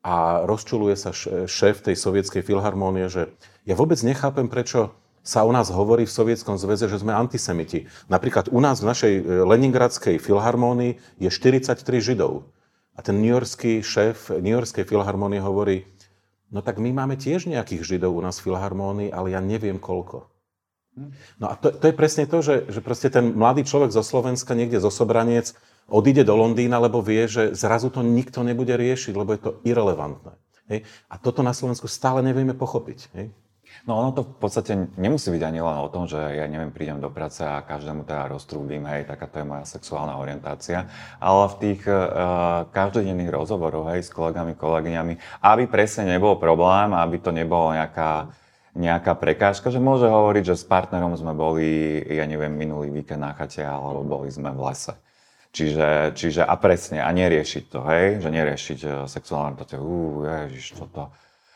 a 0.07 0.47
rozčuluje 0.47 0.95
sa 0.95 1.11
šéf 1.51 1.83
tej 1.83 1.99
sovietskej 1.99 2.47
filharmónie, 2.47 3.11
že 3.11 3.35
ja 3.67 3.75
vôbec 3.75 3.99
nechápem, 4.07 4.47
prečo 4.47 4.95
sa 5.27 5.43
o 5.43 5.51
nás 5.51 5.75
hovorí 5.75 6.07
v 6.07 6.15
Sovietskom 6.15 6.55
zväze, 6.55 6.87
že 6.87 7.03
sme 7.03 7.11
antisemiti. 7.11 7.91
Napríklad 8.07 8.47
u 8.55 8.63
nás 8.63 8.79
v 8.79 8.87
našej 8.95 9.13
e, 9.19 9.23
Leningradskej 9.43 10.23
filharmónii 10.23 11.19
je 11.19 11.27
43 11.27 11.83
židov. 11.99 12.47
A 12.95 13.03
ten 13.03 13.19
newyorský 13.19 13.83
šéf 13.83 14.31
New 14.31 14.55
Yorkskej 14.55 14.87
filharmónie 14.87 15.43
hovorí, 15.43 15.91
no 16.55 16.63
tak 16.63 16.79
my 16.79 16.95
máme 16.95 17.19
tiež 17.19 17.51
nejakých 17.51 17.83
židov 17.99 18.15
u 18.15 18.23
nás 18.23 18.39
v 18.39 18.55
filharmónii, 18.55 19.11
ale 19.11 19.35
ja 19.35 19.43
neviem 19.43 19.83
koľko. 19.83 20.31
No 21.43 21.51
a 21.51 21.59
to, 21.59 21.75
to 21.75 21.91
je 21.91 21.95
presne 21.99 22.25
to, 22.31 22.39
že, 22.41 22.71
že 22.71 22.81
proste 22.81 23.11
ten 23.11 23.35
mladý 23.35 23.67
človek 23.67 23.91
zo 23.91 24.01
Slovenska, 24.01 24.55
niekde 24.55 24.79
zo 24.79 24.95
Sobraniec, 24.95 25.59
odíde 25.87 26.27
do 26.27 26.35
Londýna, 26.35 26.83
lebo 26.83 27.03
vie, 27.03 27.27
že 27.31 27.55
zrazu 27.55 27.91
to 27.91 28.03
nikto 28.03 28.43
nebude 28.43 28.75
riešiť, 28.75 29.15
lebo 29.15 29.35
je 29.35 29.41
to 29.43 29.53
irrelevantné. 29.63 30.35
Hej? 30.71 30.87
A 31.07 31.15
toto 31.19 31.47
na 31.47 31.55
Slovensku 31.55 31.87
stále 31.87 32.23
nevieme 32.23 32.55
pochopiť. 32.55 32.99
Hej? 33.15 33.27
No 33.85 34.03
ono 34.03 34.11
to 34.11 34.23
v 34.25 34.39
podstate 34.41 34.73
nemusí 34.99 35.29
byť 35.31 35.43
ani 35.43 35.61
len 35.63 35.77
o 35.79 35.91
tom, 35.91 36.09
že 36.09 36.19
ja 36.19 36.47
neviem, 36.49 36.73
prídem 36.73 36.99
do 36.99 37.13
práce 37.13 37.45
a 37.45 37.63
každému 37.63 38.09
teda 38.09 38.31
roztrúbim, 38.33 38.83
hej, 38.89 39.05
taká 39.05 39.29
to 39.29 39.43
je 39.43 39.47
moja 39.47 39.69
sexuálna 39.69 40.17
orientácia, 40.17 40.89
ale 41.21 41.45
v 41.53 41.57
tých 41.61 41.83
uh, 41.87 42.67
každodenných 42.73 43.31
rozhovoroch, 43.31 43.93
hej, 43.93 44.07
s 44.07 44.11
kolegami, 44.11 44.57
kolegyňami, 44.57 45.15
aby 45.45 45.65
presne 45.69 46.09
nebol 46.09 46.41
problém, 46.41 46.95
aby 46.97 47.17
to 47.21 47.31
nebolo 47.35 47.77
nejaká 47.77 48.33
nejaká 48.77 49.17
prekážka, 49.17 49.73
že 49.73 49.81
môže 49.81 50.05
hovoriť, 50.05 50.53
že 50.53 50.61
s 50.61 50.69
partnerom 50.69 51.17
sme 51.17 51.33
boli, 51.33 51.97
ja 52.13 52.29
neviem, 52.29 52.53
minulý 52.53 52.93
víkend 52.93 53.25
na 53.25 53.33
chate, 53.33 53.65
alebo 53.65 54.05
boli 54.05 54.29
sme 54.29 54.53
v 54.53 54.69
lese. 54.69 54.93
Čiže, 55.57 56.13
čiže 56.13 56.45
a 56.45 56.53
presne, 56.61 57.01
a 57.01 57.09
neriešiť 57.09 57.65
to, 57.73 57.81
hej, 57.89 58.21
že 58.21 58.29
neriešiť 58.29 58.81
uh, 58.85 58.93
sexuálne 59.09 59.57
to, 59.57 59.81
uh, 59.81 60.45
ježiš, 60.45 60.77
toto. 60.77 61.09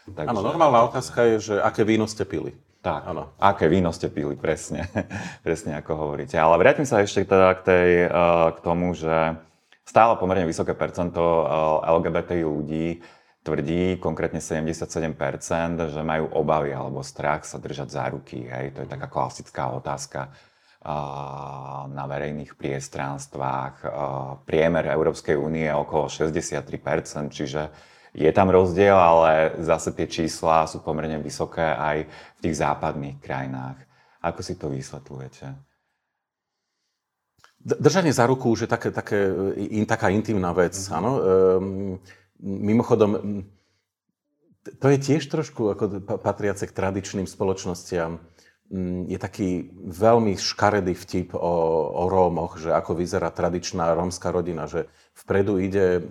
Takže... 0.09 0.33
Áno, 0.33 0.41
normálna 0.41 0.89
otázka 0.89 1.37
je, 1.37 1.53
že 1.53 1.55
aké 1.61 1.85
víno 1.85 2.09
ste 2.09 2.25
pili. 2.25 2.57
Tak, 2.81 3.13
ano. 3.13 3.37
aké 3.37 3.69
víno 3.69 3.93
ste 3.93 4.09
pili, 4.09 4.41
presne, 4.41 4.89
presne 5.45 5.77
ako 5.77 5.93
hovoríte. 6.01 6.41
Ale 6.41 6.57
vrátim 6.57 6.89
sa 6.89 7.05
ešte 7.05 7.29
teda 7.29 7.53
k, 7.57 7.61
tej, 7.61 7.91
uh, 8.09 8.57
k 8.57 8.59
tomu, 8.65 8.97
že 8.97 9.37
stále 9.85 10.17
pomerne 10.17 10.49
vysoké 10.49 10.73
percento 10.73 11.21
uh, 11.21 11.85
LGBTI 11.85 12.41
ľudí 12.41 13.05
tvrdí, 13.45 14.01
konkrétne 14.01 14.41
77%, 14.41 15.13
že 15.93 16.01
majú 16.01 16.29
obavy 16.41 16.73
alebo 16.73 17.05
strach 17.05 17.45
sa 17.45 17.57
držať 17.57 17.89
za 17.89 18.05
ruky. 18.13 18.49
Hej? 18.49 18.77
To 18.77 18.79
je 18.85 18.89
taká 18.89 19.09
klasická 19.09 19.73
otázka 19.77 20.33
na 21.91 22.05
verejných 22.09 22.57
priestranstvách. 22.57 23.85
Priemer 24.49 24.89
Európskej 24.89 25.37
únie 25.37 25.68
je 25.68 25.76
okolo 25.76 26.09
63%, 26.09 27.28
čiže 27.28 27.68
je 28.16 28.31
tam 28.33 28.51
rozdiel, 28.51 28.97
ale 28.97 29.61
zase 29.62 29.93
tie 29.95 30.09
čísla 30.09 30.66
sú 30.66 30.83
pomerne 30.83 31.20
vysoké 31.20 31.62
aj 31.62 32.09
v 32.09 32.39
tých 32.43 32.59
západných 32.59 33.20
krajinách. 33.22 33.78
Ako 34.24 34.41
si 34.41 34.57
to 34.57 34.72
vysvetľujete? 34.72 35.47
Držanie 37.61 38.16
za 38.16 38.24
ruku 38.24 38.49
už 38.49 38.64
je 38.64 38.70
také, 38.72 38.89
také, 38.89 39.20
in, 39.68 39.85
taká 39.85 40.09
intimná 40.09 40.57
vec, 40.57 40.72
mm-hmm. 40.72 40.97
áno. 40.97 41.11
Ehm, 41.20 41.93
mimochodom, 42.41 43.45
to 44.81 44.87
je 44.89 44.99
tiež 44.99 45.28
trošku 45.28 45.68
ako 45.76 46.01
patriace 46.24 46.64
k 46.64 46.72
tradičným 46.72 47.28
spoločnostiam. 47.28 48.16
Mm, 48.71 49.11
je 49.11 49.18
taký 49.18 49.66
veľmi 49.75 50.39
škaredý 50.39 50.95
vtip 50.95 51.35
o, 51.35 51.55
o 51.91 52.07
Rómoch, 52.07 52.55
že 52.55 52.71
ako 52.71 52.95
vyzerá 52.95 53.35
tradičná 53.35 53.91
rómska 53.99 54.31
rodina, 54.31 54.71
že 54.71 54.87
vpredu 55.18 55.59
ide 55.59 55.99
e, 55.99 56.03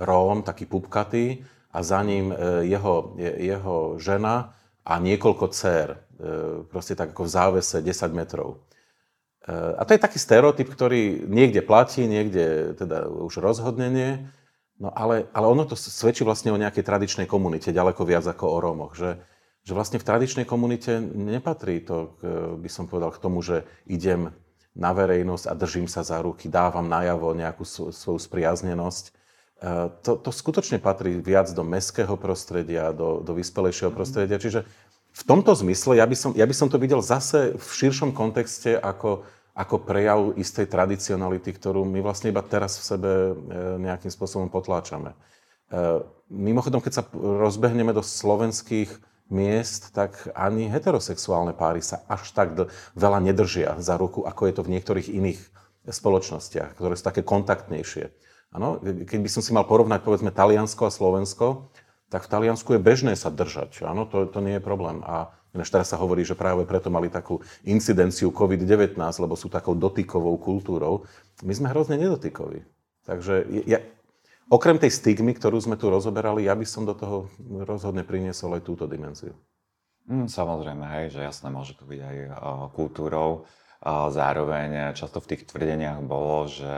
Róm, 0.00 0.40
taký 0.40 0.64
pupkatý, 0.64 1.44
a 1.76 1.78
za 1.84 2.00
ním 2.00 2.32
e, 2.32 2.64
jeho, 2.72 3.12
jeho 3.20 3.76
žena 4.00 4.56
a 4.80 4.96
niekoľko 4.96 5.52
dcer, 5.52 5.88
e, 5.92 5.96
proste 6.64 6.96
tak 6.96 7.12
ako 7.12 7.28
v 7.28 7.34
závese 7.36 7.84
10 7.84 8.16
metrov. 8.16 8.64
E, 9.44 9.52
a 9.52 9.84
to 9.84 9.92
je 9.92 10.00
taký 10.00 10.16
stereotyp, 10.16 10.72
ktorý 10.72 11.28
niekde 11.28 11.60
platí, 11.60 12.08
niekde 12.08 12.72
teda 12.80 13.12
už 13.12 13.44
rozhodnenie, 13.44 14.24
no 14.80 14.88
ale, 14.88 15.28
ale 15.36 15.46
ono 15.52 15.68
to 15.68 15.76
svedčí 15.76 16.24
vlastne 16.24 16.56
o 16.56 16.60
nejakej 16.60 16.80
tradičnej 16.80 17.28
komunite, 17.28 17.76
ďaleko 17.76 18.08
viac 18.08 18.24
ako 18.24 18.44
o 18.48 18.58
Rómoch, 18.64 18.96
že, 18.96 19.20
že 19.66 19.74
vlastne 19.74 19.98
v 19.98 20.06
tradičnej 20.06 20.46
komunite 20.46 21.02
nepatrí 21.02 21.82
to, 21.82 22.14
by 22.62 22.70
som 22.70 22.86
povedal, 22.86 23.10
k 23.10 23.18
tomu, 23.18 23.42
že 23.42 23.66
idem 23.90 24.30
na 24.76 24.92
verejnosť 24.92 25.50
a 25.50 25.58
držím 25.58 25.88
sa 25.90 26.06
za 26.06 26.20
ruky, 26.22 26.46
dávam 26.46 26.86
najavo 26.86 27.34
nejakú 27.34 27.66
svoju 27.90 28.20
spriaznenosť. 28.20 29.04
E, 29.08 29.12
to, 30.04 30.20
to 30.20 30.30
skutočne 30.30 30.76
patrí 30.76 31.16
viac 31.16 31.48
do 31.56 31.64
mestského 31.64 32.12
prostredia, 32.20 32.92
do, 32.92 33.24
do 33.24 33.32
vyspelejšieho 33.32 33.88
mhm. 33.90 33.96
prostredia. 33.96 34.36
Čiže 34.36 34.68
v 35.16 35.22
tomto 35.24 35.56
zmysle 35.56 35.96
ja 35.96 36.04
by 36.04 36.14
som, 36.16 36.30
ja 36.36 36.44
by 36.44 36.54
som 36.54 36.68
to 36.68 36.76
videl 36.76 37.00
zase 37.00 37.56
v 37.56 37.68
širšom 37.72 38.12
kontexte 38.12 38.76
ako, 38.76 39.24
ako 39.56 39.76
prejav 39.80 40.36
istej 40.36 40.68
tradicionality, 40.68 41.56
ktorú 41.56 41.88
my 41.88 42.04
vlastne 42.04 42.28
iba 42.28 42.44
teraz 42.44 42.76
v 42.76 42.84
sebe 42.84 43.10
e, 43.10 43.32
nejakým 43.80 44.12
spôsobom 44.12 44.52
potláčame. 44.52 45.16
E, 45.72 46.04
mimochodom, 46.28 46.84
keď 46.84 46.92
sa 47.00 47.02
rozbehneme 47.16 47.96
do 47.96 48.04
slovenských 48.04 48.92
miest, 49.28 49.90
tak 49.90 50.30
ani 50.34 50.70
heterosexuálne 50.70 51.52
páry 51.52 51.82
sa 51.82 52.06
až 52.06 52.30
tak 52.30 52.54
veľa 52.94 53.18
nedržia 53.22 53.74
za 53.82 53.98
ruku, 53.98 54.22
ako 54.22 54.42
je 54.46 54.54
to 54.54 54.62
v 54.62 54.72
niektorých 54.78 55.08
iných 55.10 55.40
spoločnostiach, 55.86 56.74
ktoré 56.78 56.94
sú 56.98 57.04
také 57.06 57.22
kontaktnejšie. 57.22 58.10
Ano, 58.54 58.78
keď 58.82 59.20
by 59.20 59.30
som 59.30 59.42
si 59.42 59.50
mal 59.50 59.66
porovnať 59.66 60.00
povedzme 60.06 60.30
Taliansko 60.30 60.86
a 60.86 60.94
Slovensko, 60.94 61.68
tak 62.06 62.22
v 62.26 62.30
Taliansku 62.30 62.78
je 62.78 62.80
bežné 62.80 63.18
sa 63.18 63.34
držať. 63.34 63.82
Áno, 63.82 64.06
to, 64.06 64.30
to 64.30 64.38
nie 64.38 64.58
je 64.58 64.62
problém. 64.62 65.02
A 65.02 65.34
ináč 65.50 65.74
teraz 65.74 65.90
sa 65.90 65.98
hovorí, 65.98 66.22
že 66.22 66.38
práve 66.38 66.62
preto 66.62 66.86
mali 66.86 67.10
takú 67.10 67.42
incidenciu 67.66 68.30
COVID-19, 68.30 68.94
lebo 68.96 69.34
sú 69.34 69.50
takou 69.50 69.74
dotykovou 69.74 70.38
kultúrou. 70.38 71.02
My 71.42 71.52
sme 71.52 71.70
hrozne 71.74 71.98
nedotykoví. 71.98 72.62
Takže 73.06 73.66
ja, 73.66 73.82
okrem 74.50 74.78
tej 74.78 74.94
stigmy, 74.94 75.34
ktorú 75.34 75.58
sme 75.58 75.76
tu 75.78 75.90
rozoberali, 75.90 76.46
ja 76.46 76.54
by 76.54 76.66
som 76.66 76.86
do 76.86 76.94
toho 76.94 77.30
rozhodne 77.66 78.06
priniesol 78.06 78.58
aj 78.58 78.62
túto 78.62 78.84
dimenziu. 78.86 79.34
Mm, 80.06 80.30
samozrejme, 80.30 80.86
hej, 80.98 81.18
že 81.18 81.20
jasné, 81.26 81.50
môže 81.50 81.74
to 81.74 81.82
byť 81.82 82.00
aj 82.00 82.16
uh, 82.30 82.30
kultúrou. 82.70 83.42
Uh, 83.82 84.06
zároveň 84.14 84.94
často 84.94 85.18
v 85.18 85.34
tých 85.34 85.50
tvrdeniach 85.50 85.98
bolo, 86.06 86.46
že 86.46 86.74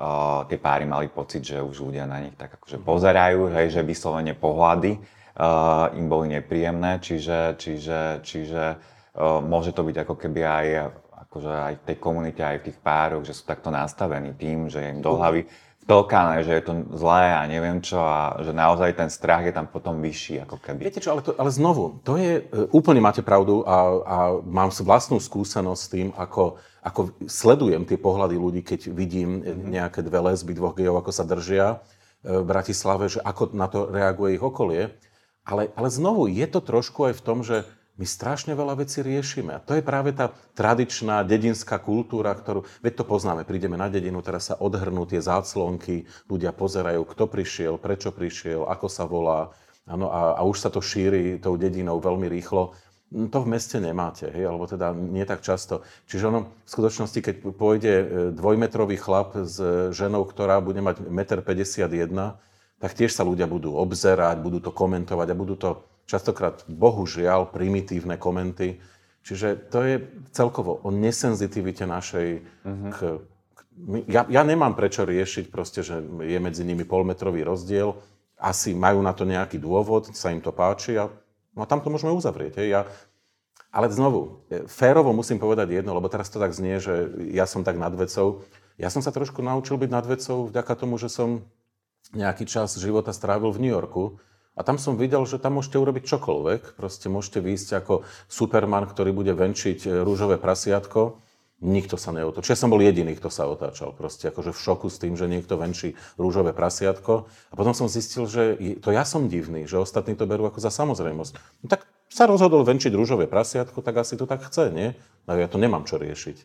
uh, 0.00 0.48
tie 0.48 0.56
páry 0.56 0.88
mali 0.88 1.12
pocit, 1.12 1.44
že 1.44 1.60
už 1.60 1.92
ľudia 1.92 2.08
na 2.08 2.24
nich 2.24 2.34
tak 2.40 2.56
akože 2.56 2.80
pozerajú, 2.80 3.52
hej, 3.52 3.76
že 3.76 3.84
vyslovene 3.84 4.32
pohľady 4.32 4.96
uh, 4.96 5.92
im 5.92 6.08
boli 6.08 6.32
nepríjemné, 6.32 6.96
čiže, 7.04 7.60
čiže, 7.60 8.24
čiže 8.24 8.64
uh, 8.80 9.44
môže 9.44 9.76
to 9.76 9.84
byť 9.84 9.96
ako 10.08 10.14
keby 10.16 10.40
aj 10.40 10.66
akože 11.30 11.52
aj 11.52 11.74
v 11.78 11.86
tej 11.86 11.96
komunite, 12.02 12.42
aj 12.42 12.58
v 12.58 12.66
tých 12.72 12.78
pároch, 12.82 13.22
že 13.22 13.36
sú 13.38 13.46
takto 13.46 13.70
nastavení 13.70 14.34
tým, 14.34 14.66
že 14.66 14.82
im 14.82 14.98
do 14.98 15.14
hlavy 15.14 15.46
vtlkané, 15.90 16.46
že 16.46 16.52
je 16.54 16.62
to 16.62 16.74
zlé 16.94 17.34
a 17.34 17.42
neviem 17.50 17.82
čo 17.82 17.98
a 17.98 18.38
že 18.46 18.54
naozaj 18.54 18.94
ten 18.94 19.10
strach 19.10 19.42
je 19.42 19.50
tam 19.50 19.66
potom 19.66 19.98
vyšší 19.98 20.46
ako 20.46 20.62
keby. 20.62 20.86
Viete 20.86 21.02
čo, 21.02 21.18
ale, 21.18 21.26
to, 21.26 21.34
ale 21.34 21.50
znovu, 21.50 21.98
to 22.06 22.14
je, 22.14 22.46
e, 22.46 22.70
úplne 22.70 23.02
máte 23.02 23.26
pravdu 23.26 23.66
a, 23.66 23.76
a 24.06 24.16
mám 24.46 24.70
vlastnú 24.70 25.18
skúsenosť 25.18 25.80
s 25.82 25.90
tým, 25.90 26.08
ako, 26.14 26.62
ako 26.86 27.10
sledujem 27.26 27.82
tie 27.82 27.98
pohľady 27.98 28.38
ľudí, 28.38 28.62
keď 28.62 28.94
vidím 28.94 29.42
mm-hmm. 29.42 29.66
nejaké 29.66 30.06
dve 30.06 30.30
lesby, 30.30 30.54
dvoch 30.54 30.78
gejov, 30.78 31.02
ako 31.02 31.10
sa 31.10 31.26
držia 31.26 31.82
e, 32.22 32.38
v 32.38 32.46
Bratislave, 32.46 33.10
že 33.10 33.18
ako 33.26 33.50
na 33.50 33.66
to 33.66 33.90
reaguje 33.90 34.38
ich 34.38 34.44
okolie. 34.46 34.94
Ale, 35.42 35.74
ale 35.74 35.88
znovu, 35.90 36.30
je 36.30 36.46
to 36.46 36.62
trošku 36.62 37.10
aj 37.10 37.18
v 37.18 37.24
tom, 37.26 37.42
že 37.42 37.66
my 38.00 38.06
strašne 38.08 38.56
veľa 38.56 38.80
vecí 38.80 39.04
riešime. 39.04 39.60
A 39.60 39.60
to 39.60 39.76
je 39.76 39.84
práve 39.84 40.16
tá 40.16 40.32
tradičná 40.56 41.20
dedinská 41.20 41.76
kultúra, 41.76 42.32
ktorú, 42.32 42.64
veď 42.80 42.92
to 42.96 43.04
poznáme, 43.04 43.44
prídeme 43.44 43.76
na 43.76 43.92
dedinu, 43.92 44.24
teraz 44.24 44.48
sa 44.48 44.56
odhrnú 44.56 45.04
tie 45.04 45.20
záclonky, 45.20 46.08
ľudia 46.24 46.56
pozerajú, 46.56 47.04
kto 47.04 47.28
prišiel, 47.28 47.76
prečo 47.76 48.08
prišiel, 48.08 48.64
ako 48.64 48.86
sa 48.88 49.04
volá, 49.04 49.52
ano, 49.84 50.08
a, 50.08 50.40
a 50.40 50.48
už 50.48 50.64
sa 50.64 50.72
to 50.72 50.80
šíri 50.80 51.36
tou 51.36 51.60
dedinou 51.60 52.00
veľmi 52.00 52.24
rýchlo. 52.24 52.72
Hm, 53.12 53.28
to 53.28 53.44
v 53.44 53.50
meste 53.52 53.76
nemáte, 53.76 54.32
hej, 54.32 54.48
alebo 54.48 54.64
teda 54.64 54.96
nie 54.96 55.28
tak 55.28 55.44
často. 55.44 55.84
Čiže 56.08 56.32
ono 56.32 56.48
v 56.64 56.70
skutočnosti, 56.72 57.20
keď 57.20 57.34
pôjde 57.52 57.92
e, 57.92 58.04
dvojmetrový 58.32 58.96
chlap 58.96 59.36
s 59.44 59.60
ženou, 59.92 60.24
ktorá 60.24 60.64
bude 60.64 60.80
mať 60.80 61.04
1,51 61.04 61.84
m, 62.16 62.32
tak 62.80 62.96
tiež 62.96 63.12
sa 63.12 63.28
ľudia 63.28 63.44
budú 63.44 63.76
obzerať, 63.76 64.40
budú 64.40 64.64
to 64.64 64.72
komentovať 64.72 65.28
a 65.28 65.36
budú 65.36 65.52
to 65.60 65.84
častokrát 66.10 66.66
bohužiaľ 66.66 67.54
primitívne 67.54 68.18
komenty. 68.18 68.82
Čiže 69.22 69.70
to 69.70 69.78
je 69.86 69.96
celkovo 70.34 70.82
o 70.82 70.90
nesenzitivite 70.90 71.86
našej 71.86 72.28
uh-huh. 72.42 72.90
k, 72.90 72.98
k 73.54 73.60
ja, 74.10 74.26
ja 74.26 74.42
nemám 74.42 74.74
prečo 74.74 75.06
riešiť 75.06 75.54
proste, 75.54 75.86
že 75.86 76.02
je 76.02 76.38
medzi 76.42 76.66
nimi 76.66 76.82
polmetrový 76.82 77.46
rozdiel. 77.46 77.94
Asi 78.40 78.74
majú 78.74 78.98
na 79.04 79.14
to 79.14 79.22
nejaký 79.22 79.62
dôvod, 79.62 80.10
sa 80.16 80.34
im 80.34 80.42
to 80.42 80.50
páči 80.50 80.98
a, 80.98 81.06
no 81.54 81.62
a 81.62 81.68
tam 81.68 81.78
to 81.84 81.92
môžeme 81.92 82.10
uzavrieť. 82.10 82.58
Hej. 82.58 82.68
Ja, 82.72 82.80
ale 83.70 83.92
znovu, 83.92 84.42
e, 84.50 84.66
férovo 84.66 85.14
musím 85.14 85.38
povedať 85.38 85.70
jedno, 85.70 85.94
lebo 85.94 86.10
teraz 86.10 86.32
to 86.32 86.42
tak 86.42 86.50
znie, 86.56 86.82
že 86.82 87.12
ja 87.30 87.46
som 87.46 87.62
tak 87.62 87.78
nad 87.78 87.92
vecou. 87.94 88.42
Ja 88.80 88.88
som 88.88 89.04
sa 89.04 89.12
trošku 89.12 89.44
naučil 89.44 89.76
byť 89.76 89.90
nad 89.92 90.08
vecou 90.08 90.48
vďaka 90.48 90.72
tomu, 90.74 90.96
že 90.96 91.12
som 91.12 91.44
nejaký 92.16 92.48
čas 92.48 92.74
života 92.80 93.12
strávil 93.12 93.52
v 93.52 93.68
New 93.68 93.72
Yorku 93.76 94.18
a 94.58 94.60
tam 94.66 94.76
som 94.76 94.98
videl, 94.98 95.22
že 95.24 95.38
tam 95.38 95.56
môžete 95.56 95.78
urobiť 95.78 96.04
čokoľvek. 96.10 96.74
Proste 96.74 97.06
môžete 97.06 97.38
výjsť 97.38 97.68
ako 97.80 98.02
Superman, 98.26 98.84
ktorý 98.84 99.14
bude 99.14 99.30
venčiť 99.30 99.86
e, 99.86 99.88
rúžové 100.02 100.36
prasiatko. 100.42 101.22
Nikto 101.60 102.00
sa 102.00 102.10
neotočil. 102.10 102.56
Ja 102.56 102.60
som 102.60 102.72
bol 102.72 102.80
jediný, 102.80 103.12
kto 103.14 103.28
sa 103.28 103.44
otáčal. 103.46 103.92
Proste 103.92 104.32
akože 104.32 104.56
v 104.56 104.60
šoku 104.60 104.88
s 104.88 104.96
tým, 104.96 105.14
že 105.14 105.28
niekto 105.28 105.60
venčí 105.60 105.94
rúžové 106.16 106.56
prasiatko. 106.56 107.28
A 107.52 107.54
potom 107.54 107.76
som 107.76 107.86
zistil, 107.86 108.24
že 108.26 108.56
to 108.80 108.90
ja 108.90 109.04
som 109.04 109.28
divný, 109.28 109.68
že 109.68 109.76
ostatní 109.76 110.16
to 110.16 110.24
berú 110.24 110.48
ako 110.48 110.58
za 110.58 110.72
samozrejmosť. 110.72 111.32
No 111.62 111.66
tak 111.68 111.84
sa 112.10 112.26
rozhodol 112.26 112.66
venčiť 112.66 112.90
rúžové 112.96 113.30
prasiatko, 113.30 113.84
tak 113.86 114.02
asi 114.02 114.18
to 114.18 114.26
tak 114.26 114.42
chce, 114.44 114.72
nie? 114.74 114.98
No 115.28 115.36
ja 115.36 115.46
to 115.46 115.60
nemám 115.60 115.86
čo 115.86 116.00
riešiť. 116.00 116.36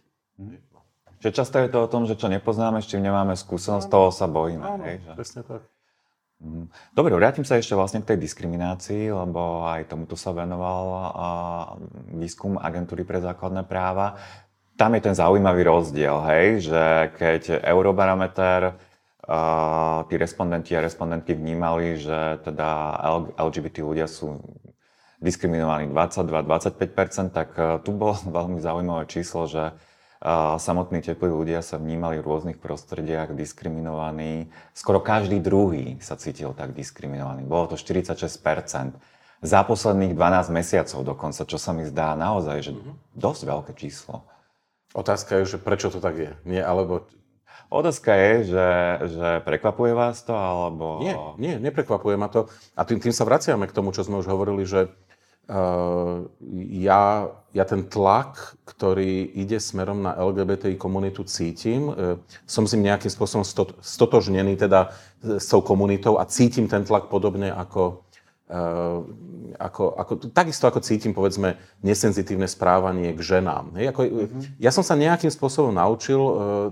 Čiže 1.25 1.31
často 1.31 1.57
je 1.57 1.71
to 1.71 1.79
o 1.83 1.89
tom, 1.89 2.05
že 2.05 2.19
čo 2.19 2.29
nepoznáme, 2.29 2.83
s 2.83 2.91
čím 2.91 3.01
nemáme 3.01 3.33
skúsenosť, 3.33 3.87
toho 3.89 4.13
sa 4.13 4.29
bojíme. 4.29 4.61
Áno, 4.61 4.83
hej, 4.85 5.01
že? 5.01 5.11
presne 5.17 5.41
tak. 5.41 5.65
Mhm. 6.43 6.67
Dobre, 6.91 7.15
vrátim 7.15 7.47
sa 7.47 7.55
ešte 7.55 7.73
vlastne 7.79 8.03
k 8.03 8.13
tej 8.13 8.19
diskriminácii, 8.19 9.07
lebo 9.07 9.63
aj 9.65 9.87
tomuto 9.87 10.19
sa 10.19 10.35
venoval 10.35 10.83
výskum 12.11 12.59
agentúry 12.59 13.07
pre 13.07 13.23
základné 13.23 13.63
práva. 13.63 14.19
Tam 14.75 14.91
je 14.91 15.01
ten 15.07 15.15
zaujímavý 15.15 15.63
rozdiel, 15.63 16.19
hej, 16.27 16.67
že 16.67 16.83
keď 17.15 17.63
Eurobarometer 17.63 18.75
tí 20.05 20.15
respondenti 20.19 20.75
a 20.75 20.83
respondentky 20.83 21.33
vnímali, 21.33 21.97
že 21.97 22.43
teda 22.43 22.99
LGBT 23.39 23.81
ľudia 23.81 24.05
sú 24.05 24.37
diskriminovaní 25.23 25.89
22-25%, 25.89 27.31
tak 27.31 27.49
tu 27.81 27.95
bolo 27.95 28.19
veľmi 28.37 28.59
zaujímavé 28.59 29.07
číslo, 29.07 29.47
že 29.47 29.71
samotní 30.57 31.03
teplí 31.03 31.27
ľudia 31.27 31.59
sa 31.59 31.75
vnímali 31.77 32.21
v 32.21 32.27
rôznych 32.27 32.57
prostrediach 32.57 33.35
diskriminovaní. 33.35 34.49
Skoro 34.71 35.03
každý 35.03 35.43
druhý 35.43 35.99
sa 35.99 36.15
cítil 36.15 36.55
tak 36.55 36.71
diskriminovaný. 36.71 37.43
Bolo 37.43 37.73
to 37.73 37.75
46% 37.75 38.31
za 39.45 39.59
posledných 39.61 40.17
12 40.17 40.49
mesiacov 40.49 40.99
dokonca, 41.03 41.45
čo 41.45 41.57
sa 41.59 41.75
mi 41.75 41.85
zdá 41.85 42.17
naozaj, 42.17 42.57
že 42.65 42.71
mhm. 42.73 42.93
dosť 43.13 43.41
veľké 43.45 43.71
číslo. 43.77 44.25
Otázka 44.95 45.43
je, 45.43 45.55
že 45.55 45.57
prečo 45.59 45.91
to 45.91 45.99
tak 45.99 46.15
je? 46.15 46.31
Nie, 46.47 46.63
alebo... 46.63 47.03
Otázka 47.65 48.13
je, 48.13 48.33
že, 48.55 48.69
že 49.09 49.29
prekvapuje 49.43 49.91
vás 49.91 50.21
to, 50.23 50.31
alebo... 50.31 51.01
Nie, 51.01 51.17
nie, 51.35 51.53
neprekvapuje 51.59 52.15
ma 52.15 52.31
to. 52.31 52.47
A 52.77 52.87
tým, 52.87 53.01
tým 53.03 53.11
sa 53.11 53.27
vraciame 53.27 53.67
k 53.67 53.75
tomu, 53.75 53.91
čo 53.91 54.05
sme 54.05 54.21
už 54.21 54.29
hovorili, 54.29 54.63
že 54.63 54.93
ja, 56.69 57.03
ja 57.53 57.63
ten 57.69 57.85
tlak, 57.85 58.57
ktorý 58.65 59.29
ide 59.37 59.61
smerom 59.61 60.01
na 60.01 60.17
LGBTI 60.17 60.73
komunitu 60.75 61.21
cítim. 61.21 61.93
Uh, 61.93 62.17
som 62.49 62.65
s 62.65 62.73
ním 62.73 62.89
nejakým 62.89 63.13
spôsobom 63.13 63.45
stotožnený 63.79 64.57
teda 64.57 64.89
s 65.21 65.45
tou 65.45 65.61
komunitou 65.61 66.17
a 66.17 66.25
cítim 66.25 66.65
ten 66.65 66.81
tlak 66.81 67.13
podobne 67.13 67.53
ako, 67.53 68.01
uh, 68.49 69.05
ako, 69.61 69.83
ako, 70.01 70.11
takisto 70.33 70.65
ako 70.65 70.81
cítim, 70.81 71.13
povedzme, 71.13 71.61
nesenzitívne 71.85 72.49
správanie 72.49 73.13
k 73.13 73.21
ženám. 73.21 73.77
Hej, 73.77 73.93
ako, 73.93 74.01
mm-hmm. 74.01 74.41
Ja 74.57 74.73
som 74.73 74.81
sa 74.81 74.97
nejakým 74.97 75.29
spôsobom 75.29 75.71
naučil 75.71 76.17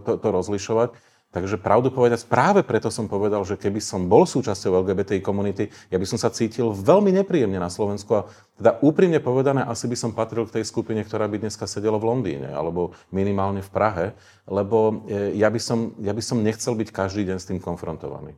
to, 0.02 0.18
to 0.18 0.28
rozlišovať. 0.34 1.13
Takže 1.34 1.58
pravdu 1.58 1.90
povedať, 1.90 2.30
práve 2.30 2.62
preto 2.62 2.94
som 2.94 3.10
povedal, 3.10 3.42
že 3.42 3.58
keby 3.58 3.82
som 3.82 4.06
bol 4.06 4.30
súčasťou 4.30 4.86
LGBTI 4.86 5.18
komunity, 5.26 5.66
ja 5.90 5.98
by 5.98 6.06
som 6.06 6.22
sa 6.22 6.30
cítil 6.30 6.70
veľmi 6.70 7.10
nepríjemne 7.10 7.58
na 7.58 7.74
Slovensku 7.74 8.12
a 8.14 8.30
teda 8.54 8.78
úprimne 8.86 9.18
povedané, 9.18 9.66
asi 9.66 9.90
by 9.90 9.98
som 9.98 10.14
patril 10.14 10.46
k 10.46 10.62
tej 10.62 10.70
skupine, 10.70 11.02
ktorá 11.02 11.26
by 11.26 11.42
dneska 11.42 11.66
sedela 11.66 11.98
v 11.98 12.06
Londýne 12.06 12.54
alebo 12.54 12.94
minimálne 13.10 13.66
v 13.66 13.74
Prahe, 13.74 14.06
lebo 14.46 15.10
e, 15.10 15.34
ja 15.34 15.50
by 15.50 15.58
som, 15.58 15.98
ja 15.98 16.14
by 16.14 16.22
som 16.22 16.46
nechcel 16.46 16.78
byť 16.78 16.94
každý 16.94 17.26
deň 17.26 17.38
s 17.42 17.50
tým 17.50 17.58
konfrontovaný. 17.58 18.38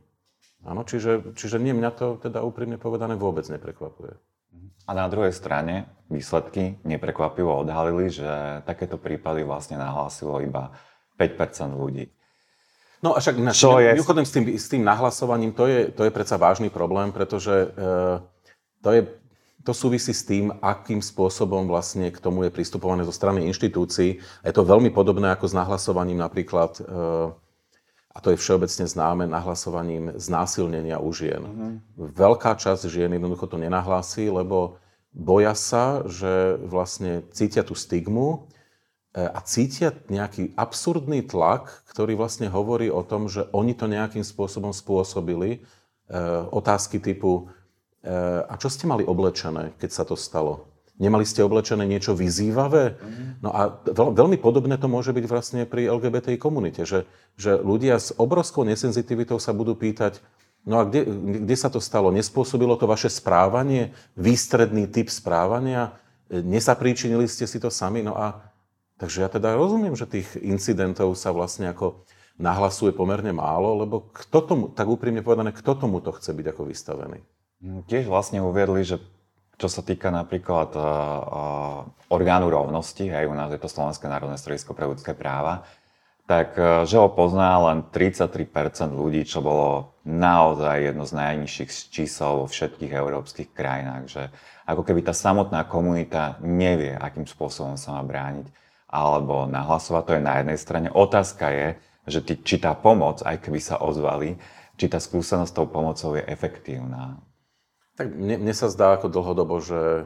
Áno, 0.64 0.80
čiže, 0.88 1.36
čiže 1.36 1.60
nie, 1.60 1.76
mňa 1.76 1.90
to 1.92 2.16
teda 2.16 2.40
úprimne 2.40 2.80
povedané 2.80 3.12
vôbec 3.12 3.44
neprekvapuje. 3.44 4.16
A 4.88 4.96
na 4.96 5.04
druhej 5.12 5.36
strane 5.36 5.84
výsledky 6.08 6.80
neprekvapivo 6.80 7.60
odhalili, 7.60 8.08
že 8.08 8.64
takéto 8.64 8.96
prípady 8.96 9.44
vlastne 9.44 9.76
nahlásilo 9.76 10.40
iba 10.40 10.72
5% 11.20 11.76
ľudí. 11.76 12.15
No 13.06 13.14
a 13.14 13.22
však 13.22 13.38
ináč, 13.38 13.62
je... 13.62 13.94
mimochodom 13.94 14.26
s 14.26 14.32
tým, 14.34 14.44
s 14.58 14.66
tým 14.66 14.82
nahlasovaním, 14.82 15.54
to 15.54 15.70
je, 15.70 15.94
to 15.94 16.02
je 16.02 16.10
predsa 16.10 16.34
vážny 16.34 16.74
problém, 16.74 17.14
pretože 17.14 17.54
e, 17.54 17.68
to, 18.82 18.90
je, 18.90 19.06
to 19.62 19.70
súvisí 19.70 20.10
s 20.10 20.26
tým, 20.26 20.50
akým 20.58 20.98
spôsobom 20.98 21.70
vlastne 21.70 22.10
k 22.10 22.18
tomu 22.18 22.42
je 22.42 22.50
pristupované 22.50 23.06
zo 23.06 23.14
strany 23.14 23.46
inštitúcií. 23.46 24.18
Je 24.18 24.52
to 24.52 24.66
veľmi 24.66 24.90
podobné 24.90 25.30
ako 25.30 25.46
s 25.46 25.54
nahlasovaním 25.54 26.18
napríklad, 26.18 26.82
e, 26.82 26.90
a 28.10 28.18
to 28.18 28.34
je 28.34 28.40
všeobecne 28.42 28.90
známe, 28.90 29.30
nahlasovaním 29.30 30.18
znásilnenia 30.18 30.98
u 30.98 31.14
žien. 31.14 31.46
Mm-hmm. 31.46 31.72
Veľká 32.10 32.58
časť 32.58 32.90
žien 32.90 33.14
jednoducho 33.14 33.46
to 33.46 33.62
nenahlási, 33.62 34.26
lebo 34.34 34.82
boja 35.14 35.54
sa, 35.54 36.02
že 36.10 36.58
vlastne 36.66 37.22
cítia 37.30 37.62
tú 37.62 37.78
stigmu, 37.78 38.50
a 39.16 39.40
cítia 39.40 39.96
nejaký 40.12 40.52
absurdný 40.60 41.24
tlak, 41.24 41.72
ktorý 41.88 42.20
vlastne 42.20 42.52
hovorí 42.52 42.92
o 42.92 43.00
tom, 43.00 43.32
že 43.32 43.48
oni 43.56 43.72
to 43.72 43.88
nejakým 43.88 44.20
spôsobom 44.20 44.76
spôsobili. 44.76 45.64
E, 46.06 46.18
otázky 46.52 47.00
typu, 47.00 47.48
e, 48.04 48.12
a 48.44 48.54
čo 48.60 48.68
ste 48.68 48.84
mali 48.84 49.08
oblečené, 49.08 49.72
keď 49.80 49.90
sa 49.90 50.04
to 50.04 50.20
stalo? 50.20 50.68
Nemali 51.00 51.24
ste 51.24 51.40
oblečené 51.40 51.88
niečo 51.88 52.12
vyzývavé? 52.12 53.00
No 53.40 53.56
a 53.56 53.72
veľ, 53.88 54.12
veľmi 54.16 54.36
podobné 54.36 54.76
to 54.76 54.88
môže 54.88 55.16
byť 55.16 55.24
vlastne 55.28 55.60
pri 55.64 55.88
LGBTI 55.88 56.36
komunite, 56.36 56.84
že, 56.84 57.08
že 57.40 57.56
ľudia 57.56 57.96
s 57.96 58.12
obrovskou 58.16 58.68
nesenzitivitou 58.68 59.40
sa 59.40 59.56
budú 59.56 59.76
pýtať, 59.76 60.20
no 60.68 60.80
a 60.80 60.88
kde, 60.88 61.08
kde 61.44 61.56
sa 61.56 61.72
to 61.72 61.80
stalo? 61.80 62.12
Nespôsobilo 62.12 62.76
to 62.76 62.84
vaše 62.84 63.08
správanie? 63.08 63.96
Výstredný 64.16 64.88
typ 64.88 65.08
správania? 65.08 65.96
Nesapríčinili 66.28 67.28
ste 67.28 67.44
si 67.44 67.60
to 67.60 67.68
sami? 67.68 68.00
No 68.00 68.16
a 68.16 68.45
Takže 68.96 69.24
ja 69.24 69.28
teda 69.28 69.52
rozumiem, 69.52 69.92
že 69.92 70.08
tých 70.08 70.40
incidentov 70.40 71.12
sa 71.20 71.28
vlastne 71.28 71.68
ako 71.68 72.08
nahlasuje 72.40 72.96
pomerne 72.96 73.32
málo, 73.32 73.76
lebo 73.84 74.08
kto 74.12 74.38
tomu, 74.44 74.64
tak 74.72 74.88
úprimne 74.88 75.20
povedané, 75.20 75.52
kto 75.52 75.76
tomu 75.76 76.00
to 76.00 76.16
chce 76.16 76.32
byť 76.32 76.46
ako 76.52 76.62
vystavený? 76.68 77.20
Mm, 77.60 77.84
tiež 77.88 78.08
vlastne 78.08 78.40
uviedli, 78.40 78.84
že 78.84 79.00
čo 79.56 79.68
sa 79.72 79.80
týka 79.80 80.12
napríklad 80.12 80.76
uh, 80.76 80.84
uh, 80.84 82.12
orgánu 82.12 82.52
rovnosti, 82.52 83.08
hej, 83.08 83.24
u 83.24 83.32
nás 83.32 83.48
je 83.48 83.60
to 83.60 83.72
Slovenské 83.72 84.04
národné 84.04 84.36
stredisko 84.36 84.76
pre 84.76 84.84
ľudské 84.84 85.16
práva, 85.16 85.64
tak 86.28 86.56
uh, 86.60 86.84
že 86.84 87.00
ho 87.00 87.08
pozná 87.08 87.56
len 87.72 87.88
33% 87.88 88.52
ľudí, 88.92 89.24
čo 89.24 89.40
bolo 89.40 89.96
naozaj 90.04 90.92
jedno 90.92 91.08
z 91.08 91.12
najnižších 91.16 91.70
čísel 91.88 92.44
vo 92.44 92.46
všetkých 92.48 92.92
európskych 92.92 93.56
krajinách, 93.56 94.04
že 94.12 94.22
ako 94.68 94.84
keby 94.84 95.08
tá 95.08 95.16
samotná 95.16 95.64
komunita 95.64 96.36
nevie, 96.44 96.92
akým 96.92 97.24
spôsobom 97.24 97.80
sa 97.80 97.96
má 97.96 98.04
brániť 98.04 98.65
alebo 98.86 99.50
nahlasovať, 99.50 100.02
to 100.06 100.12
je 100.16 100.22
na 100.22 100.34
jednej 100.40 100.58
strane. 100.58 100.88
Otázka 100.94 101.50
je, 101.50 101.68
že 102.06 102.22
či 102.22 102.56
tá 102.62 102.72
pomoc, 102.78 103.20
aj 103.26 103.42
keby 103.42 103.58
sa 103.58 103.82
ozvali, 103.82 104.38
či 104.78 104.86
tá 104.86 105.02
skúsenosť 105.02 105.50
s 105.50 105.56
tou 105.56 105.66
pomocou 105.66 106.14
je 106.14 106.22
efektívna. 106.22 107.18
Tak 107.96 108.12
mne, 108.12 108.44
mne 108.44 108.54
sa 108.54 108.70
zdá 108.70 108.94
ako 108.94 109.08
dlhodobo, 109.08 109.58
že 109.58 109.80
e, 109.80 110.04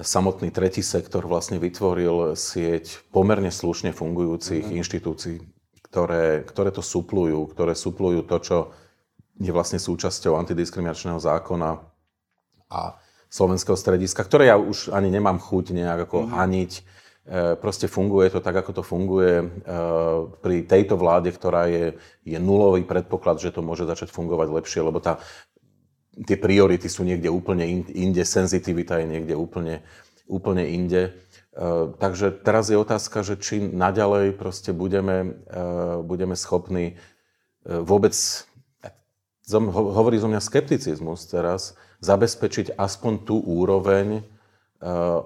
samotný 0.00 0.54
tretí 0.54 0.80
sektor 0.80 1.26
vlastne 1.26 1.58
vytvoril 1.58 2.38
sieť 2.38 3.02
pomerne 3.10 3.50
slušne 3.50 3.90
fungujúcich 3.90 4.64
mm-hmm. 4.64 4.78
inštitúcií, 4.80 5.36
ktoré, 5.90 6.46
ktoré 6.46 6.70
to 6.70 6.80
suplujú, 6.80 7.50
ktoré 7.50 7.74
suplujú 7.74 8.22
to, 8.24 8.36
čo 8.40 8.56
je 9.42 9.50
vlastne 9.50 9.82
súčasťou 9.82 10.38
antidiskriminačného 10.38 11.18
zákona 11.18 11.82
a 12.70 12.80
slovenského 13.26 13.74
strediska, 13.74 14.22
ktoré 14.22 14.54
ja 14.54 14.56
už 14.56 14.94
ani 14.94 15.10
nemám 15.10 15.42
chuť 15.42 15.74
nejak 15.74 16.06
ako 16.06 16.24
mm-hmm. 16.24 16.34
haniť. 16.38 16.72
E, 17.24 17.56
proste 17.56 17.88
funguje 17.88 18.28
to 18.28 18.44
tak, 18.44 18.52
ako 18.52 18.72
to 18.76 18.82
funguje 18.84 19.40
e, 19.40 19.46
pri 20.44 20.56
tejto 20.68 21.00
vláde, 21.00 21.32
ktorá 21.32 21.72
je, 21.72 21.96
je 22.20 22.36
nulový 22.36 22.84
predpoklad, 22.84 23.40
že 23.40 23.48
to 23.48 23.64
môže 23.64 23.88
začať 23.88 24.12
fungovať 24.12 24.52
lepšie, 24.52 24.84
lebo 24.84 25.00
tá 25.00 25.16
tie 26.28 26.36
priority 26.36 26.86
sú 26.86 27.02
niekde 27.02 27.32
úplne 27.32 27.64
inde, 27.90 28.22
senzitivita 28.22 29.00
je 29.02 29.06
niekde 29.08 29.34
úplne, 29.34 29.80
úplne 30.28 30.68
inde. 30.68 31.16
Uh, 31.54 31.90
takže 31.98 32.30
teraz 32.44 32.70
je 32.70 32.78
otázka, 32.78 33.26
že 33.26 33.34
či 33.34 33.58
naďalej 33.58 34.38
proste 34.38 34.70
budeme, 34.70 35.42
budeme 36.06 36.38
schopní 36.38 36.94
vôbec, 37.66 38.14
hovorí 39.50 40.22
zo 40.22 40.30
mňa 40.30 40.38
skepticizmus 40.38 41.26
teraz, 41.26 41.74
zabezpečiť 41.98 42.78
aspoň 42.78 43.12
tú 43.26 43.42
úroveň 43.42 44.22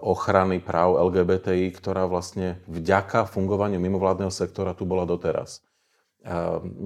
ochrany 0.04 0.62
práv 0.62 0.98
LGBTI, 1.10 1.72
ktorá 1.74 2.06
vlastne 2.06 2.62
vďaka 2.70 3.26
fungovaniu 3.26 3.80
mimovládneho 3.82 4.30
sektora 4.30 4.76
tu 4.76 4.86
bola 4.86 5.02
doteraz. 5.02 5.64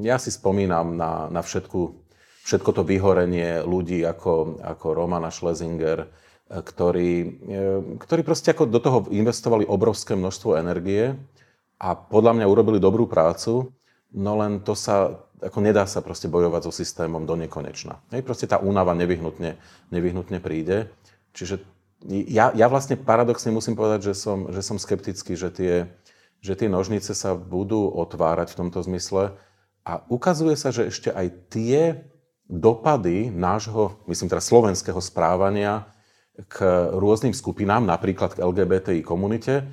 Ja 0.00 0.16
si 0.16 0.30
spomínam 0.30 0.96
na, 0.96 1.26
na 1.28 1.40
všetku 1.42 2.02
všetko 2.42 2.70
to 2.74 2.82
vyhorenie 2.82 3.62
ľudí 3.62 4.02
ako, 4.02 4.58
ako 4.60 4.86
Romana 4.94 5.30
Schlesinger, 5.30 6.10
ktorí, 6.50 7.10
eh, 7.48 7.80
ktorí 7.96 8.20
proste 8.26 8.52
ako 8.52 8.68
do 8.68 8.80
toho 8.82 8.98
investovali 9.08 9.64
obrovské 9.64 10.18
množstvo 10.18 10.58
energie 10.58 11.16
a 11.80 11.96
podľa 11.96 12.42
mňa 12.42 12.46
urobili 12.50 12.78
dobrú 12.82 13.08
prácu, 13.08 13.72
no 14.12 14.32
len 14.36 14.60
to 14.60 14.76
sa, 14.76 15.16
ako 15.40 15.58
nedá 15.64 15.88
sa 15.88 16.04
proste 16.04 16.28
bojovať 16.28 16.68
so 16.68 16.72
systémom 16.74 17.24
do 17.24 17.38
nekonečna. 17.38 18.02
Hej, 18.12 18.22
proste 18.26 18.46
tá 18.50 18.60
únava 18.60 18.92
nevyhnutne, 18.92 19.56
nevyhnutne 19.88 20.38
príde. 20.42 20.92
Čiže 21.32 21.64
ja, 22.08 22.50
ja 22.54 22.66
vlastne 22.66 22.98
paradoxne 22.98 23.54
musím 23.54 23.78
povedať, 23.78 24.10
že 24.10 24.14
som, 24.18 24.50
že 24.50 24.62
som 24.62 24.78
skeptický, 24.78 25.38
že 25.38 25.48
tie, 25.54 25.74
že 26.42 26.58
tie 26.58 26.66
nožnice 26.66 27.14
sa 27.14 27.38
budú 27.38 27.86
otvárať 27.86 28.54
v 28.54 28.58
tomto 28.58 28.82
zmysle. 28.82 29.38
A 29.82 30.02
ukazuje 30.10 30.54
sa, 30.58 30.70
že 30.74 30.90
ešte 30.90 31.10
aj 31.10 31.26
tie 31.50 32.06
dopady 32.46 33.30
nášho, 33.30 34.02
myslím 34.10 34.30
teda 34.30 34.42
slovenského 34.42 34.98
správania 34.98 35.86
k 36.50 36.88
rôznym 36.92 37.34
skupinám, 37.34 37.84
napríklad 37.86 38.34
k 38.34 38.42
LGBTI 38.42 39.00
komunite, 39.04 39.62
e, 39.62 39.64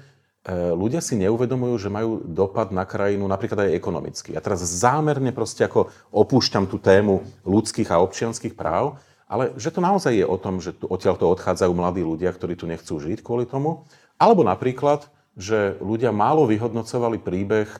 ľudia 0.75 0.99
si 0.99 1.15
neuvedomujú, 1.17 1.75
že 1.77 1.93
majú 1.93 2.23
dopad 2.23 2.69
na 2.69 2.83
krajinu 2.83 3.25
napríklad 3.25 3.69
aj 3.69 3.75
ekonomicky. 3.75 4.29
Ja 4.35 4.41
teraz 4.43 4.61
zámerne 4.61 5.31
proste 5.31 5.65
ako 5.65 5.89
opúšťam 6.13 6.67
tú 6.67 6.77
tému 6.77 7.23
ľudských 7.47 7.89
a 7.89 8.01
občianských 8.03 8.53
práv, 8.53 8.99
ale 9.29 9.53
že 9.61 9.69
to 9.69 9.79
naozaj 9.79 10.09
je 10.17 10.25
o 10.25 10.37
tom, 10.41 10.57
že 10.57 10.73
tu 10.73 10.89
odtiaľ 10.89 11.15
to 11.21 11.29
odchádzajú 11.29 11.71
mladí 11.77 12.01
ľudia, 12.01 12.33
ktorí 12.33 12.57
tu 12.57 12.65
nechcú 12.65 12.97
žiť 12.97 13.21
kvôli 13.21 13.45
tomu, 13.45 13.85
alebo 14.17 14.41
napríklad, 14.41 15.05
že 15.37 15.77
ľudia 15.79 16.09
málo 16.09 16.49
vyhodnocovali 16.49 17.21
príbeh 17.21 17.69
e, 17.69 17.79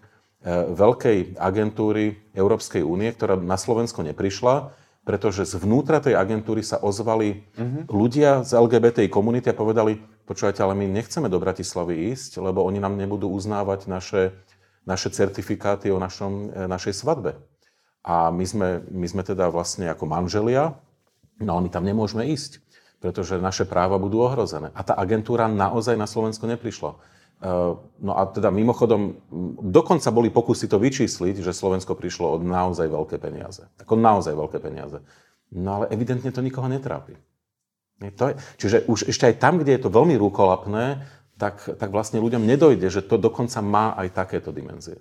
veľkej 0.71 1.41
agentúry 1.41 2.21
Európskej 2.37 2.85
únie, 2.85 3.09
ktorá 3.11 3.35
na 3.35 3.57
Slovensko 3.57 4.05
neprišla, 4.05 4.71
pretože 5.03 5.49
zvnútra 5.49 5.97
tej 5.97 6.13
agentúry 6.13 6.61
sa 6.61 6.77
ozvali 6.77 7.41
mm-hmm. 7.57 7.83
ľudia 7.89 8.45
z 8.45 8.53
LGBTI 8.53 9.09
komunity 9.09 9.49
a 9.49 9.57
povedali, 9.57 9.97
počúvajte, 10.29 10.61
ale 10.61 10.77
my 10.77 10.85
nechceme 10.85 11.33
do 11.33 11.41
Bratislavy 11.41 12.13
ísť, 12.13 12.37
lebo 12.45 12.61
oni 12.61 12.77
nám 12.77 12.93
nebudú 12.93 13.25
uznávať 13.33 13.89
naše, 13.89 14.37
naše 14.85 15.09
certifikáty 15.09 15.89
o 15.89 15.97
našom, 15.97 16.53
e, 16.53 16.69
našej 16.69 16.93
svadbe. 16.93 17.41
A 18.05 18.29
my 18.29 18.45
sme, 18.45 18.69
my 18.93 19.07
sme 19.09 19.25
teda 19.25 19.49
vlastne 19.49 19.89
ako 19.89 20.05
manželia, 20.07 20.77
no 21.39 21.59
my 21.59 21.69
tam 21.71 21.83
nemôžeme 21.87 22.27
ísť, 22.29 22.59
pretože 22.99 23.39
naše 23.39 23.63
práva 23.63 23.95
budú 23.95 24.23
ohrozené. 24.23 24.75
A 24.75 24.83
tá 24.83 24.95
agentúra 24.95 25.47
naozaj 25.47 25.95
na 25.95 26.05
Slovensko 26.05 26.45
neprišla. 26.47 26.99
Eh, 27.39 27.71
no 28.03 28.11
a 28.19 28.27
teda 28.27 28.51
mimochodom, 28.51 29.15
dokonca 29.63 30.11
boli 30.11 30.27
pokusy 30.27 30.67
to 30.67 30.75
vyčísliť, 30.75 31.39
že 31.39 31.55
Slovensko 31.55 31.95
prišlo 31.95 32.35
od 32.35 32.43
naozaj 32.43 32.91
veľké 32.91 33.15
peniaze. 33.15 33.63
Ako 33.79 33.95
naozaj 33.95 34.35
veľké 34.35 34.59
peniaze. 34.59 34.99
No 35.55 35.79
ale 35.79 35.85
evidentne 35.95 36.35
to 36.35 36.43
nikoho 36.43 36.67
netrápi. 36.67 37.15
To 37.99 38.31
je, 38.31 38.33
čiže 38.59 38.77
už 38.91 39.11
ešte 39.11 39.27
aj 39.27 39.35
tam, 39.39 39.59
kde 39.59 39.75
je 39.75 39.83
to 39.87 39.91
veľmi 39.91 40.15
rúkolapné, 40.19 41.03
tak, 41.39 41.63
tak 41.79 41.89
vlastne 41.91 42.19
ľuďom 42.19 42.43
nedojde, 42.43 42.87
že 42.91 43.03
to 43.03 43.15
dokonca 43.15 43.63
má 43.63 43.95
aj 43.95 44.11
takéto 44.11 44.51
dimenzie. 44.51 44.99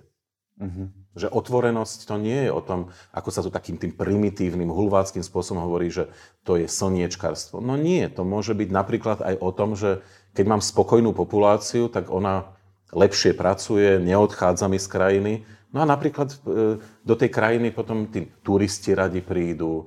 Mm-hmm. 0.59 1.08
Že 1.19 1.35
otvorenosť 1.35 2.07
to 2.07 2.15
nie 2.15 2.47
je 2.47 2.51
o 2.55 2.63
tom, 2.63 2.95
ako 3.11 3.29
sa 3.29 3.43
tu 3.43 3.51
takým 3.51 3.75
tým 3.75 3.91
primitívnym, 3.91 4.71
hulváckým 4.71 5.21
spôsobom 5.21 5.67
hovorí, 5.67 5.91
že 5.91 6.07
to 6.47 6.55
je 6.55 6.71
slniečkarstvo. 6.71 7.59
No 7.59 7.75
nie, 7.75 8.07
to 8.07 8.23
môže 8.23 8.55
byť 8.55 8.69
napríklad 8.71 9.19
aj 9.19 9.35
o 9.43 9.49
tom, 9.51 9.75
že 9.75 9.99
keď 10.33 10.45
mám 10.47 10.61
spokojnú 10.63 11.11
populáciu, 11.11 11.91
tak 11.91 12.07
ona 12.07 12.55
lepšie 12.95 13.35
pracuje, 13.35 13.99
neodchádza 14.01 14.65
mi 14.71 14.79
z 14.81 14.87
krajiny. 14.87 15.33
No 15.69 15.83
a 15.83 15.85
napríklad 15.85 16.33
e, 16.33 16.37
do 16.81 17.15
tej 17.19 17.29
krajiny 17.29 17.69
potom 17.69 18.09
tí 18.09 18.25
turisti 18.41 18.97
radi 18.97 19.21
prídu, 19.21 19.85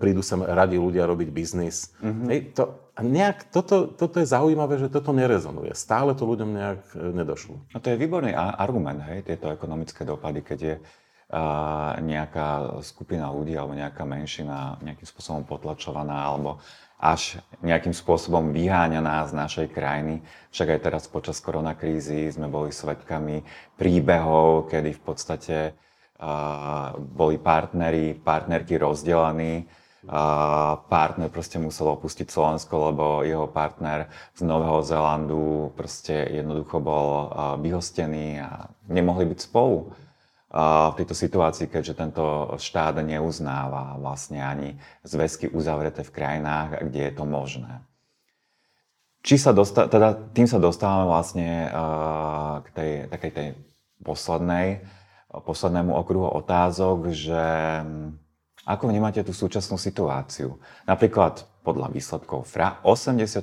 prídu 0.00 0.24
sa 0.24 0.40
radi 0.40 0.80
ľudia 0.80 1.04
robiť 1.04 1.28
biznis. 1.28 1.92
Mm-hmm. 2.00 2.28
Hej, 2.32 2.40
to, 2.56 2.62
a 2.92 3.00
nejak, 3.00 3.48
toto, 3.52 3.88
toto 3.88 4.20
je 4.20 4.28
zaujímavé, 4.28 4.76
že 4.76 4.92
toto 4.92 5.12
nerezonuje. 5.16 5.72
Stále 5.72 6.12
to 6.12 6.28
ľuďom 6.28 6.50
nejak 6.52 6.80
e, 6.92 6.96
nedošlo. 7.12 7.56
No 7.72 7.78
to 7.80 7.88
je 7.88 8.00
výborný 8.00 8.36
argument, 8.36 9.00
hej, 9.08 9.24
tieto 9.24 9.48
ekonomické 9.48 10.04
dopady, 10.04 10.44
keď 10.44 10.58
je 10.60 10.74
uh, 10.76 11.96
nejaká 12.04 12.80
skupina 12.84 13.32
ľudí 13.32 13.56
alebo 13.56 13.72
nejaká 13.72 14.04
menšina 14.04 14.76
nejakým 14.84 15.08
spôsobom 15.08 15.48
potlačovaná 15.48 16.28
alebo 16.28 16.60
až 17.02 17.42
nejakým 17.64 17.96
spôsobom 17.96 18.54
vyháňaná 18.54 19.26
z 19.26 19.32
našej 19.34 19.66
krajiny. 19.74 20.22
Však 20.54 20.78
aj 20.78 20.80
teraz 20.86 21.02
počas 21.10 21.42
koronakrízy 21.42 22.30
sme 22.30 22.46
boli 22.46 22.70
svedkami 22.70 23.42
príbehov, 23.74 24.70
kedy 24.70 24.94
v 24.94 25.02
podstate 25.02 25.56
boli 26.98 27.36
partneri, 27.38 28.18
partnerky 28.18 28.76
rozdelení. 28.78 29.62
Uh, 29.62 29.78
partner 30.90 31.30
proste 31.30 31.62
musel 31.62 31.94
opustiť 31.94 32.26
Slovensko, 32.26 32.90
lebo 32.90 33.22
jeho 33.22 33.46
partner 33.46 34.10
z 34.34 34.42
Nového 34.42 34.82
Zélandu 34.82 35.70
proste 35.78 36.26
jednoducho 36.26 36.82
bol 36.82 37.30
vyhostený 37.62 38.42
a 38.42 38.66
nemohli 38.90 39.30
byť 39.30 39.38
spolu 39.38 39.94
v 40.90 40.94
tejto 40.98 41.14
situácii, 41.14 41.70
keďže 41.70 41.94
tento 41.94 42.50
štát 42.58 42.98
neuznáva 42.98 43.94
vlastne 44.02 44.42
ani 44.42 44.74
zväzky 45.06 45.46
uzavreté 45.48 46.02
v 46.02 46.10
krajinách, 46.10 46.82
kde 46.90 47.00
je 47.08 47.12
to 47.14 47.24
možné. 47.24 47.86
Či 49.22 49.38
sa 49.38 49.54
dosta- 49.54 49.86
teda 49.86 50.18
tým 50.34 50.50
sa 50.50 50.58
dostávame 50.58 51.06
vlastne 51.06 51.70
k 52.58 52.68
tej 52.74 52.90
takej 53.06 53.30
tej 53.30 53.48
poslednej, 54.02 54.82
poslednému 55.40 55.96
okruhu 55.96 56.28
otázok, 56.28 57.08
že 57.08 57.42
hm, 57.80 58.20
ako 58.68 58.92
vnímate 58.92 59.24
tú 59.24 59.32
súčasnú 59.32 59.80
situáciu? 59.80 60.60
Napríklad 60.84 61.48
podľa 61.64 61.88
výsledkov 61.88 62.44
FRA 62.44 62.84
86% 62.84 63.40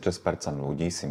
ľudí 0.60 0.94
si 0.94 1.10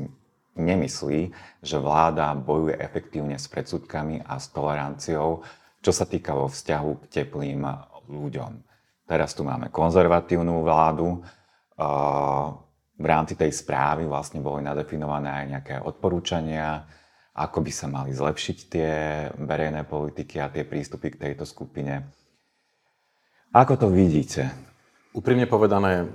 nemyslí, 0.55 1.21
že 1.63 1.77
vláda 1.79 2.35
bojuje 2.39 2.79
efektívne 2.79 3.35
s 3.39 3.51
predsudkami 3.51 4.23
a 4.23 4.39
s 4.39 4.51
toleranciou 4.55 5.43
čo 5.79 5.93
sa 5.95 6.05
týka 6.07 6.35
vo 6.35 6.51
vzťahu 6.51 6.91
k 7.01 7.23
teplým 7.23 7.63
ľuďom. 8.11 8.53
Teraz 9.09 9.33
tu 9.33 9.47
máme 9.47 9.71
konzervatívnu 9.71 10.67
vládu. 10.67 11.23
V 12.99 13.07
rámci 13.07 13.39
tej 13.39 13.55
správy 13.55 14.05
vlastne 14.11 14.43
boli 14.43 14.67
nadefinované 14.67 15.31
aj 15.31 15.45
nejaké 15.47 15.75
odporúčania 15.79 16.83
ako 17.39 17.63
by 17.63 17.71
sa 17.71 17.87
mali 17.87 18.11
zlepšiť 18.11 18.59
tie 18.67 18.91
verejné 19.39 19.87
politiky 19.87 20.43
a 20.43 20.51
tie 20.51 20.67
prístupy 20.67 21.15
k 21.15 21.31
tejto 21.31 21.47
skupine. 21.47 22.03
Ako 23.55 23.79
to 23.79 23.87
vidíte? 23.87 24.51
Úprimne 25.15 25.47
povedané, 25.47 26.03
e, 26.03 26.07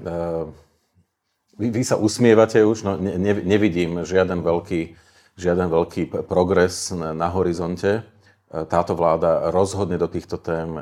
vy, 1.58 1.68
vy 1.80 1.84
sa 1.88 1.96
usmievate 1.96 2.62
už, 2.62 2.84
no 2.84 2.92
ne, 3.00 3.16
nevidím 3.42 4.04
žiaden 4.04 4.44
veľký, 4.44 4.94
žiaden 5.40 5.72
veľký 5.72 6.28
progres 6.28 6.92
na, 6.94 7.28
horizonte. 7.32 8.04
E, 8.52 8.68
táto 8.68 8.94
vláda 8.94 9.50
rozhodne 9.50 9.96
do 9.96 10.12
týchto 10.12 10.36
tém, 10.38 10.78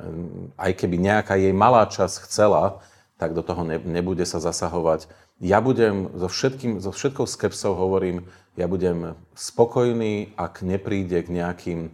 aj 0.57 0.71
keby 0.75 0.97
nejaká 0.99 1.37
jej 1.37 1.53
malá 1.53 1.85
časť 1.85 2.27
chcela, 2.27 2.81
tak 3.15 3.37
do 3.37 3.45
toho 3.45 3.61
ne, 3.61 3.77
nebude 3.77 4.25
sa 4.25 4.41
zasahovať. 4.41 5.05
Ja 5.41 5.57
budem 5.57 6.05
so, 6.13 6.29
všetkým, 6.29 6.77
so 6.85 6.93
všetkou 6.93 7.25
skepsou 7.25 7.73
hovorím, 7.73 8.29
ja 8.53 8.69
budem 8.69 9.17
spokojný, 9.33 10.37
ak 10.37 10.61
nepríde 10.61 11.17
k 11.25 11.33
nejakým, 11.33 11.89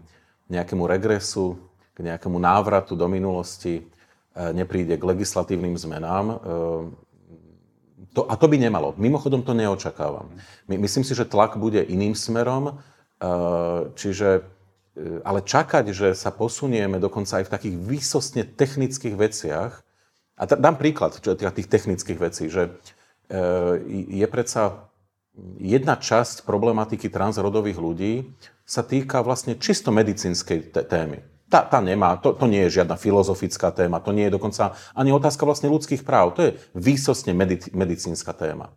nejakému 0.52 0.84
regresu, 0.84 1.56
k 1.96 2.12
nejakému 2.12 2.36
návratu 2.44 3.00
do 3.00 3.08
minulosti, 3.08 3.80
e, 3.80 3.84
nepríde 4.52 5.00
k 5.00 5.08
legislatívnym 5.08 5.80
zmenám. 5.80 6.26
E, 6.28 6.36
to, 8.12 8.28
a 8.28 8.36
to 8.36 8.52
by 8.52 8.60
nemalo. 8.60 8.92
Mimochodom 9.00 9.48
to 9.48 9.56
neočakávam. 9.56 10.28
My, 10.68 10.76
myslím 10.76 11.08
si, 11.08 11.16
že 11.16 11.24
tlak 11.24 11.56
bude 11.56 11.80
iným 11.80 12.20
smerom, 12.20 12.64
e, 12.68 12.74
čiže 13.96 14.44
ale 15.22 15.46
čakať, 15.46 15.94
že 15.94 16.18
sa 16.18 16.34
posunieme 16.34 16.98
dokonca 16.98 17.38
aj 17.38 17.46
v 17.46 17.54
takých 17.54 17.76
výsostne 17.78 18.44
technických 18.44 19.14
veciach, 19.14 19.86
a 20.38 20.44
t- 20.46 20.58
dám 20.58 20.78
príklad 20.78 21.18
čo, 21.22 21.38
tých 21.38 21.70
technických 21.70 22.18
vecí, 22.18 22.50
že 22.50 22.74
je 23.88 24.28
predsa 24.28 24.88
jedna 25.60 26.00
časť 26.00 26.48
problematiky 26.48 27.12
transrodových 27.12 27.78
ľudí 27.78 28.14
sa 28.68 28.84
týka 28.84 29.22
vlastne 29.24 29.56
čisto 29.56 29.94
medicínskej 29.94 30.74
témy. 30.88 31.24
Tá, 31.48 31.64
tá 31.64 31.80
nemá, 31.80 32.20
to, 32.20 32.36
to 32.36 32.44
nie 32.44 32.68
je 32.68 32.84
žiadna 32.84 33.00
filozofická 33.00 33.72
téma, 33.72 34.04
to 34.04 34.12
nie 34.12 34.28
je 34.28 34.36
dokonca 34.36 34.76
ani 34.92 35.16
otázka 35.16 35.48
vlastne 35.48 35.72
ľudských 35.72 36.04
práv, 36.04 36.36
to 36.36 36.42
je 36.44 36.52
výsostne 36.76 37.32
medic- 37.32 37.72
medicínska 37.72 38.36
téma. 38.36 38.76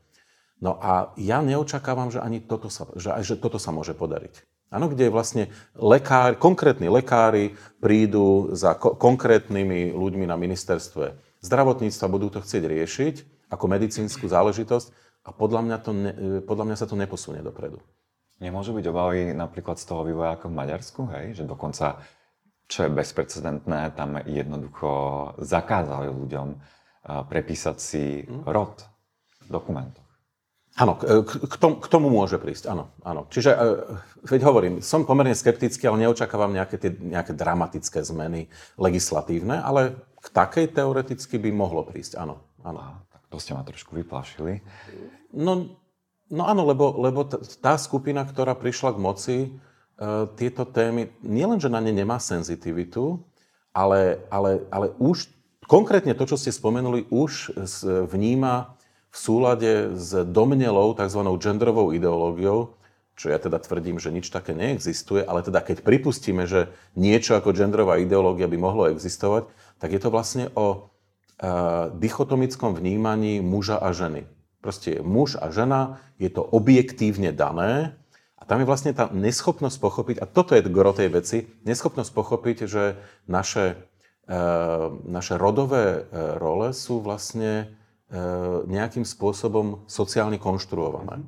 No 0.63 0.79
a 0.79 1.11
ja 1.19 1.43
neočakávam, 1.43 2.15
že 2.15 2.23
ani 2.23 2.39
toto 2.39 2.71
sa, 2.71 2.87
že, 2.95 3.11
že 3.27 3.35
toto 3.43 3.59
sa 3.59 3.75
môže 3.75 3.91
podariť. 3.97 4.47
Áno, 4.71 4.87
kde 4.87 5.11
vlastne 5.11 5.51
lekár, 5.75 6.39
konkrétni 6.39 6.87
lekári 6.87 7.59
prídu 7.83 8.55
za 8.55 8.79
ko- 8.79 8.95
konkrétnymi 8.95 9.91
ľuďmi 9.91 10.31
na 10.31 10.39
ministerstve 10.39 11.19
zdravotníctva 11.43 12.07
budú 12.07 12.31
to 12.31 12.39
chcieť 12.39 12.63
riešiť 12.71 13.15
ako 13.51 13.65
medicínsku 13.67 14.31
záležitosť 14.31 14.89
a 15.27 15.31
podľa 15.35 15.61
mňa, 15.67 15.77
to 15.83 15.91
ne, 15.93 16.13
podľa 16.47 16.65
mňa 16.71 16.77
sa 16.79 16.87
to 16.89 16.97
neposunie 16.97 17.45
dopredu. 17.45 17.83
Nemôžu 18.41 18.73
byť 18.73 18.85
obavy 18.89 19.37
napríklad 19.37 19.77
z 19.77 19.85
toho 19.85 20.07
vývoja 20.07 20.39
ako 20.39 20.49
v 20.49 20.57
Maďarsku, 20.57 21.01
hej? 21.13 21.25
že 21.37 21.45
dokonca, 21.45 22.01
čo 22.65 22.89
je 22.89 22.95
bezprecedentné, 22.95 23.93
tam 23.93 24.17
jednoducho 24.25 24.91
zakázali 25.45 26.09
ľuďom 26.09 26.57
prepísať 27.05 27.77
si 27.77 28.25
hm? 28.25 28.49
rod 28.49 28.81
v 29.45 29.49
dokumentoch. 29.53 30.11
Áno, 30.79 30.95
k, 30.97 31.57
tomu, 31.59 31.83
k 31.83 31.87
tomu 31.91 32.09
môže 32.09 32.39
prísť, 32.39 32.71
áno. 32.71 32.95
áno. 33.03 33.27
Čiže, 33.27 33.51
e, 33.53 33.59
veď 34.23 34.41
hovorím, 34.47 34.75
som 34.81 35.03
pomerne 35.03 35.35
skeptický, 35.35 35.91
ale 35.91 36.07
neočakávam 36.07 36.55
nejaké, 36.55 36.79
tie, 36.79 36.95
nejaké 36.95 37.35
dramatické 37.35 38.01
zmeny 38.07 38.47
legislatívne, 38.79 39.61
ale 39.61 39.99
k 40.23 40.27
takej 40.31 40.71
teoreticky 40.71 41.43
by 41.43 41.51
mohlo 41.51 41.83
prísť, 41.83 42.23
áno. 42.23 42.47
áno. 42.63 43.03
To 43.31 43.39
ste 43.39 43.55
ma 43.55 43.63
trošku 43.63 43.95
vyplašili. 43.95 44.61
No, 45.31 45.79
no 46.27 46.43
áno, 46.45 46.63
lebo, 46.67 46.99
lebo 46.99 47.27
tá 47.63 47.79
skupina, 47.79 48.27
ktorá 48.27 48.59
prišla 48.59 48.91
k 48.95 49.03
moci, 49.03 49.37
e, 49.47 49.49
tieto 50.35 50.67
témy, 50.67 51.15
nielenže 51.23 51.71
na 51.71 51.79
ne 51.79 51.95
nemá 51.95 52.19
senzitivitu, 52.19 53.23
ale, 53.71 54.27
ale, 54.35 54.67
ale 54.75 54.91
už 54.99 55.31
konkrétne 55.71 56.19
to, 56.19 56.27
čo 56.27 56.35
ste 56.35 56.51
spomenuli, 56.51 57.07
už 57.15 57.55
vníma 58.11 58.75
v 59.11 59.17
súlade 59.17 59.95
s 59.95 60.11
domnelou 60.27 60.99
tzv. 60.99 61.23
genderovou 61.39 61.95
ideológiou, 61.95 62.75
čo 63.15 63.31
ja 63.31 63.39
teda 63.39 63.63
tvrdím, 63.63 64.03
že 64.03 64.11
nič 64.11 64.33
také 64.35 64.57
neexistuje, 64.57 65.23
ale 65.23 65.47
teda 65.47 65.63
keď 65.63 65.87
pripustíme, 65.87 66.51
že 66.51 66.73
niečo 66.99 67.39
ako 67.39 67.55
genderová 67.55 68.03
ideológia 68.03 68.51
by 68.51 68.59
mohlo 68.59 68.91
existovať, 68.91 69.47
tak 69.79 69.95
je 69.95 70.01
to 70.03 70.11
vlastne 70.11 70.51
o 70.59 70.90
dichotomickom 71.97 72.77
vnímaní 72.77 73.41
muža 73.41 73.81
a 73.81 73.97
ženy. 73.97 74.29
Proste 74.61 75.01
muž 75.01 75.41
a 75.41 75.49
žena, 75.49 76.05
je 76.21 76.29
to 76.29 76.45
objektívne 76.45 77.33
dané 77.33 77.97
a 78.37 78.45
tam 78.45 78.61
je 78.61 78.69
vlastne 78.69 78.93
tá 78.93 79.09
neschopnosť 79.09 79.77
pochopiť, 79.81 80.17
a 80.21 80.29
toto 80.29 80.53
je 80.53 80.61
gro 80.69 80.93
tej 80.93 81.09
veci, 81.09 81.39
neschopnosť 81.65 82.11
pochopiť, 82.13 82.57
že 82.69 83.01
naše, 83.25 83.81
uh, 84.29 84.93
naše 85.09 85.41
rodové 85.41 86.05
uh, 86.05 86.37
role 86.37 86.77
sú 86.77 87.01
vlastne 87.01 87.81
nejakým 88.67 89.07
spôsobom 89.07 89.87
sociálne 89.87 90.35
konštruované. 90.35 91.23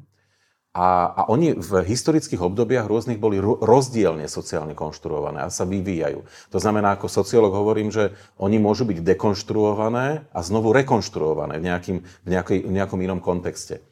A, 0.72 1.12
a 1.12 1.22
oni 1.28 1.52
v 1.52 1.84
historických 1.84 2.40
obdobiach 2.40 2.88
rôznych 2.88 3.20
boli 3.20 3.36
rozdielne 3.40 4.24
sociálne 4.24 4.72
konštruované 4.72 5.44
a 5.44 5.52
sa 5.52 5.68
vyvíjajú. 5.68 6.24
To 6.48 6.58
znamená, 6.58 6.96
ako 6.96 7.12
sociológ 7.12 7.52
hovorím, 7.52 7.92
že 7.92 8.16
oni 8.40 8.56
môžu 8.56 8.88
byť 8.88 9.04
dekonštruované 9.04 10.32
a 10.32 10.40
znovu 10.40 10.72
rekonštruované 10.72 11.60
v, 11.60 11.64
nejakým, 11.68 11.98
v, 12.00 12.28
nejakej, 12.28 12.58
v 12.64 12.72
nejakom 12.72 13.00
inom 13.04 13.20
kontexte. 13.20 13.84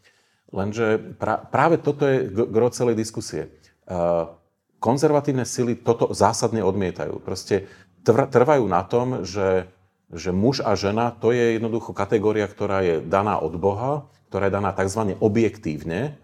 Lenže 0.57 0.97
pra, 1.21 1.45
práve 1.45 1.77
toto 1.77 2.09
je 2.09 2.33
gro 2.33 2.73
celej 2.73 2.97
diskusie. 2.97 3.53
Uh, 3.85 4.33
konzervatívne 4.81 5.45
sily 5.45 5.77
toto 5.77 6.17
zásadne 6.17 6.65
odmietajú. 6.65 7.21
Proste 7.21 7.69
trvajú 8.09 8.65
na 8.65 8.81
tom, 8.89 9.29
že, 9.29 9.69
že 10.09 10.33
muž 10.33 10.65
a 10.65 10.73
žena 10.81 11.13
to 11.13 11.37
je 11.37 11.61
jednoducho 11.61 11.93
kategória, 11.93 12.49
ktorá 12.49 12.81
je 12.81 13.05
daná 13.05 13.37
od 13.37 13.53
Boha, 13.61 14.09
ktorá 14.33 14.49
je 14.49 14.57
daná 14.57 14.73
tzv. 14.73 15.21
objektívne, 15.21 16.17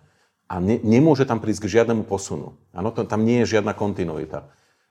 a 0.47 0.63
ne, 0.63 0.79
nemôže 0.79 1.27
tam 1.27 1.43
prísť 1.43 1.67
k 1.67 1.73
žiadnemu 1.81 2.07
posunu. 2.07 2.55
Áno, 2.71 2.95
tam 2.95 3.21
nie 3.27 3.43
je 3.43 3.59
žiadna 3.59 3.75
kontinuita. 3.75 4.47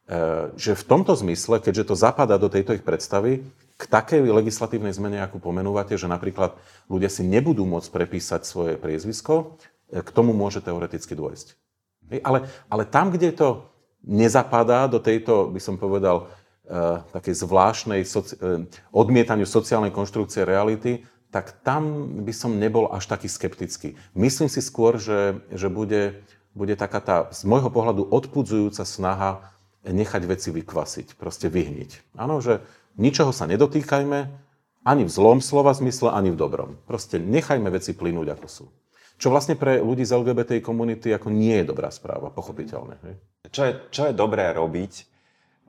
E, 0.06 0.51
že 0.60 0.76
v 0.76 0.84
tomto 0.84 1.16
zmysle, 1.16 1.64
keďže 1.64 1.89
to 1.89 1.95
zapadá 1.95 2.36
do 2.36 2.51
tejto 2.51 2.76
ich 2.76 2.84
predstavy, 2.84 3.41
k 3.76 3.84
takej 3.88 4.24
legislatívnej 4.24 4.95
zmene, 4.95 5.20
ako 5.24 5.39
pomenúvate, 5.39 5.99
že 5.99 6.08
napríklad 6.08 6.56
ľudia 6.88 7.12
si 7.12 7.28
nebudú 7.28 7.68
môcť 7.68 7.91
prepísať 7.91 8.43
svoje 8.43 8.76
priezvisko, 8.76 9.58
e, 9.89 10.03
k 10.03 10.10
tomu 10.12 10.36
môže 10.36 10.60
teoreticky 10.60 11.16
dôjsť. 11.16 11.47
E, 12.12 12.20
ale, 12.20 12.51
ale 12.68 12.84
tam, 12.84 13.10
kde 13.16 13.32
to 13.32 13.66
nezapadá 14.06 14.86
do 14.86 15.01
tejto, 15.01 15.49
by 15.49 15.60
som 15.64 15.80
povedal, 15.80 16.30
e, 16.68 16.76
takej 17.16 17.36
zvláštnej 17.41 18.01
soci- 18.06 18.38
e, 18.38 18.70
odmietaniu 18.93 19.49
sociálnej 19.49 19.89
konštrukcie 19.89 20.45
reality, 20.45 21.01
tak 21.34 21.55
tam 21.65 22.07
by 22.23 22.34
som 22.34 22.57
nebol 22.57 22.89
až 22.89 23.09
taký 23.11 23.28
skeptický. 23.28 23.99
Myslím 24.15 24.47
si 24.47 24.63
skôr, 24.63 24.97
že, 24.97 25.41
že 25.51 25.67
bude, 25.67 26.23
bude 26.55 26.76
taká 26.80 26.99
tá, 27.03 27.17
z 27.34 27.43
môjho 27.43 27.67
pohľadu, 27.69 28.07
odpudzujúca 28.07 28.88
snaha 28.88 29.53
nechať 29.86 30.21
veci 30.26 30.49
vykvasiť, 30.49 31.19
proste 31.19 31.51
vyhniť. 31.51 32.17
Áno, 32.17 32.41
že 32.41 32.65
ničoho 32.97 33.30
sa 33.30 33.45
nedotýkajme, 33.45 34.19
ani 34.86 35.03
v 35.03 35.11
zlom 35.11 35.41
slova 35.41 35.73
zmysle, 35.73 36.13
ani 36.13 36.30
v 36.30 36.38
dobrom. 36.38 36.78
Proste 36.86 37.17
nechajme 37.17 37.73
veci 37.73 37.97
plynúť, 37.97 38.38
ako 38.38 38.47
sú. 38.47 38.65
Čo 39.15 39.32
vlastne 39.32 39.55
pre 39.55 39.80
ľudí 39.80 40.03
z 40.03 40.13
LGBT 40.13 40.59
komunity 40.59 41.09
ako 41.09 41.32
nie 41.32 41.63
je 41.63 41.65
dobrá 41.65 41.89
správa, 41.89 42.30
pochopiteľne. 42.30 42.99
Čo, 43.49 43.61
je, 43.65 43.71
čo 43.89 44.01
je 44.11 44.13
dobré 44.13 44.51
robiť 44.51 45.14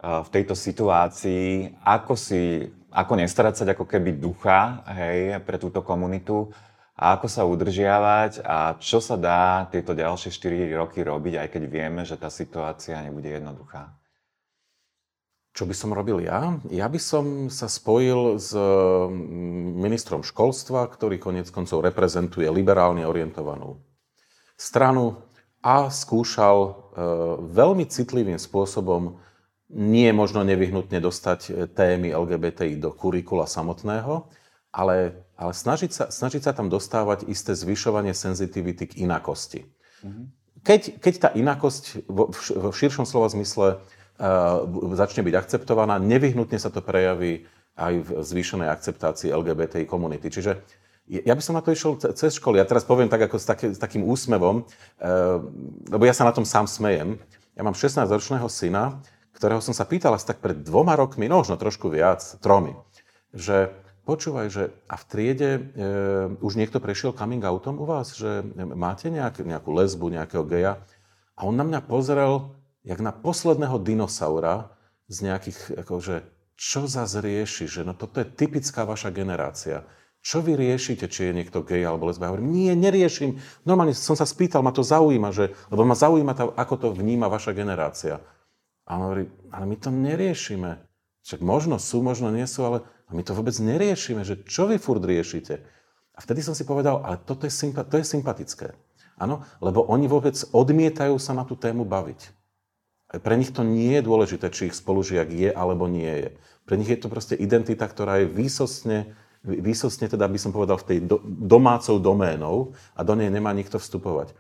v 0.03 0.29
tejto 0.33 0.53
situácii? 0.53 1.77
Ako 1.85 2.15
si 2.17 2.67
ako 2.97 3.13
nestrácať 3.21 3.77
ako 3.77 3.85
keby 3.85 4.17
ducha 4.17 4.81
hej, 4.97 5.37
pre 5.45 5.61
túto 5.61 5.85
komunitu 5.85 6.49
a 6.97 7.21
ako 7.21 7.29
sa 7.29 7.45
udržiavať 7.45 8.41
a 8.41 8.81
čo 8.81 9.05
sa 9.05 9.21
dá 9.21 9.69
tieto 9.69 9.93
ďalšie 9.93 10.33
4 10.33 10.81
roky 10.81 11.05
robiť, 11.05 11.45
aj 11.45 11.49
keď 11.53 11.63
vieme, 11.69 12.09
že 12.09 12.17
tá 12.17 12.33
situácia 12.33 12.97
nebude 13.05 13.29
jednoduchá. 13.29 13.93
Čo 15.53 15.69
by 15.69 15.75
som 15.77 15.93
robil 15.93 16.25
ja? 16.25 16.57
Ja 16.73 16.89
by 16.89 17.01
som 17.01 17.49
sa 17.53 17.69
spojil 17.69 18.41
s 18.41 18.53
mm, 18.53 19.77
ministrom 19.77 20.21
školstva, 20.25 20.89
ktorý 20.89 21.21
konec 21.21 21.49
koncov 21.53 21.85
reprezentuje 21.85 22.49
liberálne 22.49 23.05
orientovanú 23.05 23.81
stranu 24.57 25.21
a 25.61 25.89
skúšal 25.93 26.57
e, 26.65 26.73
veľmi 27.53 27.89
citlivým 27.89 28.41
spôsobom 28.41 29.21
nie 29.71 30.07
je 30.07 30.15
možno 30.15 30.47
nevyhnutne 30.47 31.03
dostať 31.03 31.41
e, 31.47 31.51
témy 31.67 32.15
LGBTI 32.15 32.79
do 32.79 32.95
kurikula 32.95 33.51
samotného, 33.51 34.31
ale, 34.71 35.27
ale 35.35 35.53
snažiť, 35.53 35.91
sa, 35.91 36.05
snažiť 36.07 36.47
sa 36.47 36.53
tam 36.55 36.71
dostávať 36.71 37.27
isté 37.27 37.57
zvyšovanie 37.57 38.15
senzitivity 38.15 38.87
k 38.87 39.03
inakosti. 39.03 39.67
Mm-hmm. 40.05 40.27
Keď, 40.63 40.81
keď 40.99 41.15
tá 41.19 41.29
inakosť 41.35 42.07
vo, 42.11 42.31
v 42.35 42.75
širšom 42.75 43.07
slova 43.07 43.31
zmysle 43.31 43.79
uh, 43.79 44.67
začne 44.99 45.23
byť 45.23 45.35
akceptovaná, 45.39 46.03
nevyhnutne 46.03 46.59
sa 46.59 46.75
to 46.75 46.83
prejaví 46.83 47.47
aj 47.79 48.03
v 48.03 48.09
zvýšenej 48.19 48.67
akceptácii 48.67 49.31
LGBTI 49.31 49.87
komunity. 49.87 50.27
Čiže 50.27 50.59
ja 51.07 51.39
by 51.39 51.43
som 51.43 51.55
na 51.55 51.63
to 51.63 51.71
išiel 51.71 51.95
cez 52.03 52.35
školy. 52.35 52.59
Ja 52.59 52.67
teraz 52.67 52.83
poviem 52.83 53.07
tak 53.07 53.31
ako 53.31 53.39
s, 53.39 53.47
taký, 53.47 53.67
s 53.71 53.79
takým 53.79 54.03
úsmevom, 54.03 54.67
uh, 54.67 55.39
lebo 55.87 56.03
ja 56.03 56.13
sa 56.13 56.27
na 56.27 56.35
tom 56.35 56.43
sám 56.43 56.67
smejem 56.67 57.15
ja 57.57 57.65
mám 57.65 57.73
16-ročného 57.73 58.45
syna, 58.53 59.01
ktorého 59.37 59.61
som 59.61 59.77
sa 59.77 59.85
pýtal 59.85 60.17
asi 60.17 60.33
tak 60.33 60.41
pred 60.41 60.65
dvoma 60.65 60.97
rokmi, 60.97 61.29
no 61.29 61.45
možno 61.45 61.61
trošku 61.61 61.93
viac, 61.93 62.25
tromi, 62.41 62.73
že 63.37 63.69
počúvaj, 64.09 64.47
že 64.49 64.73
a 64.89 64.97
v 64.97 65.05
triede 65.05 65.51
e, 65.53 65.61
už 66.41 66.57
niekto 66.57 66.81
prešiel 66.81 67.13
coming 67.13 67.45
outom 67.45 67.77
u 67.77 67.85
vás, 67.85 68.17
že 68.17 68.41
máte 68.57 69.13
nejak, 69.13 69.45
nejakú 69.45 69.71
lesbu, 69.77 70.09
nejakého 70.09 70.47
geja 70.49 70.81
a 71.37 71.45
on 71.45 71.59
na 71.59 71.67
mňa 71.69 71.85
pozrel, 71.85 72.57
jak 72.87 73.03
na 73.05 73.13
posledného 73.13 73.77
dinosaura 73.83 74.73
z 75.11 75.27
nejakých, 75.27 75.85
akože, 75.85 76.25
čo 76.57 76.89
zase 76.89 77.21
rieši, 77.21 77.69
že 77.69 77.85
no 77.85 77.93
toto 77.93 78.23
je 78.23 78.27
typická 78.27 78.89
vaša 78.89 79.13
generácia. 79.13 79.85
Čo 80.27 80.43
vy 80.43 80.59
riešite, 80.59 81.07
či 81.07 81.31
je 81.31 81.37
niekto 81.39 81.63
gej 81.63 81.87
alebo 81.87 82.11
lesba? 82.11 82.27
Ja 82.27 82.35
hovorím, 82.35 82.51
nie, 82.51 82.75
neriešim. 82.75 83.39
Normálne 83.63 83.95
som 83.95 84.19
sa 84.19 84.27
spýtal, 84.27 84.59
ma 84.59 84.75
to 84.75 84.83
zaujíma, 84.83 85.31
že, 85.31 85.55
lebo 85.71 85.87
ma 85.87 85.95
zaujíma, 85.95 86.33
to, 86.35 86.51
ako 86.59 86.75
to 86.83 86.89
vníma 86.91 87.31
vaša 87.31 87.55
generácia. 87.55 88.19
A 88.87 88.99
on 88.99 89.03
hovorí, 89.11 89.25
ale 89.51 89.65
my 89.67 89.77
to 89.77 89.91
neriešime. 89.91 90.79
Však 91.27 91.43
možno 91.43 91.83
sú, 91.83 92.07
možno 92.07 92.31
nie 92.31 92.47
sú, 92.47 92.63
ale 92.63 92.87
my 93.11 93.23
to 93.27 93.35
vôbec 93.35 93.55
neriešime, 93.59 94.23
že 94.23 94.47
čo 94.47 94.71
vy 94.71 94.79
furt 94.79 95.03
riešite. 95.03 95.63
A 96.15 96.19
vtedy 96.23 96.41
som 96.41 96.55
si 96.55 96.63
povedal, 96.63 97.03
ale 97.03 97.19
toto 97.19 97.45
je, 97.45 97.53
sympa- 97.53 97.85
to 97.85 97.99
je 97.99 98.07
sympatické. 98.07 98.79
Áno, 99.19 99.43
lebo 99.59 99.83
oni 99.91 100.07
vôbec 100.07 100.39
odmietajú 100.55 101.19
sa 101.19 101.35
na 101.35 101.43
tú 101.43 101.59
tému 101.59 101.83
baviť. 101.83 102.31
Pre 103.07 103.35
nich 103.39 103.55
to 103.55 103.63
nie 103.63 103.99
je 103.99 104.07
dôležité, 104.07 104.51
či 104.51 104.71
ich 104.71 104.79
spolužiak 104.79 105.31
je 105.31 105.51
alebo 105.51 105.87
nie 105.87 106.11
je. 106.11 106.29
Pre 106.67 106.75
nich 106.75 106.91
je 106.91 106.99
to 106.99 107.09
proste 107.11 107.35
identita, 107.39 107.87
ktorá 107.87 108.23
je 108.23 108.31
výsostne 108.31 109.15
výsostne 109.47 110.11
teda 110.11 110.27
by 110.27 110.39
som 110.43 110.51
povedal 110.51 110.75
v 110.83 110.87
tej 110.91 110.99
do, 111.07 111.23
domácou 111.23 112.03
doménou 112.03 112.75
a 112.99 113.07
do 113.07 113.15
nej 113.15 113.31
nemá 113.31 113.55
nikto 113.55 113.79
vstupovať. 113.79 114.35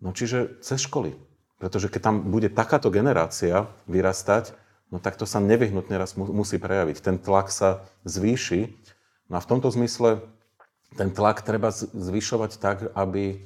No 0.00 0.16
čiže 0.16 0.56
cez 0.64 0.80
školy. 0.80 1.12
Pretože 1.58 1.90
keď 1.90 2.00
tam 2.00 2.16
bude 2.22 2.48
takáto 2.48 2.88
generácia 2.88 3.66
vyrastať, 3.90 4.54
no 4.94 5.02
tak 5.02 5.18
to 5.18 5.26
sa 5.26 5.42
nevyhnutne 5.42 5.98
raz 5.98 6.14
musí 6.14 6.56
prejaviť. 6.56 6.96
Ten 7.02 7.16
tlak 7.18 7.50
sa 7.50 7.82
zvýši. 8.06 8.70
No 9.26 9.36
a 9.36 9.40
v 9.42 9.50
tomto 9.50 9.68
zmysle 9.74 10.22
ten 10.96 11.10
tlak 11.12 11.42
treba 11.44 11.74
zvyšovať 11.74 12.50
tak, 12.62 12.94
aby, 12.96 13.42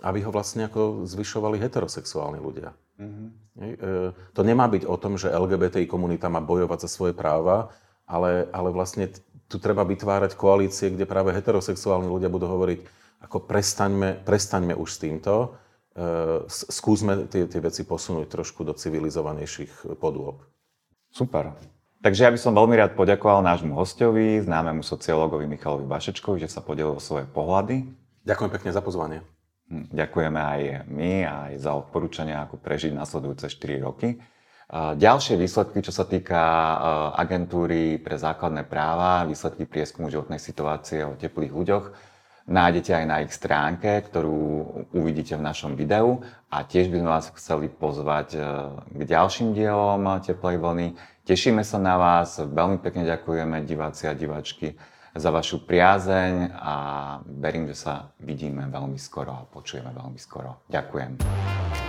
aby 0.00 0.18
ho 0.24 0.30
vlastne 0.32 0.70
ako 0.70 1.04
zvyšovali 1.04 1.60
heterosexuálni 1.60 2.40
ľudia. 2.40 2.72
Mm-hmm. 2.96 3.28
To 4.32 4.40
nemá 4.40 4.64
byť 4.68 4.88
o 4.88 4.96
tom, 4.96 5.20
že 5.20 5.32
LGBTI 5.32 5.84
komunita 5.84 6.32
má 6.32 6.40
bojovať 6.40 6.86
za 6.86 6.88
svoje 6.88 7.12
práva, 7.12 7.68
ale, 8.08 8.48
ale 8.54 8.68
vlastne 8.72 9.12
tu 9.50 9.60
treba 9.60 9.84
vytvárať 9.84 10.38
koalície, 10.38 10.94
kde 10.94 11.04
práve 11.04 11.34
heterosexuálni 11.34 12.08
ľudia 12.08 12.32
budú 12.32 12.48
hovoriť, 12.48 12.80
ako 13.26 13.44
prestaňme, 13.44 14.22
prestaňme 14.24 14.72
už 14.76 14.88
s 14.88 15.00
týmto, 15.02 15.56
skúsme 16.48 17.26
tie, 17.32 17.48
tie 17.48 17.60
veci 17.60 17.82
posunúť 17.88 18.28
trošku 18.28 18.62
do 18.62 18.76
civilizovanejších 18.76 19.96
podôb. 19.96 20.44
Super. 21.08 21.56
Takže 22.04 22.28
ja 22.28 22.30
by 22.30 22.38
som 22.38 22.52
veľmi 22.52 22.76
rád 22.76 22.92
poďakoval 22.92 23.40
nášmu 23.40 23.72
hostovi, 23.72 24.38
známemu 24.44 24.84
sociológovi 24.84 25.48
Michalovi 25.48 25.88
Vašečkovi, 25.88 26.44
že 26.44 26.52
sa 26.52 26.60
podelil 26.60 26.94
o 26.94 27.02
svoje 27.02 27.24
pohľady. 27.24 27.88
Ďakujem 28.28 28.50
pekne 28.52 28.70
za 28.70 28.84
pozvanie. 28.84 29.24
Hm, 29.72 29.90
ďakujeme 29.90 30.38
aj 30.38 30.60
my 30.86 31.12
aj 31.24 31.52
za 31.58 31.72
odporúčania, 31.74 32.44
ako 32.44 32.60
prežiť 32.60 32.92
nasledujúce 32.92 33.48
4 33.48 33.80
roky. 33.82 34.20
Ďalšie 34.76 35.38
výsledky, 35.38 35.78
čo 35.78 35.94
sa 35.94 36.02
týka 36.02 36.42
agentúry 37.14 38.02
pre 38.02 38.18
základné 38.18 38.66
práva, 38.66 39.22
výsledky 39.22 39.62
prieskumu 39.62 40.10
životnej 40.10 40.42
situácie 40.42 41.06
o 41.06 41.14
teplých 41.14 41.54
ľuďoch, 41.54 41.84
nájdete 42.46 42.94
aj 42.94 43.04
na 43.06 43.16
ich 43.26 43.34
stránke, 43.34 44.02
ktorú 44.06 44.38
uvidíte 44.94 45.34
v 45.34 45.46
našom 45.46 45.74
videu. 45.74 46.22
A 46.48 46.62
tiež 46.62 46.88
by 46.88 46.96
sme 47.02 47.10
vás 47.10 47.26
chceli 47.34 47.66
pozvať 47.66 48.28
e, 48.34 48.40
k 48.96 49.00
ďalším 49.02 49.52
dielom 49.52 50.02
Teplej 50.22 50.62
vlny. 50.62 50.88
Tešíme 51.26 51.66
sa 51.66 51.82
na 51.82 51.98
vás, 51.98 52.38
veľmi 52.38 52.78
pekne 52.78 53.02
ďakujeme 53.02 53.66
diváci 53.66 54.06
a 54.06 54.14
divačky 54.14 54.78
za 55.16 55.32
vašu 55.32 55.66
priazeň 55.66 56.54
a 56.54 56.74
verím, 57.26 57.66
že 57.66 57.76
sa 57.82 58.14
vidíme 58.22 58.68
veľmi 58.68 59.00
skoro 59.00 59.32
a 59.32 59.42
počujeme 59.48 59.90
veľmi 59.90 60.20
skoro. 60.20 60.62
Ďakujem. 60.70 61.85